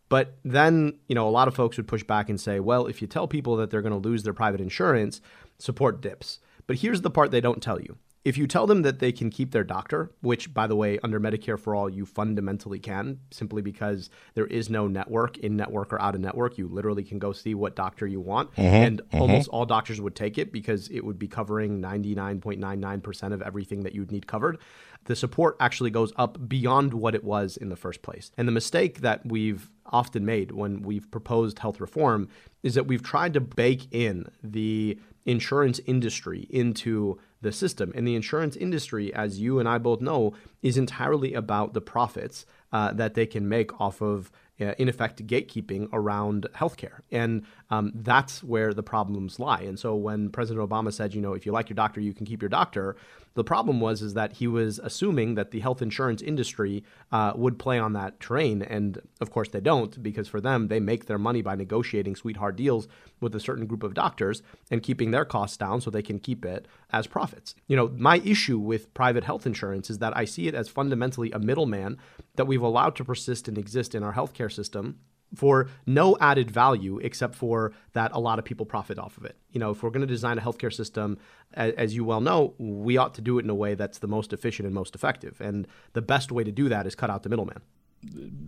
But 0.09 0.39
then, 0.43 0.99
you 1.07 1.15
know, 1.15 1.25
a 1.25 1.31
lot 1.31 1.47
of 1.47 1.55
folks 1.55 1.77
would 1.77 1.87
push 1.87 2.03
back 2.03 2.29
and 2.29 2.41
say, 2.41 2.59
well, 2.59 2.87
if 2.87 3.01
you 3.01 3.07
tell 3.07 3.29
people 3.29 3.55
that 3.57 3.69
they're 3.69 3.83
going 3.83 4.01
to 4.01 4.09
lose 4.09 4.23
their 4.23 4.33
private 4.33 4.59
insurance, 4.59 5.21
support 5.57 6.01
dips. 6.01 6.39
But 6.67 6.77
here's 6.77 7.01
the 7.01 7.11
part 7.11 7.31
they 7.31 7.41
don't 7.41 7.63
tell 7.63 7.79
you 7.79 7.97
if 8.25 8.37
you 8.37 8.47
tell 8.47 8.67
them 8.67 8.81
that 8.81 8.99
they 8.99 9.11
can 9.11 9.29
keep 9.29 9.51
their 9.51 9.63
doctor, 9.63 10.11
which, 10.21 10.53
by 10.53 10.67
the 10.67 10.75
way, 10.75 10.99
under 11.03 11.19
Medicare 11.19 11.57
for 11.57 11.73
All, 11.73 11.89
you 11.89 12.05
fundamentally 12.05 12.79
can, 12.79 13.19
simply 13.31 13.61
because 13.61 14.09
there 14.33 14.47
is 14.47 14.69
no 14.69 14.87
network, 14.87 15.37
in 15.37 15.55
network 15.55 15.93
or 15.93 16.01
out 16.01 16.15
of 16.15 16.21
network, 16.21 16.57
you 16.57 16.67
literally 16.67 17.03
can 17.03 17.17
go 17.17 17.31
see 17.31 17.55
what 17.55 17.77
doctor 17.77 18.05
you 18.05 18.19
want. 18.19 18.51
Mm-hmm, 18.51 18.61
and 18.61 19.01
mm-hmm. 19.01 19.21
almost 19.21 19.47
all 19.49 19.65
doctors 19.65 20.01
would 20.01 20.15
take 20.15 20.37
it 20.37 20.51
because 20.51 20.89
it 20.89 21.05
would 21.05 21.17
be 21.17 21.29
covering 21.29 21.81
99.99% 21.81 23.33
of 23.33 23.41
everything 23.41 23.83
that 23.83 23.95
you'd 23.95 24.11
need 24.11 24.27
covered. 24.27 24.57
The 25.05 25.15
support 25.15 25.55
actually 25.61 25.91
goes 25.91 26.11
up 26.17 26.49
beyond 26.49 26.93
what 26.93 27.15
it 27.15 27.23
was 27.23 27.55
in 27.55 27.69
the 27.69 27.77
first 27.77 28.01
place. 28.01 28.31
And 28.37 28.49
the 28.49 28.51
mistake 28.51 28.99
that 28.99 29.25
we've 29.25 29.71
often 29.85 30.25
made 30.25 30.51
when 30.51 30.81
we've 30.81 31.09
proposed 31.09 31.59
health 31.59 31.79
reform 31.79 32.27
is 32.63 32.75
that 32.75 32.85
we've 32.85 33.01
tried 33.01 33.33
to 33.33 33.39
bake 33.39 33.87
in 33.91 34.29
the 34.43 34.99
insurance 35.25 35.79
industry 35.85 36.47
into 36.49 37.17
the 37.41 37.51
system. 37.51 37.91
And 37.95 38.07
the 38.07 38.15
insurance 38.15 38.55
industry, 38.55 39.13
as 39.13 39.39
you 39.39 39.59
and 39.59 39.67
I 39.67 39.77
both 39.77 40.01
know, 40.01 40.33
is 40.61 40.77
entirely 40.77 41.33
about 41.33 41.73
the 41.73 41.81
profits 41.81 42.45
uh, 42.71 42.93
that 42.93 43.13
they 43.13 43.25
can 43.25 43.47
make 43.47 43.79
off 43.79 44.01
of 44.01 44.31
uh, 44.61 44.73
in 44.77 44.89
effect 44.89 45.25
gatekeeping 45.25 45.87
around 45.93 46.45
healthcare, 46.53 46.99
and 47.11 47.43
um, 47.69 47.93
that's 47.95 48.43
where 48.43 48.73
the 48.73 48.83
problems 48.83 49.39
lie. 49.39 49.61
And 49.61 49.79
so 49.79 49.95
when 49.95 50.29
President 50.29 50.69
Obama 50.69 50.91
said, 50.91 51.13
you 51.13 51.21
know, 51.21 51.33
if 51.33 51.45
you 51.45 51.53
like 51.53 51.69
your 51.69 51.75
doctor, 51.75 52.01
you 52.01 52.13
can 52.13 52.25
keep 52.25 52.41
your 52.41 52.49
doctor, 52.49 52.97
the 53.35 53.43
problem 53.43 53.79
was 53.79 54.01
is 54.01 54.13
that 54.15 54.33
he 54.33 54.47
was 54.47 54.79
assuming 54.79 55.35
that 55.35 55.51
the 55.51 55.59
health 55.59 55.81
insurance 55.81 56.21
industry 56.21 56.83
uh, 57.11 57.33
would 57.35 57.59
play 57.59 57.79
on 57.79 57.93
that 57.93 58.19
train, 58.19 58.61
and 58.61 59.01
of 59.21 59.31
course 59.31 59.49
they 59.49 59.61
don't, 59.61 60.01
because 60.01 60.27
for 60.27 60.41
them 60.41 60.67
they 60.67 60.79
make 60.79 61.05
their 61.05 61.17
money 61.17 61.41
by 61.41 61.55
negotiating 61.55 62.15
sweetheart 62.15 62.55
deals 62.55 62.87
with 63.19 63.35
a 63.35 63.39
certain 63.39 63.65
group 63.65 63.83
of 63.83 63.93
doctors 63.93 64.41
and 64.71 64.83
keeping 64.83 65.11
their 65.11 65.25
costs 65.25 65.57
down 65.57 65.81
so 65.81 65.89
they 65.89 66.01
can 66.01 66.19
keep 66.19 66.45
it 66.45 66.67
as 66.91 67.07
profits. 67.07 67.55
You 67.67 67.75
know, 67.75 67.89
my 67.95 68.17
issue 68.25 68.57
with 68.57 68.93
private 68.93 69.23
health 69.23 69.45
insurance 69.45 69.89
is 69.89 69.99
that 69.99 70.15
I 70.17 70.25
see 70.25 70.47
it 70.47 70.55
as 70.55 70.69
fundamentally 70.69 71.31
a 71.31 71.39
middleman 71.39 71.97
that 72.35 72.45
we've 72.45 72.61
allowed 72.61 72.95
to 72.97 73.05
persist 73.05 73.47
and 73.47 73.57
exist 73.57 73.93
in 73.93 74.03
our 74.03 74.13
healthcare 74.13 74.51
system 74.51 74.99
for 75.35 75.69
no 75.85 76.17
added 76.19 76.49
value 76.49 76.97
except 76.99 77.35
for 77.35 77.71
that 77.93 78.11
a 78.13 78.19
lot 78.19 78.39
of 78.39 78.45
people 78.45 78.65
profit 78.65 78.97
off 78.97 79.17
of 79.17 79.25
it. 79.25 79.37
You 79.51 79.59
know, 79.59 79.71
if 79.71 79.83
we're 79.83 79.89
going 79.89 80.01
to 80.01 80.07
design 80.07 80.37
a 80.37 80.41
healthcare 80.41 80.73
system, 80.73 81.17
as, 81.53 81.73
as, 81.73 81.95
you 81.95 82.03
well 82.03 82.21
know, 82.21 82.53
we 82.57 82.97
ought 82.97 83.13
to 83.15 83.21
do 83.21 83.39
it 83.39 83.43
in 83.43 83.49
a 83.49 83.55
way 83.55 83.75
that's 83.75 83.99
the 83.99 84.07
most 84.07 84.33
efficient 84.33 84.65
and 84.65 84.73
most 84.73 84.95
effective. 84.95 85.39
And 85.39 85.67
the 85.93 86.01
best 86.01 86.31
way 86.31 86.43
to 86.43 86.51
do 86.51 86.69
that 86.69 86.87
is 86.87 86.95
cut 86.95 87.09
out 87.09 87.23
the 87.23 87.29
middleman. 87.29 87.61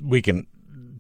We 0.04 0.22
can 0.22 0.48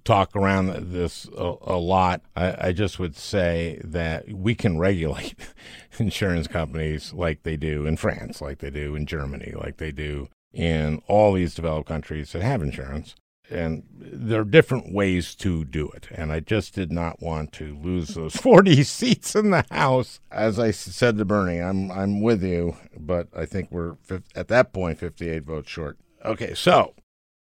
talk 0.04 0.36
around 0.36 0.92
this 0.92 1.28
a, 1.38 1.56
a 1.62 1.78
lot. 1.78 2.22
I, 2.36 2.70
I, 2.70 2.72
just 2.72 3.00
would 3.00 3.16
say 3.16 3.80
that 3.84 4.32
we 4.34 4.56
can 4.56 4.80
regulate 4.80 5.36
insurance 6.00 6.48
companies 6.48 7.14
like 7.14 7.44
they 7.44 7.56
do 7.56 7.86
in 7.86 7.98
France, 7.98 8.42
like 8.42 8.60
they 8.60 8.72
do 8.72 8.96
in 8.96 9.06
Germany, 9.06 9.54
like 9.56 9.78
they 9.78 9.92
do 9.92 10.28
in 10.54 11.02
all 11.08 11.34
these 11.34 11.56
developed 11.56 11.88
countries 11.88 12.32
that 12.32 12.42
have 12.42 12.62
insurance 12.62 13.16
and 13.52 13.84
there 13.92 14.42
are 14.42 14.46
different 14.46 14.94
ways 14.94 15.36
to 15.36 15.66
do 15.66 15.90
it. 15.90 16.08
And 16.12 16.32
I 16.32 16.40
just 16.40 16.74
did 16.74 16.92
not 16.92 17.22
want 17.22 17.52
to 17.54 17.78
lose 17.78 18.10
those 18.10 18.36
40 18.38 18.84
seats 18.84 19.36
in 19.36 19.52
the 19.52 19.66
House. 19.72 20.20
As 20.32 20.60
I 20.60 20.72
said 20.72 21.18
to 21.18 21.26
Bernie, 21.26 21.60
I'm 21.60 21.92
I'm 21.92 22.22
with 22.22 22.44
you, 22.44 22.76
but 22.98 23.28
I 23.36 23.46
think 23.46 23.72
we're 23.72 23.98
at 24.36 24.48
that 24.48 24.74
point 24.74 25.00
58 25.00 25.44
votes 25.44 25.70
short. 25.70 25.98
Okay, 26.24 26.54
so 26.54 26.94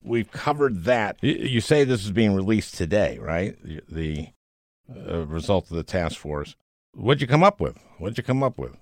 we've 0.03 0.30
covered 0.30 0.84
that. 0.84 1.22
You 1.22 1.61
say 1.61 1.84
this 1.84 2.05
is 2.05 2.12
being 2.12 2.34
released 2.34 2.74
today, 2.76 3.18
right? 3.18 3.57
The 3.88 4.28
uh, 5.09 5.26
result 5.26 5.70
of 5.70 5.76
the 5.76 5.82
task 5.82 6.18
force. 6.18 6.57
What'd 6.92 7.20
you 7.20 7.26
come 7.26 7.44
up 7.44 7.61
with? 7.61 7.78
What'd 7.98 8.18
you 8.18 8.24
come 8.24 8.42
up 8.42 8.59
with? 8.59 8.76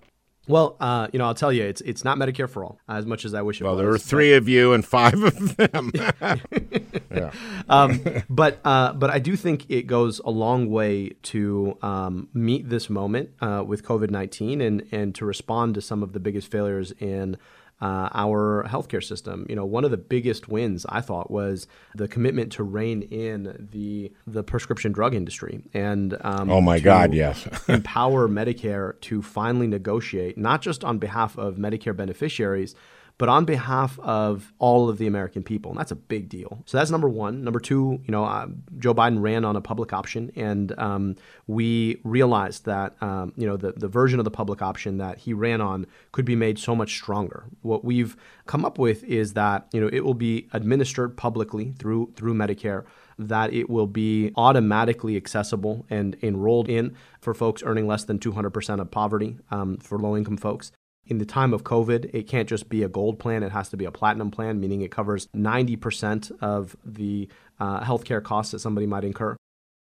Well, 0.49 0.77
uh, 0.81 1.09
you 1.13 1.19
know, 1.19 1.27
I'll 1.27 1.35
tell 1.35 1.53
you, 1.53 1.65
it's 1.65 1.81
it's 1.83 2.05
not 2.05 2.19
Medicare 2.19 2.49
for 2.49 2.65
all. 2.65 2.81
As 2.89 3.07
much 3.07 3.25
as 3.25 3.35
I 3.35 3.43
wish 3.43 3.61
it 3.61 3.65
well, 3.65 3.75
was. 3.75 3.77
Well, 3.77 3.85
there 3.85 3.93
were 3.93 3.99
three 3.99 4.33
but... 4.33 4.39
of 4.39 4.49
you 4.49 4.73
and 4.73 4.85
five 4.85 5.23
of 5.23 5.57
them. 5.57 5.93
yeah. 7.11 7.31
Um, 7.71 8.01
but 8.31 8.61
uh, 8.65 8.95
but 8.95 9.11
I 9.11 9.19
do 9.19 9.37
think 9.37 9.67
it 9.69 9.83
goes 9.83 10.21
a 10.21 10.31
long 10.31 10.71
way 10.71 11.11
to 11.25 11.77
um, 11.83 12.29
meet 12.33 12.71
this 12.71 12.89
moment 12.89 13.29
uh, 13.43 13.63
with 13.67 13.85
COVID 13.85 14.11
nineteen 14.11 14.63
and 14.63 14.87
and 14.91 15.15
to 15.17 15.27
respond 15.27 15.75
to 15.75 15.83
some 15.83 16.03
of 16.03 16.15
the 16.15 16.21
biggest 16.21 16.51
failures 16.51 16.93
in 16.99 17.37
uh, 17.81 18.09
our 18.13 18.65
healthcare 18.69 19.03
system. 19.03 19.47
You 19.49 19.57
know, 19.57 19.65
one 19.65 19.85
of 19.85 19.91
the 19.91 19.97
biggest 19.97 20.49
wins 20.49 20.85
I 20.89 21.01
thought 21.01 21.31
was 21.31 21.67
the 21.95 22.09
commitment 22.09 22.53
to 22.53 22.63
rein 22.63 23.03
in 23.03 23.69
the 23.73 24.13
the 24.27 24.43
prescription 24.43 24.93
drug 24.93 25.15
industry 25.15 25.63
and 25.75 26.17
um, 26.23 26.51
oh 26.51 26.61
my 26.61 26.81
God, 26.81 27.15
yes, 27.15 27.47
empower 27.69 28.29
Medicare 28.29 29.01
to 29.03 29.23
finally 29.23 29.67
negotiate 29.67 30.37
not 30.37 30.63
just 30.63 30.85
on 30.85 30.99
behalf 30.99 31.37
of 31.39 31.57
Medicare 31.57 31.97
beneficiaries 31.97 32.75
but 33.19 33.29
on 33.29 33.45
behalf 33.45 33.99
of 33.99 34.53
all 34.61 34.89
of 34.89 34.99
the 34.99 35.07
American 35.07 35.43
people. 35.43 35.73
And 35.73 35.79
that's 35.79 35.91
a 35.91 35.97
big 35.97 36.29
deal. 36.29 36.63
So 36.67 36.79
that's 36.79 36.91
number 36.91 37.09
one. 37.09 37.43
Number 37.43 37.59
two, 37.59 38.01
you 38.05 38.13
know, 38.13 38.25
uh, 38.25 38.47
Joe 38.79 38.95
Biden 38.95 39.21
ran 39.21 39.45
on 39.45 39.57
a 39.57 39.61
public 39.61 39.93
option, 39.93 40.31
and 40.37 40.77
um, 40.79 41.17
we 41.49 42.01
realized 42.05 42.65
that, 42.67 42.95
um, 43.03 43.33
you 43.37 43.47
know, 43.47 43.57
the, 43.57 43.73
the 43.73 43.89
version 43.89 44.21
of 44.21 44.25
the 44.25 44.31
public 44.31 44.63
option 44.63 44.99
that 44.99 45.19
he 45.19 45.33
ran 45.33 45.61
on 45.61 45.87
could 46.13 46.25
be 46.25 46.37
made 46.37 46.59
so 46.59 46.77
much 46.77 46.95
stronger. 46.95 47.45
What 47.63 47.85
we've 47.85 48.17
come 48.47 48.65
up 48.65 48.79
with 48.79 49.03
is 49.05 49.35
that, 49.35 49.67
you 49.73 49.81
know, 49.81 49.91
it 49.93 50.05
will 50.05 50.15
be 50.15 50.49
administered 50.53 51.17
publicly 51.17 51.75
through 51.79 52.13
through 52.15 52.35
Medicare 52.35 52.85
that 53.19 53.53
it 53.53 53.69
will 53.69 53.89
be 53.89 54.33
automatically 54.37 55.17
accessible 55.17 55.85
and 55.91 56.17
enrolled 56.23 56.69
in 56.69 56.95
for 57.21 57.35
folks 57.35 57.65
earning 57.65 57.89
less 57.89 58.05
than 58.05 58.17
200% 58.17 58.81
of 58.81 58.91
poverty 58.93 59.37
um, 59.51 59.77
for 59.79 59.99
low 59.99 60.17
income 60.17 60.37
folks 60.37 60.71
in 61.09 61.19
the 61.19 61.25
time 61.25 61.55
of 61.55 61.65
COVID, 61.65 62.11
it 62.13 62.29
can't 62.29 62.49
just 62.49 62.69
be 62.69 62.83
a 62.83 62.89
gold 62.89 63.19
plan, 63.19 63.43
it 63.43 63.53
has 63.53 63.71
to 63.71 63.77
be 63.77 63.87
a 63.87 63.91
platinum 63.91 64.31
plan, 64.31 64.61
meaning 64.61 64.83
it 64.83 64.91
covers 64.91 65.27
90% 65.29 66.31
of 66.41 66.77
the 66.85 67.29
uh, 67.59 67.81
healthcare 67.81 68.23
costs 68.23 68.53
that 68.53 68.59
somebody 68.61 68.87
might 68.87 69.05
incur. 69.05 69.37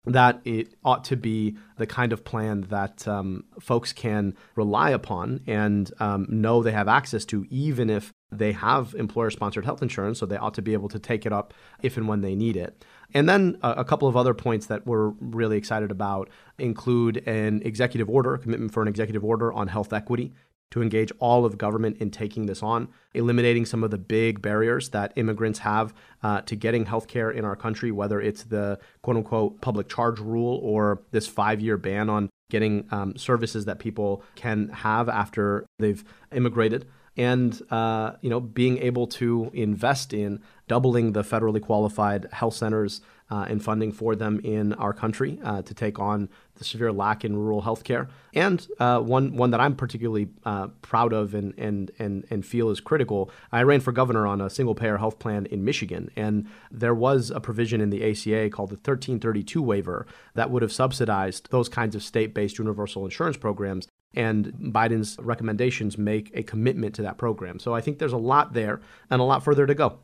That 0.04 0.40
it 0.44 0.74
ought 0.84 1.02
to 1.04 1.16
be 1.16 1.56
the 1.78 1.86
kind 1.86 2.12
of 2.12 2.24
plan 2.24 2.60
that 2.68 3.08
um, 3.08 3.42
folks 3.58 3.92
can 3.92 4.36
rely 4.54 4.90
upon 4.90 5.40
and 5.48 5.90
um, 5.98 6.26
know 6.28 6.62
they 6.62 6.70
have 6.70 6.86
access 6.86 7.24
to, 7.26 7.44
even 7.50 7.90
if 7.90 8.12
they 8.30 8.52
have 8.52 8.94
employer 8.96 9.30
sponsored 9.30 9.64
health 9.64 9.82
insurance. 9.82 10.20
So 10.20 10.26
they 10.26 10.36
ought 10.36 10.54
to 10.54 10.62
be 10.62 10.74
able 10.74 10.88
to 10.90 11.00
take 11.00 11.26
it 11.26 11.32
up 11.32 11.52
if 11.82 11.96
and 11.96 12.06
when 12.06 12.20
they 12.20 12.36
need 12.36 12.56
it. 12.56 12.84
And 13.14 13.28
then 13.28 13.58
a, 13.62 13.84
couple 13.84 14.06
of 14.06 14.16
other 14.16 14.34
points 14.34 14.66
that 14.66 14.86
we're 14.86 15.08
really 15.20 15.56
excited 15.56 15.90
about 15.90 16.28
include 16.58 17.26
an 17.26 17.62
executive 17.64 18.08
order, 18.08 18.36
commitment 18.36 18.72
for 18.72 18.82
an 18.82 18.88
executive 18.88 19.24
order 19.24 19.52
on 19.52 19.66
health 19.66 19.92
equity 19.92 20.32
to 20.70 20.82
engage 20.82 21.12
all 21.18 21.44
of 21.44 21.58
government 21.58 21.96
in 21.98 22.10
taking 22.10 22.46
this 22.46 22.62
on, 22.62 22.88
eliminating 23.14 23.64
some 23.64 23.84
of 23.84 23.90
the 23.90 23.98
big 23.98 24.42
barriers 24.42 24.90
that 24.90 25.12
immigrants 25.16 25.60
have 25.60 25.94
uh, 26.22 26.40
to 26.42 26.56
getting 26.56 26.84
healthcare 26.84 27.32
in 27.34 27.44
our 27.44 27.56
country, 27.56 27.90
whether 27.90 28.20
it's 28.20 28.44
the 28.44 28.78
quote 29.02 29.16
unquote 29.16 29.60
public 29.60 29.88
charge 29.88 30.18
rule 30.18 30.60
or 30.62 31.02
this 31.12 31.26
five 31.26 31.60
year 31.60 31.76
ban 31.76 32.10
on 32.10 32.28
getting 32.50 32.86
um, 32.90 33.16
services 33.16 33.64
that 33.64 33.78
people 33.78 34.22
can 34.34 34.68
have 34.68 35.08
after 35.08 35.66
they've 35.78 36.04
immigrated, 36.32 36.86
and 37.16 37.60
uh, 37.70 38.12
you 38.20 38.30
know 38.30 38.40
being 38.40 38.78
able 38.78 39.06
to 39.06 39.50
invest 39.52 40.12
in 40.12 40.40
doubling 40.68 41.12
the 41.12 41.22
federally 41.22 41.62
qualified 41.62 42.26
health 42.32 42.54
centers 42.54 43.00
uh, 43.30 43.46
and 43.48 43.62
funding 43.62 43.92
for 43.92 44.14
them 44.14 44.40
in 44.44 44.72
our 44.74 44.92
country 44.92 45.38
uh, 45.42 45.62
to 45.62 45.74
take 45.74 45.98
on 45.98 46.28
the 46.56 46.64
severe 46.64 46.92
lack 46.92 47.24
in 47.24 47.36
rural 47.36 47.62
healthcare. 47.62 48.08
And 48.34 48.66
uh, 48.78 49.00
one 49.00 49.36
one 49.36 49.50
that 49.50 49.60
I'm 49.60 49.74
particularly 49.74 50.28
uh, 50.44 50.68
proud 50.82 51.12
of 51.12 51.34
and, 51.34 51.54
and 51.58 51.90
and 51.98 52.26
and 52.30 52.44
feel 52.44 52.70
is 52.70 52.80
critical. 52.80 53.30
I 53.52 53.62
ran 53.62 53.80
for 53.80 53.92
governor 53.92 54.26
on 54.26 54.40
a 54.40 54.50
single 54.50 54.74
payer 54.74 54.98
health 54.98 55.18
plan 55.18 55.46
in 55.46 55.64
Michigan, 55.64 56.10
and 56.16 56.46
there 56.70 56.94
was 56.94 57.30
a 57.30 57.40
provision 57.40 57.80
in 57.80 57.90
the 57.90 58.10
ACA 58.10 58.50
called 58.50 58.70
the 58.70 58.76
1332 58.76 59.60
waiver 59.62 60.06
that 60.34 60.50
would 60.50 60.62
have 60.62 60.72
subsidized 60.72 61.50
those 61.50 61.68
kinds 61.68 61.94
of 61.94 62.02
state-based 62.02 62.58
universal 62.58 63.04
insurance 63.04 63.36
programs 63.36 63.88
and 64.14 64.46
Biden's 64.72 65.18
recommendations 65.20 65.98
make 65.98 66.30
a 66.34 66.42
commitment 66.42 66.94
to 66.94 67.02
that 67.02 67.18
program. 67.18 67.58
So 67.58 67.74
I 67.74 67.82
think 67.82 67.98
there's 67.98 68.14
a 68.14 68.16
lot 68.18 68.54
there 68.54 68.80
and 69.10 69.20
a 69.20 69.24
lot 69.24 69.44
further 69.44 69.66
to 69.66 69.74
go. 69.74 69.98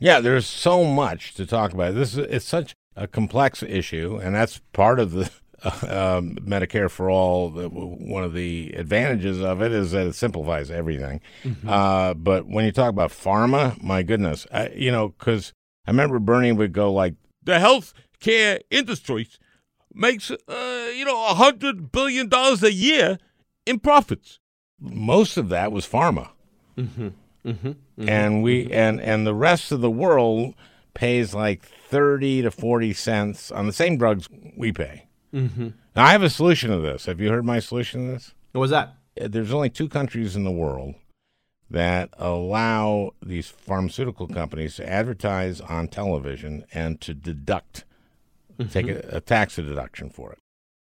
Yeah, 0.00 0.20
there's 0.20 0.46
so 0.46 0.84
much 0.84 1.34
to 1.34 1.46
talk 1.46 1.72
about. 1.72 1.94
This 1.94 2.12
is 2.16 2.18
it's 2.18 2.44
such 2.44 2.74
a 2.96 3.06
complex 3.06 3.62
issue, 3.62 4.18
and 4.22 4.34
that's 4.34 4.60
part 4.72 4.98
of 4.98 5.12
the 5.12 5.30
uh, 5.62 6.16
um, 6.18 6.36
Medicare 6.36 6.90
for 6.90 7.10
all. 7.10 7.50
One 7.50 8.24
of 8.24 8.34
the 8.34 8.72
advantages 8.76 9.40
of 9.40 9.62
it 9.62 9.72
is 9.72 9.92
that 9.92 10.06
it 10.06 10.14
simplifies 10.14 10.70
everything. 10.70 11.20
Mm-hmm. 11.44 11.68
Uh, 11.68 12.14
but 12.14 12.46
when 12.46 12.64
you 12.64 12.72
talk 12.72 12.90
about 12.90 13.10
pharma, 13.10 13.80
my 13.82 14.02
goodness, 14.02 14.46
I, 14.52 14.68
you 14.70 14.90
know, 14.90 15.08
because 15.08 15.52
I 15.86 15.90
remember 15.90 16.18
Bernie 16.18 16.52
would 16.52 16.72
go 16.72 16.92
like, 16.92 17.14
"The 17.42 17.60
health 17.60 17.94
care 18.20 18.60
industry 18.70 19.28
makes, 19.92 20.30
uh, 20.30 20.90
you 20.94 21.04
know, 21.04 21.26
a 21.26 21.34
hundred 21.34 21.92
billion 21.92 22.28
dollars 22.28 22.62
a 22.62 22.72
year 22.72 23.18
in 23.64 23.78
profits." 23.78 24.40
Most 24.80 25.36
of 25.36 25.48
that 25.50 25.70
was 25.72 25.86
pharma. 25.86 26.30
Mm-hmm. 26.76 27.08
Mm-hmm, 27.44 27.68
mm-hmm, 27.68 28.08
and 28.08 28.42
we 28.42 28.64
mm-hmm. 28.64 28.72
and 28.72 29.00
and 29.00 29.26
the 29.26 29.34
rest 29.34 29.70
of 29.70 29.80
the 29.80 29.90
world 29.90 30.54
pays 30.94 31.34
like 31.34 31.62
30 31.88 32.42
to 32.42 32.50
40 32.50 32.92
cents 32.94 33.52
on 33.52 33.66
the 33.66 33.72
same 33.72 33.98
drugs 33.98 34.28
we 34.56 34.72
pay. 34.72 35.06
Mm-hmm. 35.34 35.68
Now, 35.96 36.04
I 36.04 36.12
have 36.12 36.22
a 36.22 36.30
solution 36.30 36.70
to 36.70 36.78
this. 36.78 37.06
Have 37.06 37.20
you 37.20 37.30
heard 37.30 37.44
my 37.44 37.58
solution 37.58 38.06
to 38.06 38.12
this? 38.14 38.34
What 38.52 38.60
was 38.60 38.70
that? 38.70 38.96
Uh, 39.20 39.28
there's 39.28 39.52
only 39.52 39.70
two 39.70 39.88
countries 39.88 40.36
in 40.36 40.44
the 40.44 40.50
world 40.50 40.94
that 41.70 42.10
allow 42.18 43.12
these 43.20 43.48
pharmaceutical 43.48 44.28
companies 44.28 44.76
to 44.76 44.88
advertise 44.88 45.60
on 45.60 45.88
television 45.88 46.64
and 46.72 47.00
to 47.00 47.14
deduct, 47.14 47.84
mm-hmm. 48.58 48.70
take 48.70 48.88
a, 48.88 49.16
a, 49.16 49.20
tax 49.20 49.56
deduction 49.56 50.10
for 50.10 50.32
it. 50.32 50.38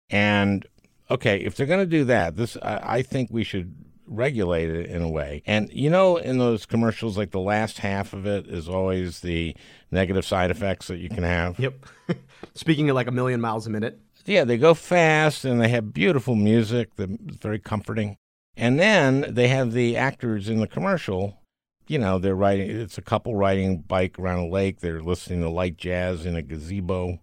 And 0.09 0.65
okay, 1.09 1.39
if 1.39 1.55
they're 1.55 1.67
going 1.67 1.81
to 1.81 1.85
do 1.85 2.03
that, 2.05 2.35
this 2.35 2.57
I, 2.61 2.97
I 2.97 3.01
think 3.01 3.29
we 3.31 3.43
should 3.43 3.75
regulate 4.11 4.69
it 4.69 4.87
in 4.87 5.01
a 5.01 5.09
way. 5.09 5.41
And 5.45 5.71
you 5.73 5.89
know, 5.89 6.17
in 6.17 6.37
those 6.37 6.65
commercials, 6.65 7.17
like 7.17 7.31
the 7.31 7.39
last 7.39 7.79
half 7.79 8.13
of 8.13 8.25
it 8.27 8.47
is 8.47 8.69
always 8.69 9.21
the 9.21 9.55
negative 9.89 10.25
side 10.25 10.51
effects 10.51 10.87
that 10.87 10.99
you 10.99 11.09
can 11.09 11.23
have. 11.23 11.57
Yep. 11.57 11.85
Speaking 12.53 12.89
at 12.89 12.95
like 12.95 13.07
a 13.07 13.11
million 13.11 13.41
miles 13.41 13.65
a 13.65 13.69
minute. 13.69 13.99
Yeah, 14.25 14.43
they 14.43 14.57
go 14.57 14.73
fast 14.75 15.45
and 15.45 15.59
they 15.59 15.69
have 15.69 15.93
beautiful 15.93 16.35
music 16.35 16.95
that's 16.95 17.37
very 17.41 17.57
comforting. 17.57 18.17
And 18.55 18.79
then 18.79 19.25
they 19.27 19.47
have 19.47 19.71
the 19.71 19.97
actors 19.97 20.47
in 20.47 20.59
the 20.59 20.67
commercial. 20.67 21.39
You 21.87 21.97
know, 21.97 22.19
they're 22.19 22.35
riding, 22.35 22.69
it's 22.69 22.97
a 22.97 23.01
couple 23.01 23.35
riding 23.35 23.79
bike 23.79 24.19
around 24.19 24.39
a 24.39 24.47
lake. 24.47 24.79
They're 24.79 25.01
listening 25.01 25.41
to 25.41 25.49
light 25.49 25.77
jazz 25.77 26.25
in 26.25 26.35
a 26.35 26.41
gazebo. 26.41 27.19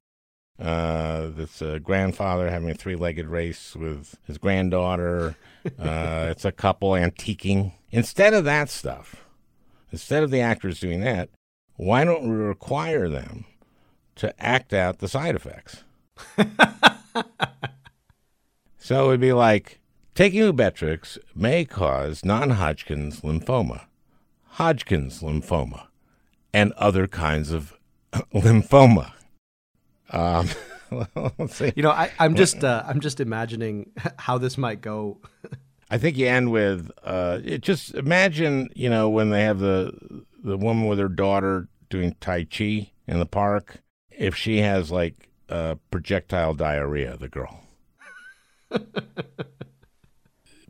Uh, 0.58 1.28
this 1.28 1.62
a 1.62 1.78
grandfather 1.78 2.50
having 2.50 2.68
a 2.70 2.74
three 2.74 2.96
legged 2.96 3.26
race 3.26 3.76
with 3.76 4.16
his 4.26 4.38
granddaughter. 4.38 5.36
Uh, 5.78 6.28
it's 6.30 6.46
a 6.46 6.52
couple 6.52 6.92
antiquing. 6.92 7.72
Instead 7.90 8.32
of 8.32 8.44
that 8.44 8.70
stuff, 8.70 9.26
instead 9.92 10.22
of 10.22 10.30
the 10.30 10.40
actors 10.40 10.80
doing 10.80 11.00
that, 11.00 11.28
why 11.74 12.04
don't 12.04 12.26
we 12.26 12.34
require 12.34 13.06
them 13.08 13.44
to 14.16 14.32
act 14.42 14.72
out 14.72 15.00
the 15.00 15.08
side 15.08 15.34
effects? 15.34 15.84
so 18.78 19.04
it 19.04 19.08
would 19.08 19.20
be 19.20 19.34
like 19.34 19.78
taking 20.14 20.40
Ubetrix 20.40 21.18
may 21.34 21.64
cause 21.66 22.24
non 22.24 22.50
Hodgkin's 22.50 23.20
lymphoma, 23.20 23.82
Hodgkin's 24.52 25.20
lymphoma, 25.20 25.88
and 26.54 26.72
other 26.72 27.06
kinds 27.06 27.52
of 27.52 27.74
lymphoma. 28.32 29.12
Um, 30.10 30.48
let's 31.38 31.56
see. 31.56 31.72
You 31.76 31.82
know, 31.82 31.90
I, 31.90 32.10
am 32.18 32.34
just 32.34 32.64
uh, 32.64 32.82
I'm 32.86 33.00
just 33.00 33.20
imagining 33.20 33.90
how 34.18 34.38
this 34.38 34.58
might 34.58 34.80
go. 34.80 35.18
I 35.90 35.96
think 35.96 36.18
you 36.18 36.26
end 36.26 36.50
with 36.52 36.90
uh, 37.02 37.38
just 37.38 37.94
imagine, 37.94 38.68
you 38.74 38.90
know, 38.90 39.08
when 39.08 39.30
they 39.30 39.42
have 39.42 39.58
the 39.58 39.92
the 40.42 40.56
woman 40.56 40.86
with 40.86 40.98
her 40.98 41.08
daughter 41.08 41.68
doing 41.88 42.14
tai 42.20 42.44
chi 42.44 42.92
in 43.06 43.18
the 43.18 43.26
park, 43.26 43.82
if 44.10 44.36
she 44.36 44.58
has 44.58 44.90
like 44.90 45.28
uh, 45.48 45.76
projectile 45.90 46.54
diarrhea, 46.54 47.16
the 47.16 47.28
girl. 47.28 47.62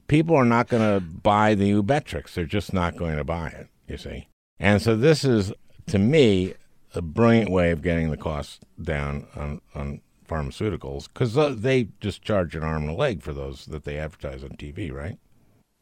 People 0.06 0.36
are 0.36 0.44
not 0.44 0.68
going 0.68 0.82
to 0.82 1.04
buy 1.04 1.54
the 1.54 1.72
Ubetrix. 1.72 2.32
They're 2.32 2.46
just 2.46 2.72
not 2.72 2.96
going 2.96 3.16
to 3.16 3.24
buy 3.24 3.48
it, 3.48 3.68
you 3.86 3.98
see. 3.98 4.28
And 4.58 4.80
so 4.80 4.96
this 4.96 5.24
is, 5.24 5.52
to 5.88 5.98
me, 5.98 6.54
a 6.98 7.02
brilliant 7.02 7.50
way 7.50 7.70
of 7.70 7.82
getting 7.82 8.10
the 8.10 8.16
cost 8.16 8.64
down 8.82 9.26
on, 9.34 9.60
on 9.74 10.00
pharmaceuticals 10.28 11.08
because 11.08 11.34
they 11.60 11.88
just 12.00 12.22
charge 12.22 12.54
an 12.54 12.62
arm 12.62 12.82
and 12.82 12.90
a 12.90 12.94
leg 12.94 13.22
for 13.22 13.32
those 13.32 13.66
that 13.66 13.84
they 13.84 13.98
advertise 13.98 14.44
on 14.44 14.50
TV, 14.50 14.92
right? 14.92 15.18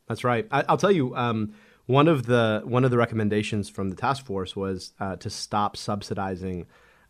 That's 0.08 0.22
right. 0.22 0.46
I, 0.50 0.64
will 0.68 0.76
tell 0.76 0.92
you, 0.92 1.16
um, 1.16 1.52
one 1.86 2.08
of 2.08 2.26
the 2.26 2.62
one 2.64 2.84
of 2.84 2.90
the 2.90 2.96
recommendations 2.96 3.68
from 3.68 3.90
the 3.90 3.96
task 3.96 4.24
force 4.24 4.54
was 4.54 4.92
uh, 5.00 5.16
to 5.16 5.30
stop 5.30 5.76
subsidizing 5.76 6.66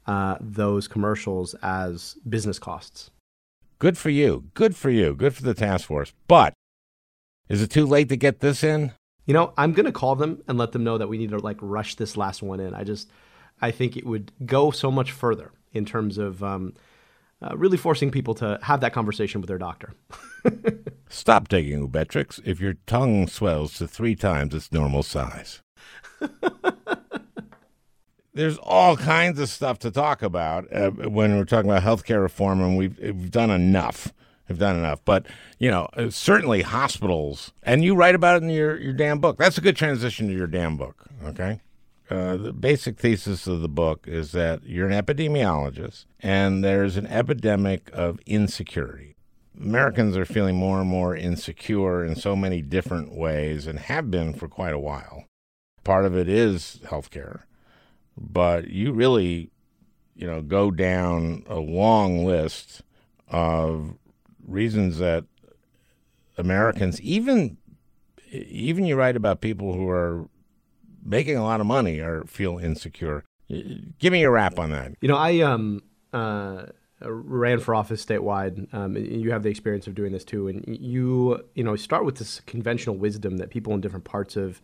uh, 0.07 0.37
those 0.41 0.89
commercials 0.89 1.55
as 1.63 2.17
business 2.29 2.59
costs. 2.59 3.11
Good 3.79 3.99
for 3.99 4.11
you. 4.11 4.45
Good 4.55 4.75
for 4.75 4.91
you. 4.91 5.15
Good 5.15 5.35
for 5.35 5.43
the 5.43 5.55
task 5.55 5.87
force. 5.87 6.13
But 6.29 6.55
is 7.49 7.61
it 7.61 7.71
too 7.71 7.87
late 7.87 8.09
to 8.09 8.17
get 8.17 8.41
this 8.41 8.65
in? 8.65 8.93
You 9.27 9.35
know, 9.35 9.53
I'm 9.59 9.73
going 9.73 9.87
to 9.87 9.93
call 9.93 10.15
them 10.15 10.43
and 10.47 10.57
let 10.57 10.73
them 10.73 10.85
know 10.85 10.99
that 10.99 11.09
we 11.09 11.19
need 11.19 11.31
to 11.31 11.39
like 11.39 11.59
rush 11.61 11.97
this 11.97 12.17
last 12.17 12.43
one 12.43 12.61
in. 12.61 12.75
I 12.75 12.85
just 12.85 13.11
I 13.61 13.71
think 13.71 13.97
it 13.97 14.07
would 14.07 14.33
go 14.45 14.71
so 14.71 14.91
much 14.91 15.13
further 15.13 15.53
in 15.73 15.85
terms 15.85 16.19
of 16.19 16.43
um, 16.43 16.75
uh, 17.43 17.57
really 17.57 17.77
forcing 17.77 18.11
people 18.11 18.35
to 18.35 18.59
have 18.63 18.81
that 18.81 18.93
conversation 18.93 19.41
with 19.41 19.49
their 19.49 19.59
doctor. 19.59 19.95
Stop 21.09 21.49
taking 21.49 21.87
Ubetrix 21.87 22.41
if 22.45 22.61
your 22.61 22.75
tongue 22.87 23.27
swells 23.27 23.75
to 23.79 23.87
three 23.87 24.15
times 24.15 24.55
its 24.55 24.73
normal 24.73 25.03
size. 25.03 25.63
There's 28.35 28.59
all 28.59 28.97
kinds 28.97 29.41
of 29.41 29.49
stuff 29.49 29.79
to 29.81 29.91
talk 29.91 30.23
about 30.23 30.71
uh, 30.73 30.91
when 30.91 31.37
we're 31.37 31.45
talking 31.45 31.71
about 31.71 31.83
healthcare 31.83 32.21
reform, 32.21 32.61
and 32.61 32.77
we've, 32.77 32.99
we've 32.99 33.31
done 33.31 33.51
enough. 33.51 34.13
We've 34.47 34.59
done 34.59 34.77
enough. 34.77 35.01
But, 35.05 35.27
you 35.59 35.71
know, 35.71 35.89
uh, 35.95 36.11
certainly 36.11 36.61
hospitals, 36.61 37.53
and 37.63 37.83
you 37.83 37.95
write 37.95 38.15
about 38.15 38.37
it 38.37 38.43
in 38.45 38.51
your, 38.51 38.79
your 38.79 38.93
damn 38.93 39.21
book. 39.21 39.39
That's 39.39 39.57
a 39.57 39.63
good 39.63 39.77
transition 39.77 40.29
to 40.29 40.35
your 40.35 40.47
damn 40.47 40.77
book, 40.77 41.07
okay? 41.25 41.61
Uh, 42.09 42.37
the 42.37 42.53
basic 42.53 42.99
thesis 42.99 43.49
of 43.49 43.61
the 43.61 43.69
book 43.69 44.07
is 44.07 44.31
that 44.31 44.63
you're 44.65 44.89
an 44.89 45.05
epidemiologist 45.05 46.05
and 46.21 46.63
there's 46.63 46.97
an 46.97 47.07
epidemic 47.07 47.91
of 47.93 48.21
insecurity. 48.27 49.17
Americans 49.61 50.17
are 50.17 50.25
feeling 50.25 50.55
more 50.55 50.81
and 50.81 50.89
more 50.89 51.17
insecure 51.17 52.05
in 52.05 52.15
so 52.15 52.37
many 52.37 52.63
different 52.63 53.13
ways 53.13 53.67
and 53.67 53.79
have 53.81 54.09
been 54.11 54.35
for 54.35 54.47
quite 54.47 54.75
a 54.75 54.79
while. 54.79 55.25
Part 55.83 56.05
of 56.05 56.17
it 56.17 56.29
is 56.29 56.79
healthcare, 56.85 57.43
but 58.17 58.69
you 58.69 58.93
really, 58.93 59.51
you 60.15 60.27
know, 60.27 60.43
go 60.43 60.71
down 60.71 61.45
a 61.49 61.59
long 61.59 62.25
list 62.25 62.83
of 63.29 63.97
reasons 64.47 64.99
that 64.99 65.25
Americans, 66.39 67.01
even 67.01 67.57
even 68.31 68.85
you 68.85 68.97
write 68.97 69.17
about 69.17 69.41
people 69.41 69.73
who 69.73 69.89
are 69.89 70.29
making 71.07 71.37
a 71.37 71.43
lot 71.43 71.61
of 71.61 71.67
money 71.67 72.01
or 72.01 72.25
feel 72.25 72.59
insecure. 72.59 73.25
Give 73.49 74.13
me 74.13 74.25
a 74.25 74.31
wrap 74.31 74.59
on 74.59 74.71
that. 74.71 74.95
You 75.01 75.09
know, 75.09 75.17
I 75.17 75.41
um 75.41 75.83
uh, 76.13 76.67
ran 77.01 77.61
for 77.61 77.75
office 77.75 78.05
statewide. 78.05 78.73
Um, 78.75 78.97
you 78.97 79.31
have 79.31 79.43
the 79.43 79.51
experience 79.51 79.87
of 79.87 79.95
doing 79.95 80.13
this 80.13 80.25
too, 80.25 80.49
and 80.49 80.65
you 80.67 81.43
you 81.55 81.63
know 81.63 81.77
start 81.77 82.05
with 82.05 82.17
this 82.17 82.41
conventional 82.41 82.97
wisdom 82.97 83.37
that 83.37 83.51
people 83.51 83.75
in 83.75 83.81
different 83.81 84.05
parts 84.05 84.37
of 84.37 84.61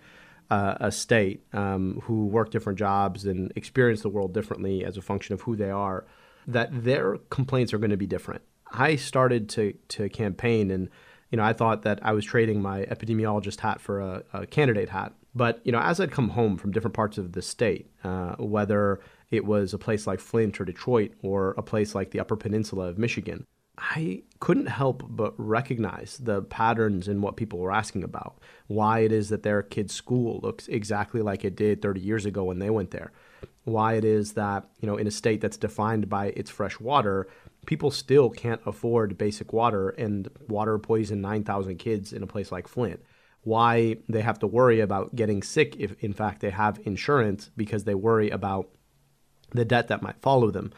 uh, 0.50 0.76
a 0.80 0.90
state 0.90 1.44
um, 1.52 2.00
who 2.04 2.26
work 2.26 2.50
different 2.50 2.78
jobs 2.78 3.24
and 3.24 3.52
experience 3.56 4.02
the 4.02 4.08
world 4.08 4.34
differently 4.34 4.84
as 4.84 4.96
a 4.96 5.02
function 5.02 5.34
of 5.34 5.42
who 5.42 5.56
they 5.56 5.70
are, 5.70 6.04
that 6.46 6.84
their 6.84 7.18
complaints 7.30 7.72
are 7.72 7.78
going 7.78 7.90
to 7.90 7.96
be 7.96 8.06
different. 8.06 8.42
I 8.70 8.96
started 8.96 9.48
to 9.50 9.74
to 9.88 10.08
campaign 10.08 10.70
and 10.70 10.88
you 11.32 11.38
know, 11.38 11.44
I 11.44 11.54
thought 11.54 11.82
that 11.82 11.98
I 12.02 12.12
was 12.12 12.26
trading 12.26 12.60
my 12.60 12.82
epidemiologist 12.82 13.60
hat 13.60 13.80
for 13.80 14.00
a, 14.00 14.22
a 14.34 14.46
candidate 14.46 14.90
hat. 14.90 15.14
But 15.34 15.60
you 15.64 15.72
know, 15.72 15.80
as 15.80 16.00
I'd 16.00 16.10
come 16.10 16.30
home 16.30 16.56
from 16.56 16.72
different 16.72 16.94
parts 16.94 17.18
of 17.18 17.32
the 17.32 17.42
state, 17.42 17.90
uh, 18.04 18.36
whether 18.38 19.00
it 19.30 19.44
was 19.44 19.72
a 19.72 19.78
place 19.78 20.06
like 20.06 20.20
Flint 20.20 20.60
or 20.60 20.64
Detroit 20.64 21.12
or 21.22 21.54
a 21.56 21.62
place 21.62 21.94
like 21.94 22.10
the 22.10 22.20
Upper 22.20 22.36
Peninsula 22.36 22.88
of 22.88 22.98
Michigan, 22.98 23.46
I 23.78 24.22
couldn't 24.38 24.66
help 24.66 25.04
but 25.08 25.34
recognize 25.38 26.18
the 26.18 26.42
patterns 26.42 27.08
in 27.08 27.22
what 27.22 27.36
people 27.36 27.58
were 27.58 27.72
asking 27.72 28.04
about. 28.04 28.38
Why 28.66 29.00
it 29.00 29.12
is 29.12 29.30
that 29.30 29.42
their 29.42 29.62
kid's 29.62 29.94
school 29.94 30.40
looks 30.42 30.68
exactly 30.68 31.22
like 31.22 31.44
it 31.44 31.56
did 31.56 31.80
30 31.80 32.00
years 32.00 32.26
ago 32.26 32.44
when 32.44 32.58
they 32.58 32.70
went 32.70 32.90
there. 32.90 33.12
Why 33.64 33.94
it 33.94 34.04
is 34.04 34.32
that, 34.32 34.68
you 34.80 34.86
know, 34.86 34.96
in 34.96 35.06
a 35.06 35.10
state 35.10 35.40
that's 35.40 35.56
defined 35.56 36.08
by 36.08 36.26
its 36.28 36.50
fresh 36.50 36.78
water, 36.78 37.28
people 37.64 37.90
still 37.90 38.28
can't 38.28 38.60
afford 38.66 39.16
basic 39.16 39.52
water 39.52 39.90
and 39.90 40.28
water 40.48 40.78
poison 40.78 41.20
9,000 41.22 41.76
kids 41.76 42.12
in 42.12 42.22
a 42.22 42.26
place 42.26 42.52
like 42.52 42.68
Flint. 42.68 43.00
Why 43.44 43.96
they 44.08 44.22
have 44.22 44.38
to 44.40 44.46
worry 44.46 44.80
about 44.80 45.16
getting 45.16 45.42
sick 45.42 45.76
if, 45.78 45.92
in 46.02 46.12
fact, 46.12 46.40
they 46.40 46.50
have 46.50 46.80
insurance 46.84 47.50
because 47.56 47.84
they 47.84 47.94
worry 47.94 48.30
about 48.30 48.68
the 49.50 49.64
debt 49.64 49.88
that 49.88 50.02
might 50.02 50.20
follow 50.20 50.50
them 50.50 50.72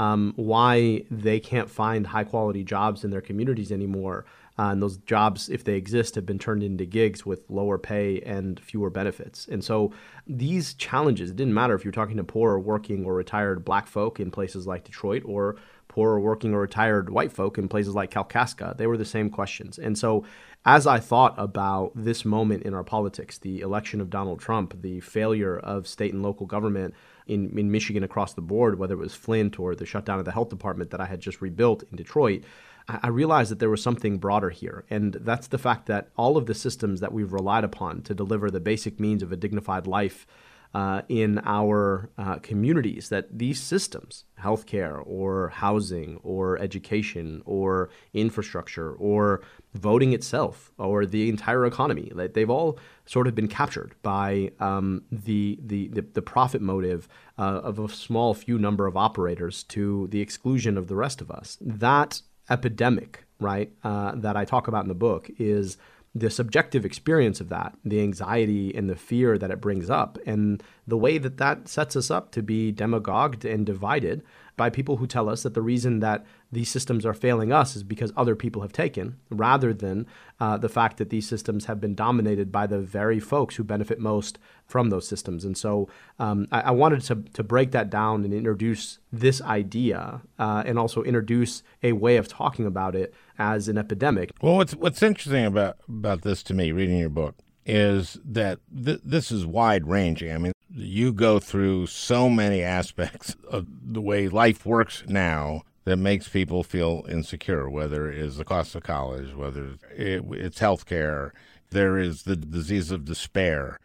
um, 0.00 0.32
why 0.36 1.04
they 1.10 1.38
can't 1.38 1.68
find 1.68 2.06
high 2.06 2.24
quality 2.24 2.64
jobs 2.64 3.04
in 3.04 3.10
their 3.10 3.20
communities 3.20 3.70
anymore. 3.70 4.24
Uh, 4.58 4.70
and 4.70 4.82
those 4.82 4.96
jobs, 4.96 5.50
if 5.50 5.62
they 5.62 5.74
exist, 5.74 6.14
have 6.14 6.24
been 6.24 6.38
turned 6.38 6.62
into 6.62 6.86
gigs 6.86 7.26
with 7.26 7.44
lower 7.50 7.76
pay 7.76 8.22
and 8.22 8.58
fewer 8.60 8.88
benefits. 8.88 9.46
And 9.48 9.62
so 9.62 9.92
these 10.26 10.72
challenges, 10.72 11.30
it 11.30 11.36
didn't 11.36 11.52
matter 11.52 11.74
if 11.74 11.84
you're 11.84 11.92
talking 11.92 12.16
to 12.16 12.24
poor 12.24 12.52
or 12.52 12.58
working 12.58 13.04
or 13.04 13.14
retired 13.14 13.62
black 13.62 13.86
folk 13.86 14.18
in 14.18 14.30
places 14.30 14.66
like 14.66 14.84
Detroit 14.84 15.22
or 15.26 15.56
poor 15.90 16.12
or 16.12 16.20
working 16.20 16.54
or 16.54 16.60
retired 16.60 17.10
white 17.10 17.32
folk 17.32 17.58
in 17.58 17.68
places 17.68 17.94
like 17.94 18.12
Kalkaska, 18.12 18.76
they 18.76 18.86
were 18.86 18.96
the 18.96 19.04
same 19.04 19.28
questions. 19.28 19.78
And 19.78 19.98
so 19.98 20.24
as 20.64 20.86
I 20.86 21.00
thought 21.00 21.34
about 21.36 21.92
this 21.94 22.24
moment 22.24 22.62
in 22.62 22.74
our 22.74 22.84
politics, 22.84 23.38
the 23.38 23.60
election 23.60 24.00
of 24.00 24.08
Donald 24.08 24.40
Trump, 24.40 24.80
the 24.82 25.00
failure 25.00 25.58
of 25.58 25.88
state 25.88 26.12
and 26.12 26.22
local 26.22 26.46
government, 26.46 26.94
in, 27.26 27.56
in 27.58 27.70
Michigan 27.70 28.04
across 28.04 28.34
the 28.34 28.40
board, 28.40 28.78
whether 28.78 28.94
it 28.94 28.98
was 28.98 29.14
Flint 29.14 29.58
or 29.58 29.74
the 29.74 29.86
shutdown 29.86 30.18
of 30.18 30.24
the 30.24 30.32
health 30.32 30.48
department 30.48 30.90
that 30.90 31.00
I 31.00 31.06
had 31.06 31.20
just 31.20 31.40
rebuilt 31.40 31.82
in 31.90 31.96
Detroit, 31.96 32.44
I, 32.88 33.00
I 33.04 33.08
realized 33.08 33.50
that 33.50 33.58
there 33.58 33.70
was 33.70 33.82
something 33.82 34.18
broader 34.18 34.50
here. 34.50 34.84
And 34.90 35.14
that's 35.14 35.48
the 35.48 35.58
fact 35.58 35.86
that 35.86 36.08
all 36.16 36.36
of 36.36 36.46
the 36.46 36.54
systems 36.54 37.00
that 37.00 37.12
we've 37.12 37.32
relied 37.32 37.64
upon 37.64 38.02
to 38.02 38.14
deliver 38.14 38.50
the 38.50 38.60
basic 38.60 39.00
means 39.00 39.22
of 39.22 39.32
a 39.32 39.36
dignified 39.36 39.86
life 39.86 40.26
uh, 40.72 41.02
in 41.08 41.40
our 41.44 42.10
uh, 42.16 42.36
communities 42.36 43.08
that 43.08 43.26
these 43.36 43.60
systems, 43.60 44.24
healthcare 44.40 45.02
or 45.04 45.48
housing 45.48 46.20
or 46.22 46.58
education 46.58 47.42
or 47.44 47.90
infrastructure 48.14 48.92
or 48.92 49.42
voting 49.74 50.12
itself 50.12 50.70
or 50.78 51.04
the 51.04 51.28
entire 51.28 51.66
economy, 51.66 52.12
that 52.14 52.34
they've 52.34 52.50
all 52.50 52.78
sort 53.04 53.26
of 53.26 53.34
been 53.34 53.48
captured 53.48 53.94
by 54.02 54.52
um, 54.60 55.02
the, 55.10 55.58
the, 55.64 55.88
the, 55.88 56.02
the, 56.02 56.22
profit 56.22 56.60
motive 56.62 57.08
uh, 57.38 57.60
of 57.64 57.78
a 57.78 57.88
small 57.88 58.32
few 58.34 58.56
number 58.56 58.86
of 58.86 58.96
operators 58.96 59.64
to 59.64 60.06
the 60.12 60.20
exclusion 60.20 60.78
of 60.78 60.86
the 60.86 60.94
rest 60.94 61.20
of 61.20 61.30
us. 61.30 61.58
That 61.60 62.22
epidemic, 62.48 63.24
right, 63.40 63.72
uh, 63.82 64.12
that 64.14 64.36
I 64.36 64.44
talk 64.44 64.68
about 64.68 64.84
in 64.84 64.88
the 64.88 64.94
book 64.94 65.30
is 65.38 65.76
the 66.14 66.30
subjective 66.30 66.84
experience 66.84 67.40
of 67.40 67.48
that, 67.50 67.74
the 67.84 68.00
anxiety 68.00 68.74
and 68.74 68.90
the 68.90 68.96
fear 68.96 69.38
that 69.38 69.50
it 69.50 69.60
brings 69.60 69.88
up, 69.88 70.18
and 70.26 70.62
the 70.86 70.96
way 70.96 71.18
that 71.18 71.36
that 71.36 71.68
sets 71.68 71.94
us 71.94 72.10
up 72.10 72.32
to 72.32 72.42
be 72.42 72.72
demagogued 72.72 73.44
and 73.44 73.64
divided 73.64 74.22
by 74.56 74.68
people 74.68 74.98
who 74.98 75.06
tell 75.06 75.28
us 75.28 75.42
that 75.42 75.54
the 75.54 75.62
reason 75.62 76.00
that 76.00 76.26
these 76.52 76.68
systems 76.68 77.06
are 77.06 77.14
failing 77.14 77.52
us 77.52 77.76
is 77.76 77.82
because 77.82 78.12
other 78.14 78.36
people 78.36 78.60
have 78.60 78.72
taken, 78.72 79.16
rather 79.30 79.72
than 79.72 80.06
uh, 80.40 80.58
the 80.58 80.68
fact 80.68 80.96
that 80.98 81.10
these 81.10 81.26
systems 81.26 81.64
have 81.64 81.80
been 81.80 81.94
dominated 81.94 82.50
by 82.50 82.66
the 82.66 82.80
very 82.80 83.20
folks 83.20 83.56
who 83.56 83.64
benefit 83.64 83.98
most 83.98 84.38
from 84.66 84.90
those 84.90 85.08
systems. 85.08 85.44
And 85.44 85.56
so 85.56 85.88
um, 86.18 86.46
I, 86.52 86.60
I, 86.60 86.70
wanted 86.72 87.02
to, 87.02 87.16
to 87.32 87.42
break 87.42 87.70
that 87.70 87.88
down 87.88 88.24
and 88.24 88.34
introduce 88.34 88.98
this 89.10 89.40
idea 89.40 90.20
uh, 90.38 90.62
and 90.66 90.78
also 90.78 91.02
introduce 91.04 91.62
a 91.82 91.92
way 91.92 92.16
of 92.16 92.28
talking 92.28 92.66
about 92.66 92.94
it 92.94 93.14
as 93.40 93.68
an 93.68 93.78
epidemic. 93.78 94.30
Well, 94.42 94.56
what's, 94.56 94.74
what's 94.76 95.02
interesting 95.02 95.46
about, 95.46 95.78
about 95.88 96.22
this 96.22 96.42
to 96.44 96.54
me, 96.54 96.70
reading 96.70 96.98
your 96.98 97.08
book, 97.08 97.34
is 97.64 98.18
that 98.24 98.60
th- 98.84 99.00
this 99.02 99.32
is 99.32 99.46
wide 99.46 99.88
ranging. 99.88 100.30
I 100.30 100.38
mean, 100.38 100.52
you 100.68 101.12
go 101.12 101.40
through 101.40 101.86
so 101.86 102.28
many 102.28 102.62
aspects 102.62 103.34
of 103.48 103.66
the 103.82 104.00
way 104.00 104.28
life 104.28 104.66
works 104.66 105.02
now 105.08 105.62
that 105.84 105.96
makes 105.96 106.28
people 106.28 106.62
feel 106.62 107.06
insecure, 107.08 107.68
whether 107.70 108.10
it 108.12 108.18
is 108.18 108.36
the 108.36 108.44
cost 108.44 108.74
of 108.74 108.82
college, 108.82 109.34
whether 109.34 109.70
it's 109.96 110.58
health 110.58 110.84
care, 110.84 111.32
there 111.70 111.96
is 111.96 112.24
the 112.24 112.36
disease 112.36 112.90
of 112.90 113.06
despair. 113.06 113.80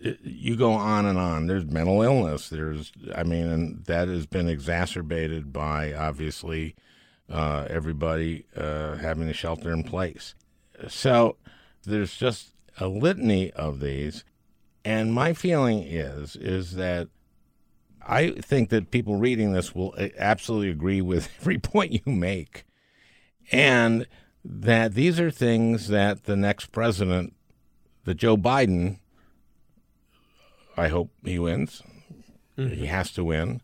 You 0.00 0.56
go 0.56 0.72
on 0.72 1.04
and 1.04 1.18
on. 1.18 1.46
There's 1.46 1.66
mental 1.66 2.00
illness. 2.00 2.48
There's, 2.48 2.90
I 3.14 3.24
mean, 3.24 3.48
and 3.48 3.84
that 3.84 4.08
has 4.08 4.24
been 4.26 4.48
exacerbated 4.48 5.52
by 5.52 5.92
obviously 5.92 6.74
uh, 7.30 7.66
everybody 7.68 8.44
uh, 8.56 8.96
having 8.96 9.26
to 9.26 9.32
shelter 9.32 9.72
in 9.72 9.82
place. 9.82 10.34
So 10.88 11.36
there's 11.84 12.16
just 12.16 12.52
a 12.78 12.88
litany 12.88 13.50
of 13.52 13.80
these. 13.80 14.24
And 14.84 15.12
my 15.12 15.32
feeling 15.32 15.82
is 15.82 16.36
is 16.36 16.76
that 16.76 17.08
I 18.06 18.30
think 18.30 18.70
that 18.70 18.90
people 18.90 19.16
reading 19.16 19.52
this 19.52 19.74
will 19.74 19.94
uh, 19.98 20.08
absolutely 20.18 20.70
agree 20.70 21.02
with 21.02 21.28
every 21.40 21.58
point 21.58 21.92
you 21.92 22.12
make. 22.12 22.64
And 23.50 24.06
that 24.44 24.94
these 24.94 25.20
are 25.20 25.30
things 25.30 25.88
that 25.88 26.24
the 26.24 26.36
next 26.36 26.66
president, 26.66 27.34
that 28.04 28.14
Joe 28.14 28.36
Biden, 28.36 28.98
I 30.76 30.88
hope 30.88 31.10
he 31.24 31.38
wins, 31.38 31.82
mm-hmm. 32.56 32.74
he 32.74 32.86
has 32.86 33.10
to 33.12 33.24
win, 33.24 33.60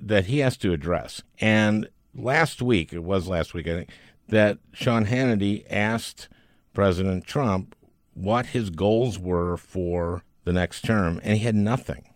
that 0.00 0.26
he 0.26 0.38
has 0.38 0.56
to 0.58 0.72
address. 0.72 1.22
And 1.38 1.88
last 2.16 2.62
week, 2.62 2.92
it 2.92 3.02
was 3.02 3.28
last 3.28 3.54
week, 3.54 3.66
I 3.66 3.74
think, 3.74 3.90
that 4.28 4.58
Sean 4.72 5.06
Hannity 5.06 5.64
asked 5.70 6.28
President 6.72 7.26
Trump 7.26 7.74
what 8.14 8.46
his 8.46 8.70
goals 8.70 9.18
were 9.18 9.56
for 9.56 10.24
the 10.44 10.52
next 10.52 10.82
term, 10.82 11.20
and 11.22 11.36
he 11.36 11.44
had 11.44 11.54
nothing. 11.54 12.08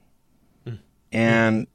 Mm. 0.66 0.78
And 1.12 1.66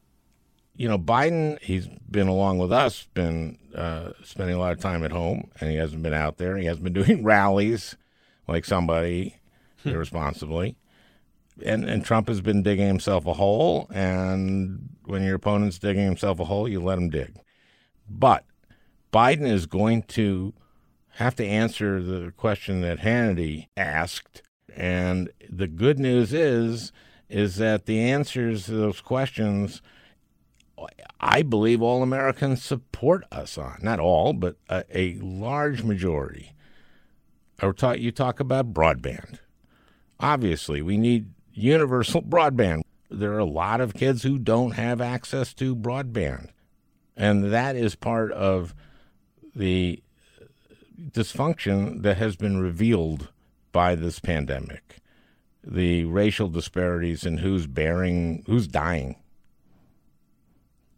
you 0.78 0.90
know, 0.90 0.98
Biden, 0.98 1.62
he's 1.62 1.88
been 2.10 2.28
along 2.28 2.58
with 2.58 2.72
us, 2.72 3.08
been 3.14 3.58
uh, 3.74 4.12
spending 4.24 4.56
a 4.56 4.60
lot 4.60 4.74
of 4.74 4.80
time 4.80 5.04
at 5.04 5.12
home, 5.12 5.50
and 5.60 5.70
he 5.70 5.78
hasn't 5.78 6.04
been 6.04 6.14
out 6.14 6.38
there. 6.38 6.58
He 6.58 6.66
hasn't 6.66 6.84
been 6.84 6.94
doing 7.04 7.24
rallies 7.24 7.96
like 8.48 8.66
somebody 8.66 9.38
hmm. 9.84 9.90
irresponsibly. 9.90 10.76
And 11.64 11.86
and 11.86 12.04
Trump 12.04 12.28
has 12.28 12.42
been 12.42 12.64
digging 12.64 12.88
himself 12.88 13.26
a 13.26 13.34
hole, 13.34 13.88
and 13.94 14.90
when 15.06 15.24
your 15.24 15.36
opponent's 15.36 15.80
digging 15.80 16.04
himself 16.04 16.40
a 16.42 16.46
hole, 16.46 16.68
you 16.68 16.82
let 16.82 16.98
him 16.98 17.10
dig. 17.10 17.40
But 18.10 18.46
Biden 19.12 19.48
is 19.48 19.66
going 19.66 20.04
to 20.04 20.54
have 21.16 21.36
to 21.36 21.46
answer 21.46 22.02
the 22.02 22.32
question 22.36 22.82
that 22.82 23.00
Hannity 23.00 23.68
asked 23.78 24.42
and 24.76 25.30
the 25.50 25.68
good 25.68 26.00
news 26.00 26.34
is 26.34 26.92
is 27.30 27.56
that 27.56 27.86
the 27.86 28.00
answers 28.00 28.66
to 28.66 28.74
those 28.74 29.02
questions 29.02 29.82
I 31.20 31.42
believe 31.42 31.82
all 31.82 32.04
Americans 32.04 32.64
support 32.64 33.24
us 33.32 33.58
on. 33.58 33.80
Not 33.82 34.00
all, 34.00 34.34
but 34.34 34.58
a, 34.70 34.84
a 34.94 35.18
large 35.22 35.84
majority. 35.84 36.54
Or 37.62 37.74
talk, 37.74 38.00
you 38.00 38.12
talk 38.12 38.40
about 38.40 38.74
broadband. 38.74 39.40
Obviously, 40.20 40.82
we 40.82 40.98
need 40.98 41.30
universal 41.54 42.22
broadband. 42.22 42.82
There 43.10 43.34
are 43.34 43.40
a 43.40 43.46
lot 43.46 43.82
of 43.82 43.94
kids 43.94 44.24
who 44.24 44.38
don't 44.38 44.72
have 44.72 45.00
access 45.00 45.54
to 45.56 45.76
broadband. 45.76 46.50
And 47.18 47.52
that 47.52 47.76
is 47.76 47.96
part 47.96 48.32
of 48.32 48.74
the 49.56 50.02
dysfunction 51.12 52.02
that 52.02 52.18
has 52.18 52.36
been 52.36 52.60
revealed 52.60 53.30
by 53.72 53.96
this 53.96 54.20
pandemic, 54.20 54.98
the 55.64 56.06
racial 56.06 56.50
disparities 56.50 57.26
in 57.26 57.40
who's 57.40 57.68
bearing, 57.68 58.44
who's 58.48 58.68
dying 58.68 59.16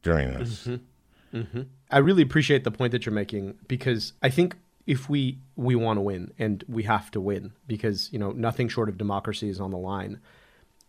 during 0.01 0.33
this. 0.33 0.67
Mm-hmm. 0.67 1.37
Mm-hmm. 1.37 1.61
I 1.91 1.97
really 1.99 2.23
appreciate 2.23 2.63
the 2.63 2.71
point 2.71 2.91
that 2.91 3.05
you're 3.05 3.13
making 3.13 3.55
because 3.67 4.13
I 4.21 4.29
think 4.29 4.55
if 4.85 5.09
we 5.09 5.39
we 5.55 5.75
want 5.75 5.97
to 5.97 6.01
win 6.01 6.31
and 6.39 6.63
we 6.67 6.83
have 6.83 7.11
to 7.11 7.21
win 7.21 7.51
because 7.67 8.11
you 8.11 8.19
know 8.19 8.31
nothing 8.31 8.69
short 8.69 8.89
of 8.89 8.97
democracy 8.97 9.49
is 9.49 9.59
on 9.59 9.71
the 9.71 9.77
line, 9.77 10.19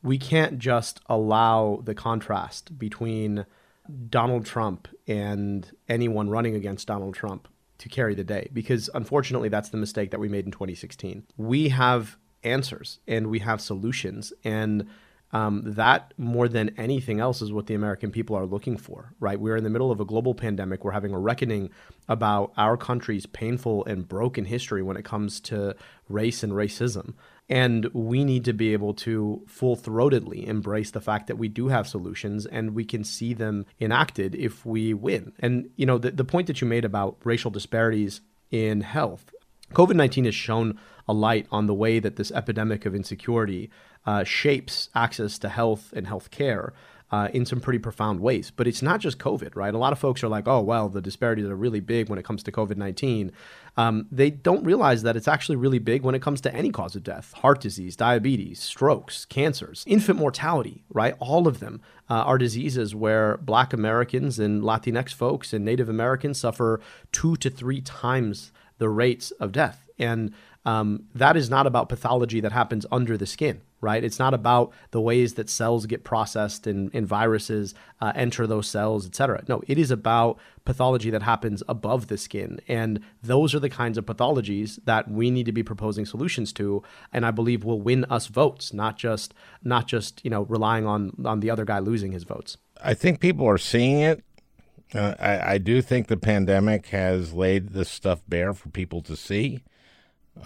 we 0.02 0.18
can't 0.18 0.58
just 0.58 1.00
allow 1.06 1.80
the 1.84 1.94
contrast 1.94 2.78
between 2.78 3.44
Donald 4.08 4.46
Trump 4.46 4.88
and 5.06 5.70
anyone 5.88 6.28
running 6.28 6.54
against 6.54 6.86
Donald 6.88 7.14
Trump 7.14 7.48
to 7.78 7.88
carry 7.88 8.14
the 8.14 8.24
day 8.24 8.48
because 8.52 8.90
unfortunately 8.94 9.48
that's 9.48 9.70
the 9.70 9.76
mistake 9.76 10.10
that 10.10 10.20
we 10.20 10.28
made 10.28 10.44
in 10.44 10.50
2016. 10.50 11.24
We 11.36 11.68
have 11.68 12.16
answers 12.42 12.98
and 13.06 13.28
we 13.28 13.38
have 13.40 13.60
solutions 13.60 14.32
and 14.44 14.86
Um, 15.30 15.62
that 15.64 16.14
more 16.16 16.48
than 16.48 16.70
anything 16.78 17.20
else 17.20 17.42
is 17.42 17.52
what 17.52 17.66
the 17.66 17.74
American 17.74 18.10
people 18.10 18.34
are 18.34 18.46
looking 18.46 18.78
for, 18.78 19.12
right? 19.20 19.38
We're 19.38 19.56
in 19.56 19.64
the 19.64 19.70
middle 19.70 19.90
of 19.90 20.00
a 20.00 20.04
global 20.06 20.34
pandemic. 20.34 20.84
We're 20.84 20.92
having 20.92 21.12
a 21.12 21.18
reckoning 21.18 21.68
about 22.08 22.52
our 22.56 22.78
country's 22.78 23.26
painful 23.26 23.84
and 23.84 24.08
broken 24.08 24.46
history 24.46 24.82
when 24.82 24.96
it 24.96 25.04
comes 25.04 25.38
to 25.40 25.76
race 26.08 26.42
and 26.42 26.54
racism. 26.54 27.12
And 27.50 27.86
we 27.92 28.24
need 28.24 28.44
to 28.46 28.52
be 28.52 28.72
able 28.72 28.94
to 28.94 29.42
full 29.46 29.76
throatedly 29.76 30.46
embrace 30.46 30.90
the 30.90 31.00
fact 31.00 31.26
that 31.26 31.36
we 31.36 31.48
do 31.48 31.68
have 31.68 31.88
solutions 31.88 32.46
and 32.46 32.74
we 32.74 32.84
can 32.84 33.04
see 33.04 33.34
them 33.34 33.66
enacted 33.80 34.34
if 34.34 34.64
we 34.64 34.94
win. 34.94 35.32
And, 35.40 35.70
you 35.76 35.86
know, 35.86 35.98
the, 35.98 36.10
the 36.10 36.24
point 36.24 36.46
that 36.46 36.60
you 36.60 36.66
made 36.66 36.84
about 36.84 37.16
racial 37.24 37.50
disparities 37.50 38.22
in 38.50 38.82
health, 38.82 39.30
COVID 39.72 39.94
19 39.94 40.24
has 40.26 40.34
shown 40.34 40.78
a 41.06 41.12
light 41.12 41.46
on 41.50 41.66
the 41.66 41.74
way 41.74 41.98
that 41.98 42.16
this 42.16 42.30
epidemic 42.32 42.84
of 42.84 42.94
insecurity 42.94 43.70
uh, 44.08 44.24
shapes 44.24 44.88
access 44.94 45.38
to 45.38 45.50
health 45.50 45.92
and 45.94 46.06
health 46.06 46.30
care. 46.30 46.72
Uh, 47.10 47.26
in 47.32 47.46
some 47.46 47.58
pretty 47.58 47.78
profound 47.78 48.20
ways. 48.20 48.52
But 48.54 48.66
it's 48.66 48.82
not 48.82 49.00
just 49.00 49.18
COVID, 49.18 49.56
right? 49.56 49.72
A 49.72 49.78
lot 49.78 49.94
of 49.94 49.98
folks 49.98 50.22
are 50.22 50.28
like, 50.28 50.46
oh, 50.46 50.60
well, 50.60 50.90
the 50.90 51.00
disparities 51.00 51.46
are 51.46 51.56
really 51.56 51.80
big 51.80 52.10
when 52.10 52.18
it 52.18 52.24
comes 52.26 52.42
to 52.42 52.52
COVID 52.52 52.76
19. 52.76 53.32
Um, 53.78 54.06
they 54.12 54.28
don't 54.28 54.62
realize 54.62 55.04
that 55.04 55.16
it's 55.16 55.26
actually 55.26 55.56
really 55.56 55.78
big 55.78 56.02
when 56.02 56.14
it 56.14 56.20
comes 56.20 56.42
to 56.42 56.54
any 56.54 56.70
cause 56.70 56.94
of 56.94 57.02
death 57.02 57.32
heart 57.32 57.62
disease, 57.62 57.96
diabetes, 57.96 58.60
strokes, 58.60 59.24
cancers, 59.24 59.84
infant 59.86 60.18
mortality, 60.18 60.84
right? 60.90 61.14
All 61.18 61.48
of 61.48 61.60
them 61.60 61.80
uh, 62.10 62.24
are 62.28 62.36
diseases 62.36 62.94
where 62.94 63.38
Black 63.38 63.72
Americans 63.72 64.38
and 64.38 64.62
Latinx 64.62 65.14
folks 65.14 65.54
and 65.54 65.64
Native 65.64 65.88
Americans 65.88 66.38
suffer 66.38 66.78
two 67.10 67.36
to 67.36 67.48
three 67.48 67.80
times 67.80 68.52
the 68.76 68.90
rates 68.90 69.30
of 69.40 69.52
death. 69.52 69.88
And 69.98 70.34
um, 70.64 71.04
that 71.14 71.36
is 71.36 71.48
not 71.48 71.66
about 71.66 71.88
pathology 71.88 72.40
that 72.40 72.52
happens 72.52 72.84
under 72.90 73.16
the 73.16 73.26
skin, 73.26 73.62
right? 73.80 74.04
It's 74.04 74.18
not 74.18 74.34
about 74.34 74.72
the 74.90 75.00
ways 75.00 75.34
that 75.34 75.48
cells 75.48 75.86
get 75.86 76.04
processed 76.04 76.66
and, 76.66 76.90
and 76.92 77.06
viruses 77.06 77.74
uh, 78.00 78.12
enter 78.14 78.46
those 78.46 78.68
cells, 78.68 79.06
et 79.06 79.14
cetera. 79.14 79.42
No, 79.48 79.62
it 79.66 79.78
is 79.78 79.90
about 79.90 80.38
pathology 80.64 81.10
that 81.10 81.22
happens 81.22 81.62
above 81.68 82.08
the 82.08 82.18
skin. 82.18 82.60
And 82.68 83.00
those 83.22 83.54
are 83.54 83.60
the 83.60 83.70
kinds 83.70 83.96
of 83.96 84.04
pathologies 84.04 84.78
that 84.84 85.10
we 85.10 85.30
need 85.30 85.46
to 85.46 85.52
be 85.52 85.62
proposing 85.62 86.04
solutions 86.04 86.52
to. 86.54 86.82
And 87.12 87.24
I 87.24 87.30
believe 87.30 87.64
will 87.64 87.80
win 87.80 88.04
us 88.06 88.26
votes, 88.26 88.72
not 88.74 88.98
just 88.98 89.32
not 89.62 89.86
just, 89.86 90.22
you 90.24 90.30
know, 90.30 90.42
relying 90.42 90.86
on 90.86 91.12
on 91.24 91.40
the 91.40 91.50
other 91.50 91.64
guy 91.64 91.78
losing 91.78 92.12
his 92.12 92.24
votes. 92.24 92.58
I 92.82 92.94
think 92.94 93.20
people 93.20 93.46
are 93.48 93.58
seeing 93.58 94.00
it. 94.00 94.22
Uh, 94.94 95.14
I, 95.18 95.54
I 95.54 95.58
do 95.58 95.82
think 95.82 96.06
the 96.06 96.16
pandemic 96.16 96.86
has 96.86 97.32
laid 97.32 97.70
this 97.70 97.90
stuff 97.90 98.22
bare 98.26 98.54
for 98.54 98.70
people 98.70 99.02
to 99.02 99.16
see. 99.16 99.62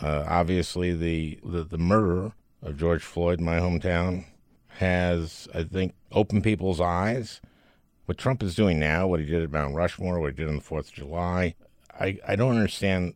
Uh, 0.01 0.24
obviously, 0.28 0.93
the, 0.95 1.38
the, 1.45 1.64
the 1.64 1.78
murder 1.78 2.32
of 2.62 2.78
George 2.78 3.03
Floyd 3.03 3.40
in 3.40 3.45
my 3.45 3.59
hometown 3.59 4.24
has, 4.78 5.49
I 5.55 5.64
think, 5.64 5.95
opened 6.11 6.45
people's 6.45 6.80
eyes. 6.80 7.40
What 8.07 8.18
Trump 8.18 8.43
is 8.43 8.55
doing 8.55 8.80
now, 8.80 9.07
what 9.07 9.20
he 9.20 9.26
did 9.26 9.43
at 9.43 9.51
Mount 9.51 9.74
Rushmore, 9.74 10.20
what 10.20 10.30
he 10.30 10.36
did 10.36 10.49
on 10.49 10.57
the 10.57 10.62
Fourth 10.62 10.88
of 10.88 10.95
July, 10.95 11.55
I, 11.99 12.18
I 12.26 12.36
don't 12.36 12.57
understand 12.57 13.14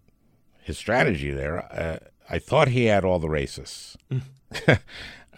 his 0.62 0.78
strategy 0.78 1.30
there. 1.30 1.64
Uh, 1.72 1.98
I 2.28 2.38
thought 2.38 2.68
he 2.68 2.86
had 2.86 3.04
all 3.04 3.18
the 3.18 3.28
racists. 3.28 3.96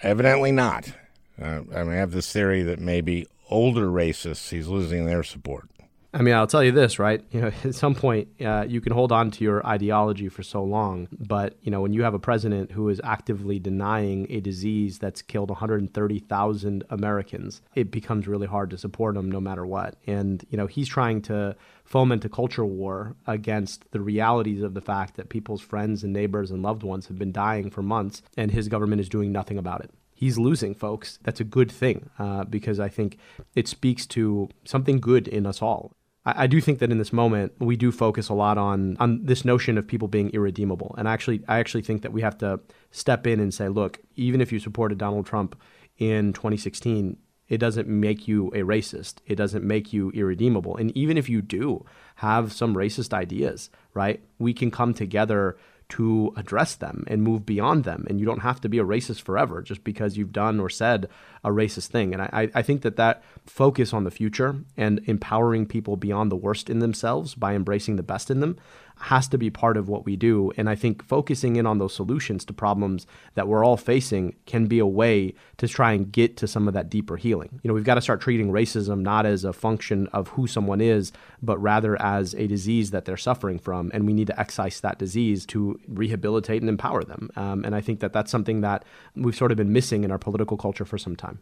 Evidently 0.02 0.52
not. 0.52 0.92
Uh, 1.40 1.62
I, 1.74 1.82
mean, 1.82 1.92
I 1.92 1.96
have 1.96 2.12
this 2.12 2.32
theory 2.32 2.62
that 2.62 2.78
maybe 2.78 3.26
older 3.50 3.88
racists, 3.88 4.50
he's 4.50 4.68
losing 4.68 5.06
their 5.06 5.22
support. 5.22 5.68
I 6.14 6.22
mean, 6.22 6.34
I'll 6.34 6.46
tell 6.46 6.64
you 6.64 6.72
this, 6.72 6.98
right? 6.98 7.22
You 7.30 7.42
know, 7.42 7.52
at 7.64 7.74
some 7.74 7.94
point, 7.94 8.28
uh, 8.40 8.64
you 8.66 8.80
can 8.80 8.92
hold 8.92 9.12
on 9.12 9.30
to 9.32 9.44
your 9.44 9.66
ideology 9.66 10.28
for 10.28 10.42
so 10.42 10.62
long, 10.62 11.08
but 11.12 11.56
you 11.60 11.70
know, 11.70 11.82
when 11.82 11.92
you 11.92 12.02
have 12.02 12.14
a 12.14 12.18
president 12.18 12.72
who 12.72 12.88
is 12.88 13.00
actively 13.04 13.58
denying 13.58 14.26
a 14.30 14.40
disease 14.40 14.98
that's 14.98 15.20
killed 15.20 15.50
130,000 15.50 16.84
Americans, 16.88 17.60
it 17.74 17.90
becomes 17.90 18.26
really 18.26 18.46
hard 18.46 18.70
to 18.70 18.78
support 18.78 19.16
him, 19.16 19.30
no 19.30 19.40
matter 19.40 19.66
what. 19.66 19.96
And 20.06 20.44
you 20.48 20.56
know, 20.56 20.66
he's 20.66 20.88
trying 20.88 21.20
to 21.22 21.56
foment 21.84 22.24
a 22.24 22.28
culture 22.28 22.64
war 22.64 23.14
against 23.26 23.90
the 23.92 24.00
realities 24.00 24.62
of 24.62 24.74
the 24.74 24.80
fact 24.80 25.16
that 25.16 25.28
people's 25.28 25.62
friends 25.62 26.04
and 26.04 26.12
neighbors 26.12 26.50
and 26.50 26.62
loved 26.62 26.82
ones 26.82 27.06
have 27.08 27.18
been 27.18 27.32
dying 27.32 27.70
for 27.70 27.82
months, 27.82 28.22
and 28.36 28.50
his 28.50 28.68
government 28.68 29.00
is 29.00 29.08
doing 29.08 29.30
nothing 29.30 29.58
about 29.58 29.82
it 29.82 29.90
he's 30.18 30.36
losing, 30.36 30.74
folks. 30.74 31.20
That's 31.22 31.38
a 31.38 31.44
good 31.44 31.70
thing 31.70 32.10
uh, 32.18 32.42
because 32.42 32.80
I 32.80 32.88
think 32.88 33.18
it 33.54 33.68
speaks 33.68 34.04
to 34.06 34.48
something 34.64 34.98
good 34.98 35.28
in 35.28 35.46
us 35.46 35.62
all. 35.62 35.92
I, 36.28 36.44
I, 36.44 36.46
do 36.46 36.60
think 36.60 36.78
that 36.80 36.90
in 36.90 36.98
this 36.98 37.12
moment 37.12 37.52
we 37.58 37.76
do 37.76 37.90
focus 37.90 38.28
a 38.28 38.34
lot 38.34 38.58
on 38.58 38.96
on 39.00 39.24
this 39.24 39.44
notion 39.44 39.78
of 39.78 39.86
people 39.86 40.08
being 40.08 40.30
irredeemable, 40.30 40.94
and 40.98 41.08
actually, 41.08 41.42
I 41.48 41.58
actually 41.58 41.82
think 41.82 42.02
that 42.02 42.12
we 42.12 42.22
have 42.22 42.38
to 42.38 42.60
step 42.90 43.26
in 43.26 43.40
and 43.40 43.52
say, 43.52 43.68
look, 43.68 43.98
even 44.16 44.40
if 44.40 44.52
you 44.52 44.58
supported 44.58 44.98
Donald 44.98 45.26
Trump 45.26 45.60
in 45.98 46.32
2016, 46.32 47.16
it 47.48 47.58
doesn't 47.58 47.88
make 47.88 48.28
you 48.28 48.48
a 48.48 48.58
racist. 48.58 49.16
It 49.26 49.36
doesn't 49.36 49.64
make 49.64 49.92
you 49.92 50.10
irredeemable. 50.10 50.76
And 50.76 50.96
even 50.96 51.16
if 51.16 51.28
you 51.28 51.40
do 51.40 51.84
have 52.16 52.52
some 52.52 52.74
racist 52.74 53.12
ideas, 53.14 53.70
right, 53.94 54.22
we 54.38 54.52
can 54.52 54.70
come 54.70 54.92
together 54.92 55.56
to 55.90 56.32
address 56.36 56.74
them 56.74 57.04
and 57.06 57.22
move 57.22 57.46
beyond 57.46 57.84
them. 57.84 58.06
And 58.08 58.20
you 58.20 58.26
don't 58.26 58.40
have 58.40 58.60
to 58.60 58.68
be 58.68 58.78
a 58.78 58.84
racist 58.84 59.22
forever 59.22 59.62
just 59.62 59.84
because 59.84 60.16
you've 60.16 60.32
done 60.32 60.60
or 60.60 60.68
said 60.68 61.08
a 61.42 61.50
racist 61.50 61.86
thing. 61.86 62.12
And 62.12 62.22
I, 62.22 62.50
I 62.54 62.62
think 62.62 62.82
that 62.82 62.96
that 62.96 63.22
focus 63.46 63.94
on 63.94 64.04
the 64.04 64.10
future 64.10 64.56
and 64.76 65.00
empowering 65.06 65.66
people 65.66 65.96
beyond 65.96 66.30
the 66.30 66.36
worst 66.36 66.68
in 66.68 66.80
themselves 66.80 67.34
by 67.34 67.54
embracing 67.54 67.96
the 67.96 68.02
best 68.02 68.30
in 68.30 68.40
them 68.40 68.56
has 69.00 69.28
to 69.28 69.38
be 69.38 69.50
part 69.50 69.76
of 69.76 69.88
what 69.88 70.04
we 70.04 70.16
do. 70.16 70.52
And 70.56 70.68
I 70.68 70.74
think 70.74 71.04
focusing 71.04 71.56
in 71.56 71.66
on 71.66 71.78
those 71.78 71.94
solutions 71.94 72.44
to 72.46 72.52
problems 72.52 73.06
that 73.34 73.48
we're 73.48 73.64
all 73.64 73.76
facing 73.76 74.36
can 74.46 74.66
be 74.66 74.78
a 74.78 74.86
way 74.86 75.34
to 75.58 75.68
try 75.68 75.92
and 75.92 76.10
get 76.10 76.36
to 76.38 76.46
some 76.46 76.68
of 76.68 76.74
that 76.74 76.90
deeper 76.90 77.16
healing. 77.16 77.60
You 77.62 77.68
know, 77.68 77.74
we've 77.74 77.84
got 77.84 77.94
to 77.94 78.00
start 78.00 78.20
treating 78.20 78.50
racism 78.50 79.00
not 79.00 79.26
as 79.26 79.44
a 79.44 79.52
function 79.52 80.06
of 80.08 80.28
who 80.28 80.46
someone 80.46 80.80
is, 80.80 81.12
but 81.42 81.58
rather 81.58 82.00
as 82.00 82.34
a 82.34 82.46
disease 82.46 82.90
that 82.90 83.04
they're 83.04 83.16
suffering 83.16 83.58
from. 83.58 83.90
And 83.94 84.06
we 84.06 84.12
need 84.12 84.26
to 84.28 84.38
excise 84.38 84.80
that 84.80 84.98
disease 84.98 85.46
to 85.46 85.78
rehabilitate 85.88 86.62
and 86.62 86.68
empower 86.68 87.04
them. 87.04 87.30
Um, 87.36 87.64
and 87.64 87.74
I 87.74 87.80
think 87.80 88.00
that 88.00 88.12
that's 88.12 88.30
something 88.30 88.60
that 88.62 88.84
we've 89.14 89.36
sort 89.36 89.50
of 89.50 89.56
been 89.56 89.72
missing 89.72 90.04
in 90.04 90.10
our 90.10 90.18
political 90.18 90.56
culture 90.56 90.84
for 90.84 90.98
some 90.98 91.16
time. 91.16 91.40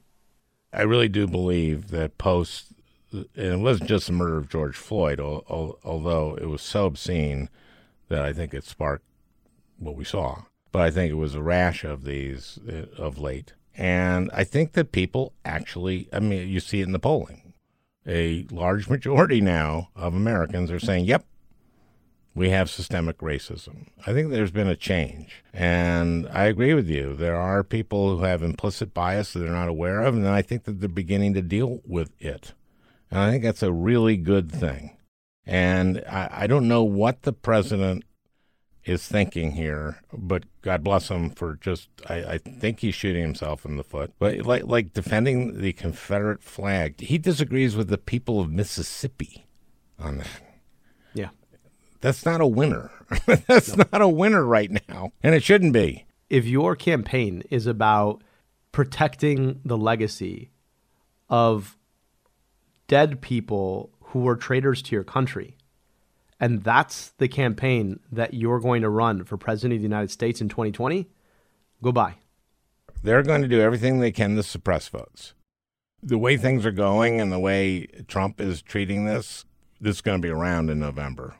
I 0.73 0.83
really 0.83 1.09
do 1.09 1.27
believe 1.27 1.89
that 1.89 2.19
post 2.19 2.73
and 3.17 3.53
it 3.53 3.59
wasn't 3.59 3.89
just 3.89 4.07
the 4.07 4.13
murder 4.13 4.37
of 4.37 4.49
George 4.49 4.77
Floyd, 4.77 5.21
although 5.21 6.37
it 6.41 6.47
was 6.47 6.63
so 6.63 6.87
obscene 6.87 7.49
that 8.09 8.23
I 8.23 8.33
think 8.33 8.55
it 8.55 8.65
sparked 8.65 9.05
what 9.79 9.97
we 9.97 10.05
saw. 10.05 10.43
But 10.73 10.83
I 10.83 10.91
think 10.91 11.11
it 11.11 11.17
was 11.17 11.35
a 11.35 11.43
rash 11.43 11.85
of 11.85 12.05
these 12.05 12.59
uh, 12.69 12.87
of 13.03 13.19
late. 13.19 13.55
And 13.77 14.31
I 14.33 14.45
think 14.45 14.73
that 14.73 14.93
people 14.93 15.33
actually, 15.45 16.09
I 16.13 16.21
mean, 16.21 16.49
you 16.49 16.61
see 16.61 16.81
it 16.81 16.87
in 16.87 16.93
the 16.93 16.99
polling. 16.99 17.53
A 18.07 18.47
large 18.51 18.89
majority 18.89 19.41
now 19.41 19.89
of 19.97 20.15
Americans 20.15 20.71
are 20.71 20.79
saying, 20.79 21.07
yep, 21.07 21.25
we 22.35 22.51
have 22.51 22.71
systemic 22.71 23.19
racism. 23.19 23.87
I 24.07 24.13
think 24.13 24.31
there's 24.31 24.51
been 24.51 24.69
a 24.69 24.77
change. 24.77 25.43
And 25.53 26.29
I 26.29 26.45
agree 26.45 26.75
with 26.75 26.89
you. 26.89 27.15
There 27.15 27.37
are 27.37 27.65
people 27.65 28.19
who 28.19 28.25
have 28.25 28.43
implicit 28.43 28.93
bias 28.93 29.33
that 29.33 29.41
they're 29.41 29.51
not 29.51 29.69
aware 29.69 30.03
of, 30.03 30.15
and 30.15 30.29
I 30.29 30.43
think 30.43 30.65
that 30.65 30.81
they're 30.81 30.89
beginning 30.89 31.35
to 31.35 31.43
deal 31.43 31.81
with 31.87 32.13
it. 32.21 32.53
And 33.11 33.21
I 33.21 33.31
think 33.31 33.45
that's 33.45 33.63
a 33.63 33.73
really 33.73 34.17
good 34.17 34.51
thing. 34.51 34.97
And 35.45 36.03
I, 36.09 36.29
I 36.33 36.47
don't 36.47 36.69
know 36.69 36.83
what 36.83 37.23
the 37.23 37.33
president 37.33 38.05
is 38.85 39.07
thinking 39.07 39.53
here, 39.53 40.01
but 40.13 40.45
God 40.63 40.85
bless 40.85 41.09
him 41.09 41.31
for 41.31 41.57
just, 41.57 41.89
I, 42.09 42.15
I 42.15 42.39
think 42.39 42.81
he's 42.81 42.95
shooting 42.95 43.23
himself 43.23 43.65
in 43.65 43.77
the 43.77 43.85
foot. 43.85 44.13
But 44.19 44.43
like, 44.43 44.65
like 44.65 44.93
defending 44.93 45.61
the 45.61 45.73
Confederate 45.73 46.43
flag, 46.43 47.01
he 47.01 47.19
disagrees 47.19 47.77
with 47.77 47.89
the 47.89 47.99
people 47.99 48.41
of 48.41 48.51
Mississippi 48.51 49.47
on 49.99 50.19
that. 50.19 50.43
Yeah. 51.15 51.31
That's 52.01 52.25
not 52.25 52.41
a 52.41 52.47
winner. 52.47 52.91
That's 53.27 53.77
no. 53.77 53.85
not 53.93 54.03
a 54.03 54.09
winner 54.09 54.45
right 54.45 54.71
now. 54.89 55.13
And 55.23 55.35
it 55.35 55.43
shouldn't 55.43 55.73
be. 55.73 56.07
If 56.31 56.45
your 56.45 56.77
campaign 56.77 57.43
is 57.51 57.67
about 57.67 58.23
protecting 58.73 59.61
the 59.65 59.79
legacy 59.79 60.51
of 61.29 61.76
dead 62.89 63.21
people 63.21 63.91
who 64.01 64.21
were 64.21 64.37
traitors 64.37 64.83
to 64.83 64.95
your 64.95 65.05
country. 65.05 65.57
And 66.39 66.63
that's 66.63 67.11
the 67.19 67.29
campaign 67.29 68.01
that 68.13 68.35
you're 68.35 68.61
going 68.61 68.83
to 68.83 68.91
run 68.91 69.25
for 69.25 69.37
president 69.37 69.75
of 69.75 69.81
the 69.81 69.89
United 69.89 70.11
States 70.11 70.41
in 70.41 70.49
2020. 70.49 71.09
Goodbye. 71.83 72.17
They're 73.03 73.23
going 73.23 73.43
to 73.43 73.49
do 73.49 73.61
everything 73.61 73.99
they 73.99 74.13
can 74.13 74.37
to 74.37 74.43
suppress 74.43 74.89
votes. 74.89 75.35
The 76.03 76.19
way 76.19 76.37
things 76.37 76.67
are 76.67 76.73
going 76.73 77.21
and 77.21 77.33
the 77.33 77.39
way 77.39 77.87
Trump 78.07 78.41
is 78.41 78.63
treating 78.63 79.07
this, 79.07 79.45
this 79.81 79.97
is 79.97 80.03
going 80.03 80.21
to 80.21 80.27
be 80.27 80.33
around 80.33 80.71
in 80.71 80.79
November. 80.79 81.37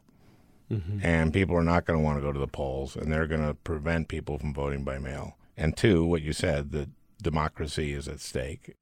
Mm-hmm. 0.71 0.99
And 1.03 1.33
people 1.33 1.57
are 1.57 1.63
not 1.63 1.85
going 1.85 1.99
to 1.99 2.05
want 2.05 2.19
to 2.19 2.23
go 2.23 2.33
to 2.33 2.39
the 2.39 2.49
polls, 2.49 2.97
and 2.97 3.13
they're 3.13 3.29
going 3.29 3.47
to 3.47 3.55
prevent 3.55 4.09
people 4.09 4.39
from 4.39 4.53
voting 4.53 4.83
by 4.83 4.99
mail. 4.99 5.37
And 5.57 5.77
two, 5.77 6.05
what 6.05 6.23
you 6.23 6.33
said, 6.33 6.73
that 6.73 6.89
democracy 7.23 7.93
is 7.93 8.09
at 8.09 8.21
stake. 8.21 8.75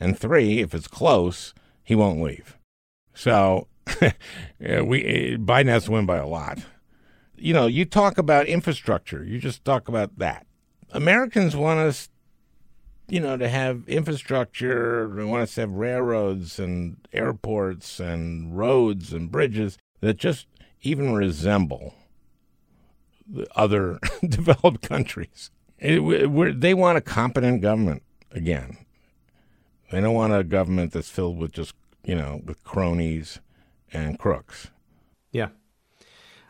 And 0.00 0.18
three, 0.18 0.60
if 0.60 0.74
it's 0.74 0.88
close, 0.88 1.54
he 1.86 1.94
won't 1.94 2.20
leave. 2.20 2.58
So 3.14 3.68
we 4.00 5.04
eh, 5.04 5.36
Biden 5.36 5.68
has 5.68 5.86
to 5.86 5.92
win 5.92 6.04
by 6.04 6.18
a 6.18 6.26
lot. 6.26 6.58
You 7.36 7.54
know, 7.54 7.66
you 7.66 7.86
talk 7.86 8.18
about 8.18 8.46
infrastructure. 8.46 9.24
You 9.24 9.38
just 9.38 9.64
talk 9.64 9.88
about 9.88 10.18
that. 10.18 10.46
Americans 10.92 11.56
want 11.56 11.80
us 11.80 12.10
you 13.08 13.20
know, 13.20 13.36
to 13.36 13.48
have 13.48 13.88
infrastructure. 13.88 15.10
They 15.14 15.24
want 15.24 15.44
us 15.44 15.54
to 15.54 15.62
have 15.62 15.70
railroads 15.70 16.58
and 16.58 16.96
airports 17.12 18.00
and 18.00 18.56
roads 18.56 19.12
and 19.12 19.30
bridges 19.30 19.78
that 20.00 20.16
just 20.16 20.46
even 20.82 21.14
resemble 21.14 21.94
the 23.28 23.46
other 23.56 23.98
developed 24.28 24.82
countries. 24.82 25.50
It, 25.78 26.60
they 26.60 26.74
want 26.74 26.98
a 26.98 27.02
competent 27.02 27.60
government 27.62 28.02
again. 28.32 28.78
They 29.90 30.00
don't 30.00 30.14
want 30.14 30.34
a 30.34 30.44
government 30.44 30.92
that's 30.92 31.10
filled 31.10 31.38
with 31.38 31.52
just, 31.52 31.74
you 32.04 32.14
know, 32.14 32.42
with 32.44 32.62
cronies 32.64 33.40
and 33.92 34.18
crooks. 34.18 34.68
Yeah. 35.30 35.48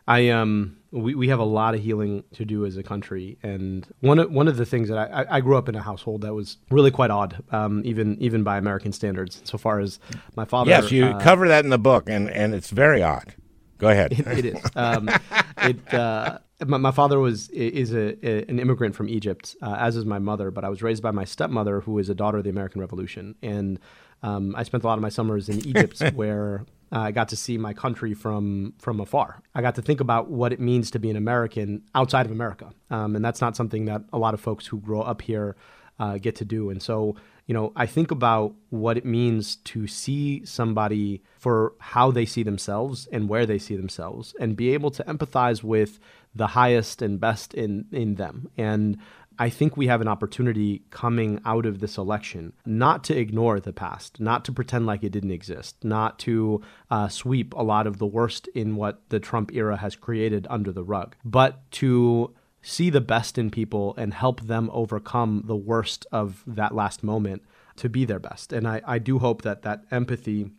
I 0.07 0.29
um 0.29 0.77
we, 0.91 1.15
we 1.15 1.27
have 1.27 1.39
a 1.39 1.45
lot 1.45 1.75
of 1.75 1.81
healing 1.81 2.23
to 2.33 2.45
do 2.45 2.65
as 2.65 2.77
a 2.77 2.83
country, 2.83 3.37
and 3.43 3.85
one 3.99 4.19
of 4.19 4.31
one 4.31 4.47
of 4.47 4.57
the 4.57 4.65
things 4.65 4.89
that 4.89 4.97
I, 4.97 5.25
I 5.29 5.41
grew 5.41 5.57
up 5.57 5.67
in 5.67 5.75
a 5.75 5.81
household 5.81 6.21
that 6.21 6.33
was 6.33 6.57
really 6.71 6.91
quite 6.91 7.11
odd, 7.11 7.43
um, 7.51 7.81
even 7.85 8.17
even 8.21 8.43
by 8.43 8.57
American 8.57 8.93
standards. 8.93 9.41
So 9.43 9.57
far 9.57 9.79
as 9.79 9.99
my 10.35 10.45
father, 10.45 10.69
yes, 10.69 10.91
you 10.91 11.05
uh, 11.05 11.19
cover 11.19 11.47
that 11.47 11.65
in 11.65 11.71
the 11.71 11.77
book, 11.77 12.09
and 12.09 12.29
and 12.29 12.55
it's 12.55 12.69
very 12.69 13.03
odd. 13.03 13.35
Go 13.77 13.89
ahead. 13.89 14.13
it, 14.13 14.27
it 14.27 14.45
is. 14.45 14.63
Um, 14.75 15.09
it 15.57 15.93
uh, 15.93 16.39
my, 16.65 16.77
my, 16.77 16.91
father 16.91 17.19
was 17.19 17.49
is 17.49 17.93
a, 17.93 18.25
a, 18.25 18.45
an 18.49 18.59
immigrant 18.59 18.95
from 18.95 19.09
Egypt, 19.09 19.55
uh, 19.61 19.75
as 19.79 19.95
is 19.95 20.05
my 20.05 20.19
mother. 20.19 20.51
But 20.51 20.63
I 20.63 20.69
was 20.69 20.81
raised 20.81 21.03
by 21.03 21.11
my 21.11 21.23
stepmother, 21.23 21.81
who 21.81 21.99
is 21.99 22.09
a 22.09 22.15
daughter 22.15 22.39
of 22.39 22.43
the 22.43 22.49
American 22.49 22.81
Revolution, 22.81 23.35
and 23.41 23.79
um, 24.23 24.55
I 24.55 24.63
spent 24.63 24.83
a 24.83 24.87
lot 24.87 24.97
of 24.97 25.01
my 25.01 25.09
summers 25.09 25.49
in 25.49 25.65
Egypt, 25.67 26.01
where 26.15 26.65
uh, 26.91 26.99
I 26.99 27.11
got 27.11 27.29
to 27.29 27.35
see 27.35 27.57
my 27.57 27.73
country 27.73 28.13
from 28.13 28.73
from 28.79 28.99
afar. 28.99 29.41
I 29.53 29.61
got 29.61 29.75
to 29.75 29.81
think 29.81 29.99
about 29.99 30.29
what 30.29 30.51
it 30.51 30.59
means 30.59 30.89
to 30.91 30.99
be 30.99 31.09
an 31.09 31.15
American 31.15 31.83
outside 31.93 32.25
of 32.25 32.31
America, 32.31 32.71
um, 32.89 33.15
and 33.15 33.23
that's 33.23 33.41
not 33.41 33.55
something 33.55 33.85
that 33.85 34.03
a 34.11 34.17
lot 34.17 34.33
of 34.33 34.41
folks 34.41 34.65
who 34.65 34.79
grow 34.79 35.01
up 35.01 35.21
here 35.21 35.55
uh, 35.99 36.17
get 36.17 36.35
to 36.37 36.45
do. 36.45 36.69
And 36.69 36.81
so, 36.81 37.15
you 37.45 37.53
know, 37.53 37.71
I 37.75 37.85
think 37.85 38.11
about 38.11 38.53
what 38.69 38.97
it 38.97 39.05
means 39.05 39.55
to 39.55 39.87
see 39.87 40.45
somebody 40.45 41.23
for 41.37 41.73
how 41.79 42.11
they 42.11 42.25
see 42.25 42.43
themselves 42.43 43.07
and 43.11 43.29
where 43.29 43.45
they 43.45 43.57
see 43.57 43.75
themselves, 43.75 44.35
and 44.39 44.55
be 44.55 44.73
able 44.73 44.91
to 44.91 45.03
empathize 45.03 45.63
with 45.63 45.99
the 46.35 46.47
highest 46.47 47.01
and 47.01 47.19
best 47.19 47.53
in 47.53 47.85
in 47.91 48.15
them. 48.15 48.49
And 48.57 48.97
I 49.39 49.49
think 49.49 49.77
we 49.77 49.87
have 49.87 50.01
an 50.01 50.07
opportunity 50.07 50.83
coming 50.89 51.39
out 51.45 51.65
of 51.65 51.79
this 51.79 51.97
election 51.97 52.53
not 52.65 53.03
to 53.05 53.17
ignore 53.17 53.59
the 53.59 53.73
past, 53.73 54.19
not 54.19 54.43
to 54.45 54.51
pretend 54.51 54.87
like 54.87 55.03
it 55.03 55.11
didn't 55.11 55.31
exist, 55.31 55.83
not 55.83 56.17
to 56.19 56.61
uh, 56.89 57.07
sweep 57.07 57.53
a 57.53 57.61
lot 57.63 57.85
of 57.87 57.99
the 57.99 58.07
worst 58.07 58.47
in 58.55 58.75
what 58.75 59.07
the 59.09 59.19
Trump 59.19 59.51
era 59.53 59.77
has 59.77 59.95
created 59.95 60.47
under 60.49 60.71
the 60.71 60.83
rug, 60.83 61.15
but 61.23 61.69
to 61.71 62.33
see 62.61 62.89
the 62.89 63.01
best 63.01 63.37
in 63.37 63.49
people 63.49 63.93
and 63.97 64.13
help 64.13 64.41
them 64.41 64.69
overcome 64.73 65.43
the 65.45 65.55
worst 65.55 66.05
of 66.11 66.43
that 66.45 66.75
last 66.75 67.03
moment 67.03 67.43
to 67.77 67.89
be 67.89 68.05
their 68.05 68.19
best. 68.19 68.51
And 68.51 68.67
I, 68.67 68.81
I 68.85 68.99
do 68.99 69.19
hope 69.19 69.43
that 69.43 69.61
that 69.61 69.83
empathy 69.91 70.51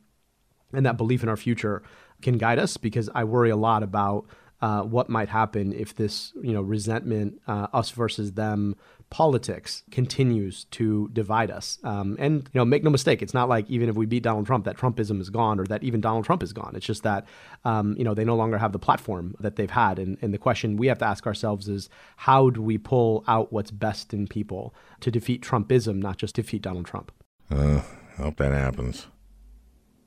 and 0.72 0.86
that 0.86 0.96
belief 0.96 1.22
in 1.22 1.28
our 1.28 1.36
future 1.36 1.82
can 2.22 2.38
guide 2.38 2.59
us 2.59 2.76
because 2.76 3.09
I 3.14 3.24
worry 3.24 3.51
a 3.51 3.57
lot 3.57 3.82
about 3.82 4.26
uh, 4.61 4.82
what 4.82 5.09
might 5.09 5.28
happen 5.28 5.72
if 5.72 5.94
this, 5.94 6.32
you 6.42 6.52
know, 6.52 6.62
resentment, 6.62 7.40
uh, 7.46 7.68
us 7.72 7.90
versus 7.90 8.32
them 8.32 8.76
politics 9.11 9.84
continues 9.90 10.64
to 10.64 11.09
divide 11.12 11.50
us. 11.50 11.78
Um, 11.82 12.16
and 12.18 12.48
you 12.52 12.59
know, 12.59 12.64
make 12.64 12.84
no 12.84 12.90
mistake, 12.90 13.22
it's 13.22 13.34
not 13.34 13.48
like 13.48 13.68
even 13.70 13.88
if 13.88 13.96
we 13.96 14.06
beat 14.06 14.22
Donald 14.22 14.46
Trump, 14.46 14.64
that 14.64 14.76
Trumpism 14.76 15.20
is 15.20 15.30
gone, 15.30 15.59
or 15.59 15.64
that 15.66 15.82
even 15.82 16.00
Donald 16.00 16.24
Trump 16.24 16.42
is 16.42 16.52
gone. 16.52 16.72
It's 16.74 16.86
just 16.86 17.02
that 17.04 17.26
um, 17.64 17.94
you 17.96 18.04
know 18.04 18.14
they 18.14 18.24
no 18.24 18.36
longer 18.36 18.59
have 18.59 18.72
the 18.72 18.78
platform 18.78 19.34
that 19.40 19.56
they've 19.56 19.70
had. 19.70 19.98
And, 19.98 20.18
and 20.20 20.34
the 20.34 20.38
question 20.38 20.76
we 20.76 20.88
have 20.88 20.98
to 20.98 21.06
ask 21.06 21.26
ourselves 21.26 21.68
is, 21.68 21.88
how 22.16 22.50
do 22.50 22.61
we 22.61 22.78
pull 22.78 23.24
out 23.26 23.52
what's 23.52 23.70
best 23.70 24.12
in 24.12 24.26
people 24.26 24.74
to 25.00 25.11
defeat 25.11 25.42
Trumpism, 25.42 25.96
not 25.96 26.18
just 26.18 26.34
defeat 26.34 26.62
Donald 26.62 26.86
Trump? 26.86 27.12
Uh, 27.50 27.82
hope 28.16 28.36
that 28.36 28.52
happens. 28.52 29.06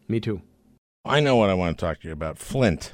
Me 0.07 0.19
too. 0.19 0.41
I 1.03 1.19
know 1.19 1.35
what 1.35 1.49
I 1.49 1.55
want 1.55 1.77
to 1.77 1.85
talk 1.85 2.01
to 2.01 2.07
you 2.07 2.13
about. 2.13 2.37
Flint. 2.37 2.93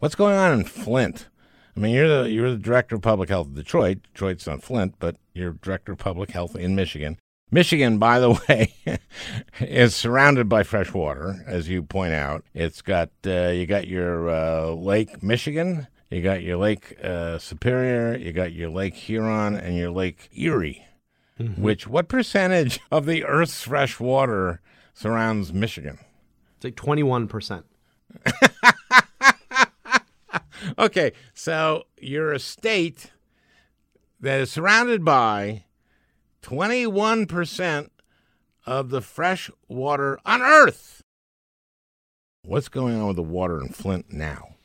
What's 0.00 0.14
going 0.14 0.36
on 0.36 0.52
in 0.52 0.64
Flint? 0.64 1.28
I 1.76 1.80
mean, 1.80 1.92
you're 1.92 2.22
the 2.22 2.30
you're 2.30 2.50
the 2.52 2.56
director 2.56 2.94
of 2.94 3.02
public 3.02 3.28
health 3.28 3.48
of 3.48 3.54
Detroit. 3.56 3.98
Detroit's 4.04 4.46
not 4.46 4.62
Flint, 4.62 4.94
but 5.00 5.16
you're 5.34 5.54
director 5.54 5.92
of 5.92 5.98
public 5.98 6.30
health 6.30 6.54
in 6.54 6.76
Michigan. 6.76 7.18
Michigan, 7.50 7.98
by 7.98 8.20
the 8.20 8.30
way, 8.48 8.74
is 9.58 9.96
surrounded 9.96 10.48
by 10.48 10.62
fresh 10.62 10.94
water, 10.94 11.44
as 11.48 11.68
you 11.68 11.82
point 11.82 12.12
out. 12.12 12.44
It's 12.54 12.80
got 12.80 13.10
uh, 13.26 13.48
you 13.48 13.66
got 13.66 13.88
your 13.88 14.30
uh, 14.30 14.66
Lake 14.70 15.20
Michigan, 15.20 15.88
you 16.10 16.22
got 16.22 16.44
your 16.44 16.58
Lake 16.58 16.96
uh, 17.02 17.38
Superior, 17.38 18.16
you 18.16 18.32
got 18.32 18.52
your 18.52 18.70
Lake 18.70 18.94
Huron, 18.94 19.56
and 19.56 19.76
your 19.76 19.90
Lake 19.90 20.28
Erie. 20.32 20.84
Mm-hmm. 21.40 21.60
Which 21.60 21.88
what 21.88 22.06
percentage 22.08 22.78
of 22.92 23.04
the 23.04 23.24
Earth's 23.24 23.64
fresh 23.64 23.98
water 23.98 24.60
surrounds 24.94 25.52
Michigan? 25.52 25.98
It's 26.56 26.64
like 26.64 26.76
twenty 26.76 27.02
one 27.02 27.26
percent. 27.26 27.66
okay, 30.78 31.12
so 31.34 31.84
you're 32.00 32.32
a 32.32 32.38
state 32.38 33.12
that 34.20 34.40
is 34.40 34.50
surrounded 34.50 35.04
by 35.04 35.64
21% 36.42 37.88
of 38.66 38.90
the 38.90 39.00
fresh 39.00 39.50
water 39.68 40.18
on 40.24 40.42
Earth. 40.42 41.02
What's 42.44 42.68
going 42.68 43.00
on 43.00 43.08
with 43.08 43.16
the 43.16 43.22
water 43.22 43.60
in 43.60 43.68
Flint 43.68 44.12
now? 44.12 44.56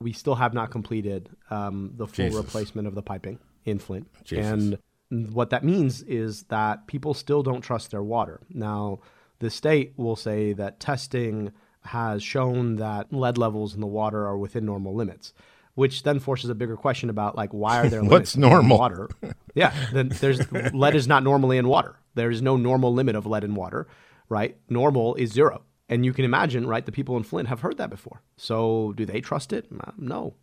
We 0.00 0.12
still 0.12 0.34
have 0.34 0.54
not 0.54 0.70
completed 0.70 1.28
um, 1.50 1.92
the 1.94 2.06
full 2.06 2.26
Jesus. 2.26 2.44
replacement 2.44 2.88
of 2.88 2.94
the 2.94 3.02
piping 3.02 3.38
in 3.64 3.78
Flint. 3.78 4.08
Jesus. 4.24 4.46
And 4.46 4.78
what 5.32 5.50
that 5.50 5.64
means 5.64 6.02
is 6.02 6.44
that 6.44 6.86
people 6.86 7.14
still 7.14 7.42
don't 7.42 7.60
trust 7.60 7.90
their 7.90 8.02
water. 8.02 8.40
Now, 8.50 9.00
the 9.38 9.50
state 9.50 9.92
will 9.96 10.16
say 10.16 10.52
that 10.54 10.80
testing 10.80 11.52
has 11.84 12.22
shown 12.22 12.76
that 12.76 13.12
lead 13.12 13.38
levels 13.38 13.74
in 13.74 13.80
the 13.80 13.86
water 13.86 14.26
are 14.26 14.38
within 14.38 14.64
normal 14.64 14.94
limits, 14.94 15.32
which 15.74 16.02
then 16.02 16.18
forces 16.18 16.50
a 16.50 16.54
bigger 16.54 16.76
question 16.76 17.10
about 17.10 17.36
like 17.36 17.50
why 17.50 17.80
are 17.80 17.88
there 17.88 18.04
what's 18.04 18.36
normal 18.36 18.78
water? 18.78 19.08
yeah, 19.54 19.74
then 19.92 20.08
there's 20.08 20.50
lead 20.72 20.94
is 20.94 21.08
not 21.08 21.22
normally 21.22 21.58
in 21.58 21.68
water. 21.68 21.96
There 22.14 22.30
is 22.30 22.42
no 22.42 22.56
normal 22.56 22.92
limit 22.92 23.16
of 23.16 23.26
lead 23.26 23.44
in 23.44 23.54
water, 23.54 23.86
right? 24.28 24.56
Normal 24.68 25.14
is 25.16 25.32
zero, 25.32 25.62
and 25.88 26.04
you 26.04 26.12
can 26.12 26.24
imagine, 26.24 26.66
right? 26.66 26.84
The 26.84 26.92
people 26.92 27.16
in 27.16 27.22
Flint 27.22 27.48
have 27.48 27.60
heard 27.60 27.78
that 27.78 27.90
before. 27.90 28.22
So 28.36 28.92
do 28.96 29.04
they 29.04 29.20
trust 29.20 29.52
it? 29.52 29.66
Uh, 29.72 29.92
no. 29.96 30.34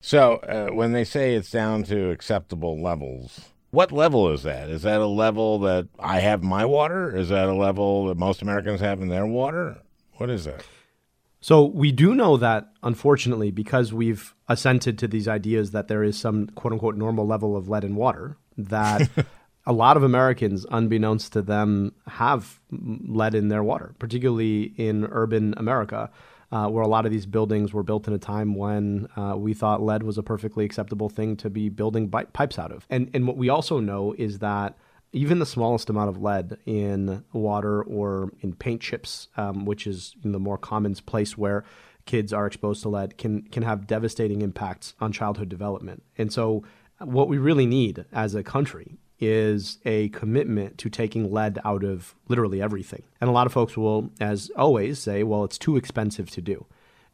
So 0.00 0.34
uh, 0.36 0.74
when 0.74 0.92
they 0.92 1.04
say 1.04 1.34
it's 1.34 1.50
down 1.50 1.84
to 1.84 2.10
acceptable 2.10 2.80
levels. 2.80 3.40
What 3.70 3.90
level 3.90 4.30
is 4.30 4.44
that? 4.44 4.68
Is 4.68 4.82
that 4.82 5.00
a 5.00 5.06
level 5.06 5.58
that 5.60 5.88
I 5.98 6.20
have 6.20 6.44
my 6.44 6.64
water? 6.64 7.16
Is 7.16 7.30
that 7.30 7.48
a 7.48 7.54
level 7.54 8.06
that 8.06 8.16
most 8.16 8.40
Americans 8.40 8.80
have 8.80 9.02
in 9.02 9.08
their 9.08 9.26
water? 9.26 9.78
What 10.18 10.30
is 10.30 10.44
that? 10.44 10.64
So 11.44 11.66
we 11.66 11.92
do 11.92 12.14
know 12.14 12.38
that, 12.38 12.72
unfortunately, 12.82 13.50
because 13.50 13.92
we've 13.92 14.34
assented 14.48 14.96
to 15.00 15.06
these 15.06 15.28
ideas 15.28 15.72
that 15.72 15.88
there 15.88 16.02
is 16.02 16.18
some 16.18 16.46
quote 16.46 16.72
unquote 16.72 16.96
normal 16.96 17.26
level 17.26 17.54
of 17.54 17.68
lead 17.68 17.84
in 17.84 17.96
water, 17.96 18.38
that 18.56 19.10
a 19.66 19.72
lot 19.74 19.98
of 19.98 20.02
Americans, 20.02 20.64
unbeknownst 20.70 21.34
to 21.34 21.42
them, 21.42 21.92
have 22.06 22.60
lead 22.70 23.34
in 23.34 23.48
their 23.48 23.62
water, 23.62 23.94
particularly 23.98 24.72
in 24.78 25.04
urban 25.04 25.52
America. 25.58 26.10
Uh, 26.50 26.68
where 26.68 26.84
a 26.84 26.88
lot 26.88 27.04
of 27.04 27.10
these 27.10 27.26
buildings 27.26 27.72
were 27.72 27.82
built 27.82 28.06
in 28.06 28.14
a 28.14 28.18
time 28.18 28.54
when 28.54 29.08
uh, 29.16 29.34
we 29.36 29.52
thought 29.52 29.82
lead 29.82 30.04
was 30.04 30.16
a 30.18 30.22
perfectly 30.22 30.64
acceptable 30.64 31.08
thing 31.08 31.36
to 31.36 31.50
be 31.50 31.68
building 31.68 32.06
bi- 32.06 32.24
pipes 32.24 32.58
out 32.58 32.70
of. 32.70 32.86
And 32.88 33.10
and 33.12 33.26
what 33.26 33.36
we 33.36 33.48
also 33.48 33.80
know 33.80 34.14
is 34.16 34.38
that 34.38 34.78
even 35.14 35.38
the 35.38 35.46
smallest 35.46 35.88
amount 35.88 36.10
of 36.10 36.20
lead 36.20 36.58
in 36.66 37.24
water 37.32 37.82
or 37.82 38.32
in 38.40 38.54
paint 38.54 38.80
chips, 38.80 39.28
um, 39.36 39.64
which 39.64 39.86
is 39.86 40.14
the 40.24 40.40
more 40.40 40.58
common 40.58 40.94
place 40.94 41.38
where 41.38 41.64
kids 42.04 42.32
are 42.32 42.46
exposed 42.46 42.82
to 42.82 42.88
lead, 42.88 43.16
can 43.16 43.42
can 43.42 43.62
have 43.62 43.86
devastating 43.86 44.42
impacts 44.42 44.94
on 45.00 45.12
childhood 45.12 45.48
development. 45.48 46.02
And 46.18 46.32
so, 46.32 46.64
what 46.98 47.28
we 47.28 47.38
really 47.38 47.64
need 47.64 48.04
as 48.12 48.34
a 48.34 48.42
country 48.42 48.98
is 49.20 49.78
a 49.84 50.08
commitment 50.08 50.76
to 50.78 50.90
taking 50.90 51.32
lead 51.32 51.60
out 51.64 51.84
of 51.84 52.14
literally 52.28 52.60
everything. 52.60 53.04
And 53.20 53.30
a 53.30 53.32
lot 53.32 53.46
of 53.46 53.52
folks 53.52 53.76
will, 53.76 54.10
as 54.20 54.50
always, 54.56 54.98
say, 54.98 55.22
"Well, 55.22 55.44
it's 55.44 55.58
too 55.58 55.76
expensive 55.76 56.28
to 56.30 56.42
do." 56.42 56.66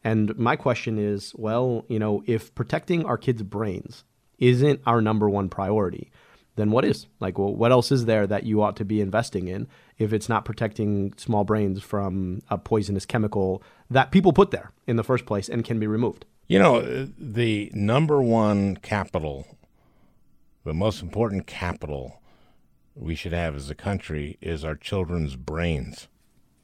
And 0.03 0.37
my 0.39 0.57
question 0.57 0.99
is, 0.99 1.35
well, 1.37 1.85
you 1.89 1.99
know, 1.99 2.23
if 2.27 2.55
protecting 2.55 3.05
our 3.05 3.19
kids' 3.19 3.43
brains 3.43 4.05
isn't 4.39 4.81
our 4.87 5.03
number 5.03 5.29
one 5.29 5.51
priority, 5.51 6.11
then 6.57 6.71
what 6.71 6.85
is? 6.85 7.07
Like, 7.21 7.39
well, 7.39 7.55
what 7.55 7.73
else 7.73 7.93
is 7.93 8.05
there 8.05 8.27
that 8.27 8.45
you 8.45 8.63
ought 8.63 8.77
to 8.77 8.85
be 8.85 9.01
investing 9.01 9.49
in 9.49 9.69
if 9.99 10.13
it's 10.13 10.29
not 10.29 10.45
protecting 10.45 11.15
small 11.17 11.45
brains 11.45 11.83
from 11.83 12.43
a 12.51 12.59
poisonous 12.59 13.07
chemical 13.07 13.63
that 13.89 14.11
people 14.11 14.33
put 14.33 14.51
there 14.51 14.73
in 14.87 14.97
the 14.97 15.05
first 15.05 15.27
place 15.27 15.49
and 15.49 15.65
can 15.65 15.79
be 15.79 15.87
removed? 15.87 16.25
You 16.49 16.59
know, 16.59 17.09
the 17.17 17.71
number 17.75 18.21
one 18.21 18.77
capital, 18.77 19.47
the 20.65 20.75
most 20.75 21.01
important 21.01 21.47
capital 21.47 22.21
we 22.95 23.15
should 23.15 23.33
have 23.33 23.55
as 23.55 23.71
a 23.71 23.75
country 23.75 24.37
is 24.41 24.65
our 24.65 24.75
children's 24.75 25.37
brains. 25.37 26.09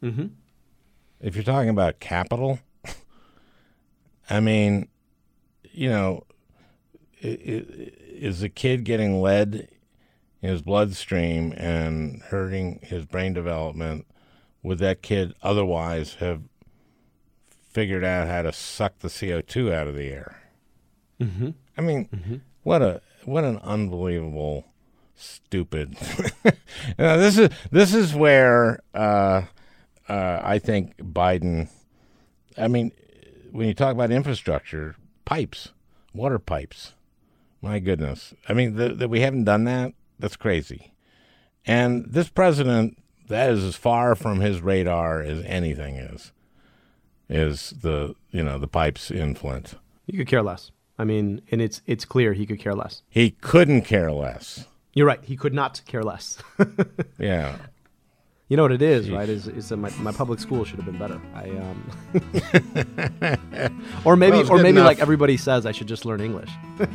Mm-hmm. 0.03 0.27
If 1.21 1.37
you're 1.37 1.45
talking 1.45 1.71
about 1.71 2.01
capital, 2.01 2.59
I 4.31 4.41
mean, 4.41 4.89
you 5.71 5.89
know, 5.89 6.25
is 7.21 8.43
a 8.43 8.49
kid 8.49 8.85
getting 8.85 9.21
lead 9.21 9.69
his 10.41 10.63
bloodstream 10.63 11.53
and 11.57 12.23
hurting 12.23 12.81
his 12.83 13.05
brain 13.07 13.33
development, 13.33 14.07
would 14.63 14.79
that 14.79 15.03
kid 15.03 15.35
otherwise 15.43 16.15
have 16.15 16.43
figured 17.51 18.05
out 18.05 18.27
how 18.29 18.43
to 18.43 18.53
suck 18.53 18.99
the 19.01 19.09
CO2 19.09 19.73
out 19.73 19.89
of 19.89 19.95
the 19.95 20.09
air? 20.09 20.43
Mm-hmm. 21.21 21.51
I 21.77 21.81
mean, 21.81 22.09
Mm-hmm. 22.15 22.37
what 22.63 22.83
a 22.83 23.01
what 23.25 23.45
an 23.45 23.59
unbelievable 23.59 24.67
stupid. 25.15 25.97
know, 26.99 27.19
this 27.19 27.39
is 27.39 27.51
this 27.71 27.95
is 27.95 28.15
where 28.15 28.81
uh, 28.95 29.43
uh, 30.09 30.41
I 30.43 30.59
think 30.59 30.97
Biden. 30.99 31.69
I 32.59 32.69
mean, 32.69 32.93
when 33.51 33.67
you 33.69 33.75
talk 33.75 33.93
about 33.95 34.11
infrastructure, 34.11 34.97
pipes, 35.25 35.73
water 36.15 36.39
pipes. 36.39 36.93
My 37.63 37.79
goodness, 37.79 38.33
I 38.49 38.53
mean 38.53 38.77
that 38.77 39.09
we 39.09 39.21
haven't 39.21 39.45
done 39.45 39.65
that. 39.65 39.93
That's 40.19 40.37
crazy. 40.37 40.93
And 41.67 42.07
this 42.07 42.29
president, 42.29 42.99
that 43.29 43.51
is 43.51 43.65
as 43.65 43.77
far 43.77 44.15
from 44.15 44.41
his 44.41 44.61
radar 44.61 45.21
as 45.21 45.45
anything 45.45 45.97
is. 45.97 46.33
Is 47.29 47.75
the 47.83 48.15
you 48.31 48.45
know 48.45 48.59
the 48.59 48.69
pipes 48.69 49.11
in 49.11 49.35
Flint? 49.35 49.75
You 50.07 50.17
could 50.19 50.29
care 50.29 50.43
less. 50.43 50.71
I 50.99 51.05
mean, 51.05 51.43
and 51.51 51.61
it's 51.61 51.83
it's 51.87 52.05
clear 52.05 52.33
he 52.33 52.47
could 52.47 52.61
care 52.61 52.75
less. 52.75 53.03
He 53.09 53.33
couldn't 53.33 53.83
care 53.83 54.13
less. 54.13 54.67
You're 54.95 55.07
right. 55.07 55.23
He 55.25 55.37
could 55.37 55.53
not 55.53 55.83
care 55.87 56.03
less. 56.05 56.39
Yeah. 57.19 57.57
You 58.49 58.57
know 58.57 58.63
what 58.63 58.73
it 58.73 58.83
is, 58.83 59.11
right? 59.11 59.29
Is 59.29 59.49
is 59.49 59.71
that 59.71 59.77
my, 59.79 59.91
my 59.99 60.13
public 60.13 60.39
school 60.39 60.65
should 60.65 60.77
have 60.77 60.87
been 60.87 60.99
better. 60.99 61.21
I 61.35 61.51
um, 61.51 61.93
or 64.05 64.15
maybe 64.15 64.37
Well, 64.37 64.53
or 64.53 64.57
maybe 64.59 64.69
enough. 64.79 64.87
like 64.87 65.01
everybody 65.01 65.37
says, 65.37 65.67
I 65.67 65.73
should 65.73 65.89
just 65.89 66.05
learn 66.05 66.21
English. 66.21 66.51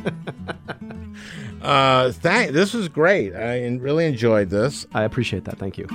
Uh, 1.62 2.10
thank. 2.10 2.50
This 2.50 2.74
was 2.74 2.88
great. 2.88 3.36
I 3.36 3.64
really 3.76 4.04
enjoyed 4.04 4.50
this. 4.50 4.84
I 4.94 5.04
appreciate 5.04 5.44
that. 5.44 5.58
Thank 5.58 5.78
you. 5.78 5.86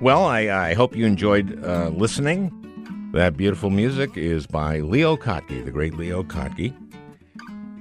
Well, 0.00 0.24
I, 0.24 0.48
I 0.70 0.72
hope 0.72 0.96
you 0.96 1.04
enjoyed 1.04 1.62
uh, 1.62 1.90
listening. 1.90 3.10
That 3.12 3.36
beautiful 3.36 3.68
music 3.68 4.16
is 4.16 4.46
by 4.46 4.78
Leo 4.80 5.16
Kottke, 5.18 5.62
the 5.62 5.70
great 5.70 5.94
Leo 5.94 6.22
Kottke. 6.22 6.74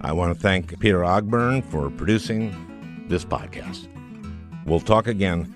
I 0.01 0.11
want 0.11 0.35
to 0.35 0.41
thank 0.41 0.77
Peter 0.79 0.99
Ogburn 0.99 1.63
for 1.63 1.89
producing 1.89 3.05
this 3.07 3.23
podcast. 3.23 3.87
We'll 4.65 4.81
talk 4.81 5.07
again 5.07 5.55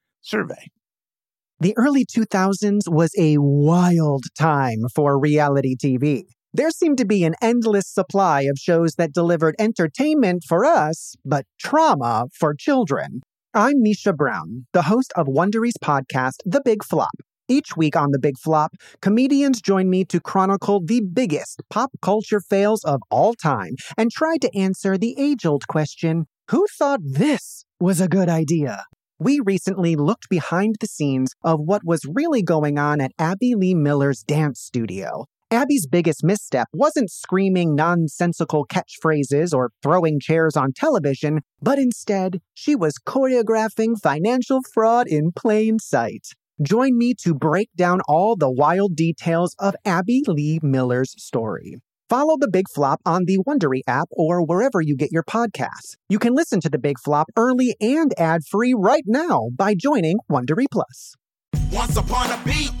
survey. 0.21 0.69
The 1.59 1.75
early 1.77 2.05
2000s 2.05 2.87
was 2.87 3.11
a 3.17 3.37
wild 3.37 4.23
time 4.37 4.79
for 4.95 5.19
reality 5.19 5.75
TV. 5.75 6.23
There 6.53 6.71
seemed 6.71 6.97
to 6.97 7.05
be 7.05 7.23
an 7.23 7.35
endless 7.41 7.87
supply 7.87 8.41
of 8.41 8.57
shows 8.57 8.95
that 8.95 9.13
delivered 9.13 9.55
entertainment 9.59 10.43
for 10.47 10.65
us, 10.65 11.15
but 11.23 11.45
trauma 11.59 12.25
for 12.37 12.53
children. 12.53 13.21
I'm 13.53 13.75
Misha 13.77 14.11
Brown, 14.11 14.65
the 14.73 14.83
host 14.83 15.13
of 15.15 15.27
Wondery's 15.27 15.77
podcast, 15.83 16.37
The 16.45 16.61
Big 16.63 16.83
Flop. 16.83 17.11
Each 17.47 17.75
week 17.77 17.95
on 17.95 18.11
The 18.11 18.19
Big 18.19 18.37
Flop, 18.37 18.71
comedians 19.01 19.61
join 19.61 19.89
me 19.89 20.03
to 20.05 20.19
chronicle 20.19 20.81
the 20.83 21.01
biggest 21.01 21.61
pop 21.69 21.91
culture 22.01 22.39
fails 22.39 22.83
of 22.85 23.01
all 23.11 23.33
time 23.33 23.75
and 23.97 24.09
try 24.09 24.37
to 24.37 24.57
answer 24.57 24.97
the 24.97 25.15
age 25.17 25.45
old 25.45 25.67
question 25.67 26.25
who 26.49 26.65
thought 26.77 27.01
this 27.03 27.65
was 27.79 28.01
a 28.01 28.07
good 28.07 28.29
idea? 28.29 28.83
We 29.23 29.39
recently 29.45 29.95
looked 29.95 30.29
behind 30.29 30.77
the 30.79 30.87
scenes 30.87 31.35
of 31.43 31.59
what 31.59 31.83
was 31.85 32.09
really 32.11 32.41
going 32.41 32.79
on 32.79 32.99
at 32.99 33.11
Abby 33.19 33.53
Lee 33.53 33.75
Miller's 33.75 34.23
dance 34.23 34.59
studio. 34.59 35.27
Abby's 35.51 35.85
biggest 35.85 36.23
misstep 36.23 36.67
wasn't 36.73 37.11
screaming 37.11 37.75
nonsensical 37.75 38.65
catchphrases 38.65 39.53
or 39.53 39.69
throwing 39.83 40.19
chairs 40.19 40.57
on 40.57 40.73
television, 40.73 41.41
but 41.61 41.77
instead, 41.77 42.39
she 42.55 42.75
was 42.75 42.95
choreographing 42.97 43.93
financial 44.01 44.61
fraud 44.73 45.07
in 45.07 45.31
plain 45.31 45.77
sight. 45.77 46.29
Join 46.59 46.97
me 46.97 47.13
to 47.21 47.35
break 47.35 47.69
down 47.77 47.99
all 48.07 48.35
the 48.35 48.51
wild 48.51 48.95
details 48.95 49.55
of 49.59 49.75
Abby 49.85 50.23
Lee 50.25 50.59
Miller's 50.63 51.13
story. 51.23 51.75
Follow 52.11 52.35
The 52.37 52.49
Big 52.49 52.65
Flop 52.67 52.99
on 53.05 53.23
the 53.23 53.37
Wondery 53.47 53.83
app 53.87 54.09
or 54.11 54.45
wherever 54.45 54.81
you 54.81 54.97
get 54.97 55.13
your 55.13 55.23
podcasts. 55.23 55.95
You 56.09 56.19
can 56.19 56.35
listen 56.35 56.59
to 56.59 56.69
The 56.69 56.77
Big 56.77 56.99
Flop 56.99 57.27
early 57.37 57.73
and 57.79 58.13
ad-free 58.19 58.75
right 58.77 59.05
now 59.07 59.47
by 59.55 59.75
joining 59.75 60.17
Wondery 60.29 60.65
Plus. 60.69 61.15
Once 61.71 61.95
upon 61.95 62.29
a 62.29 62.43
beat. 62.43 62.80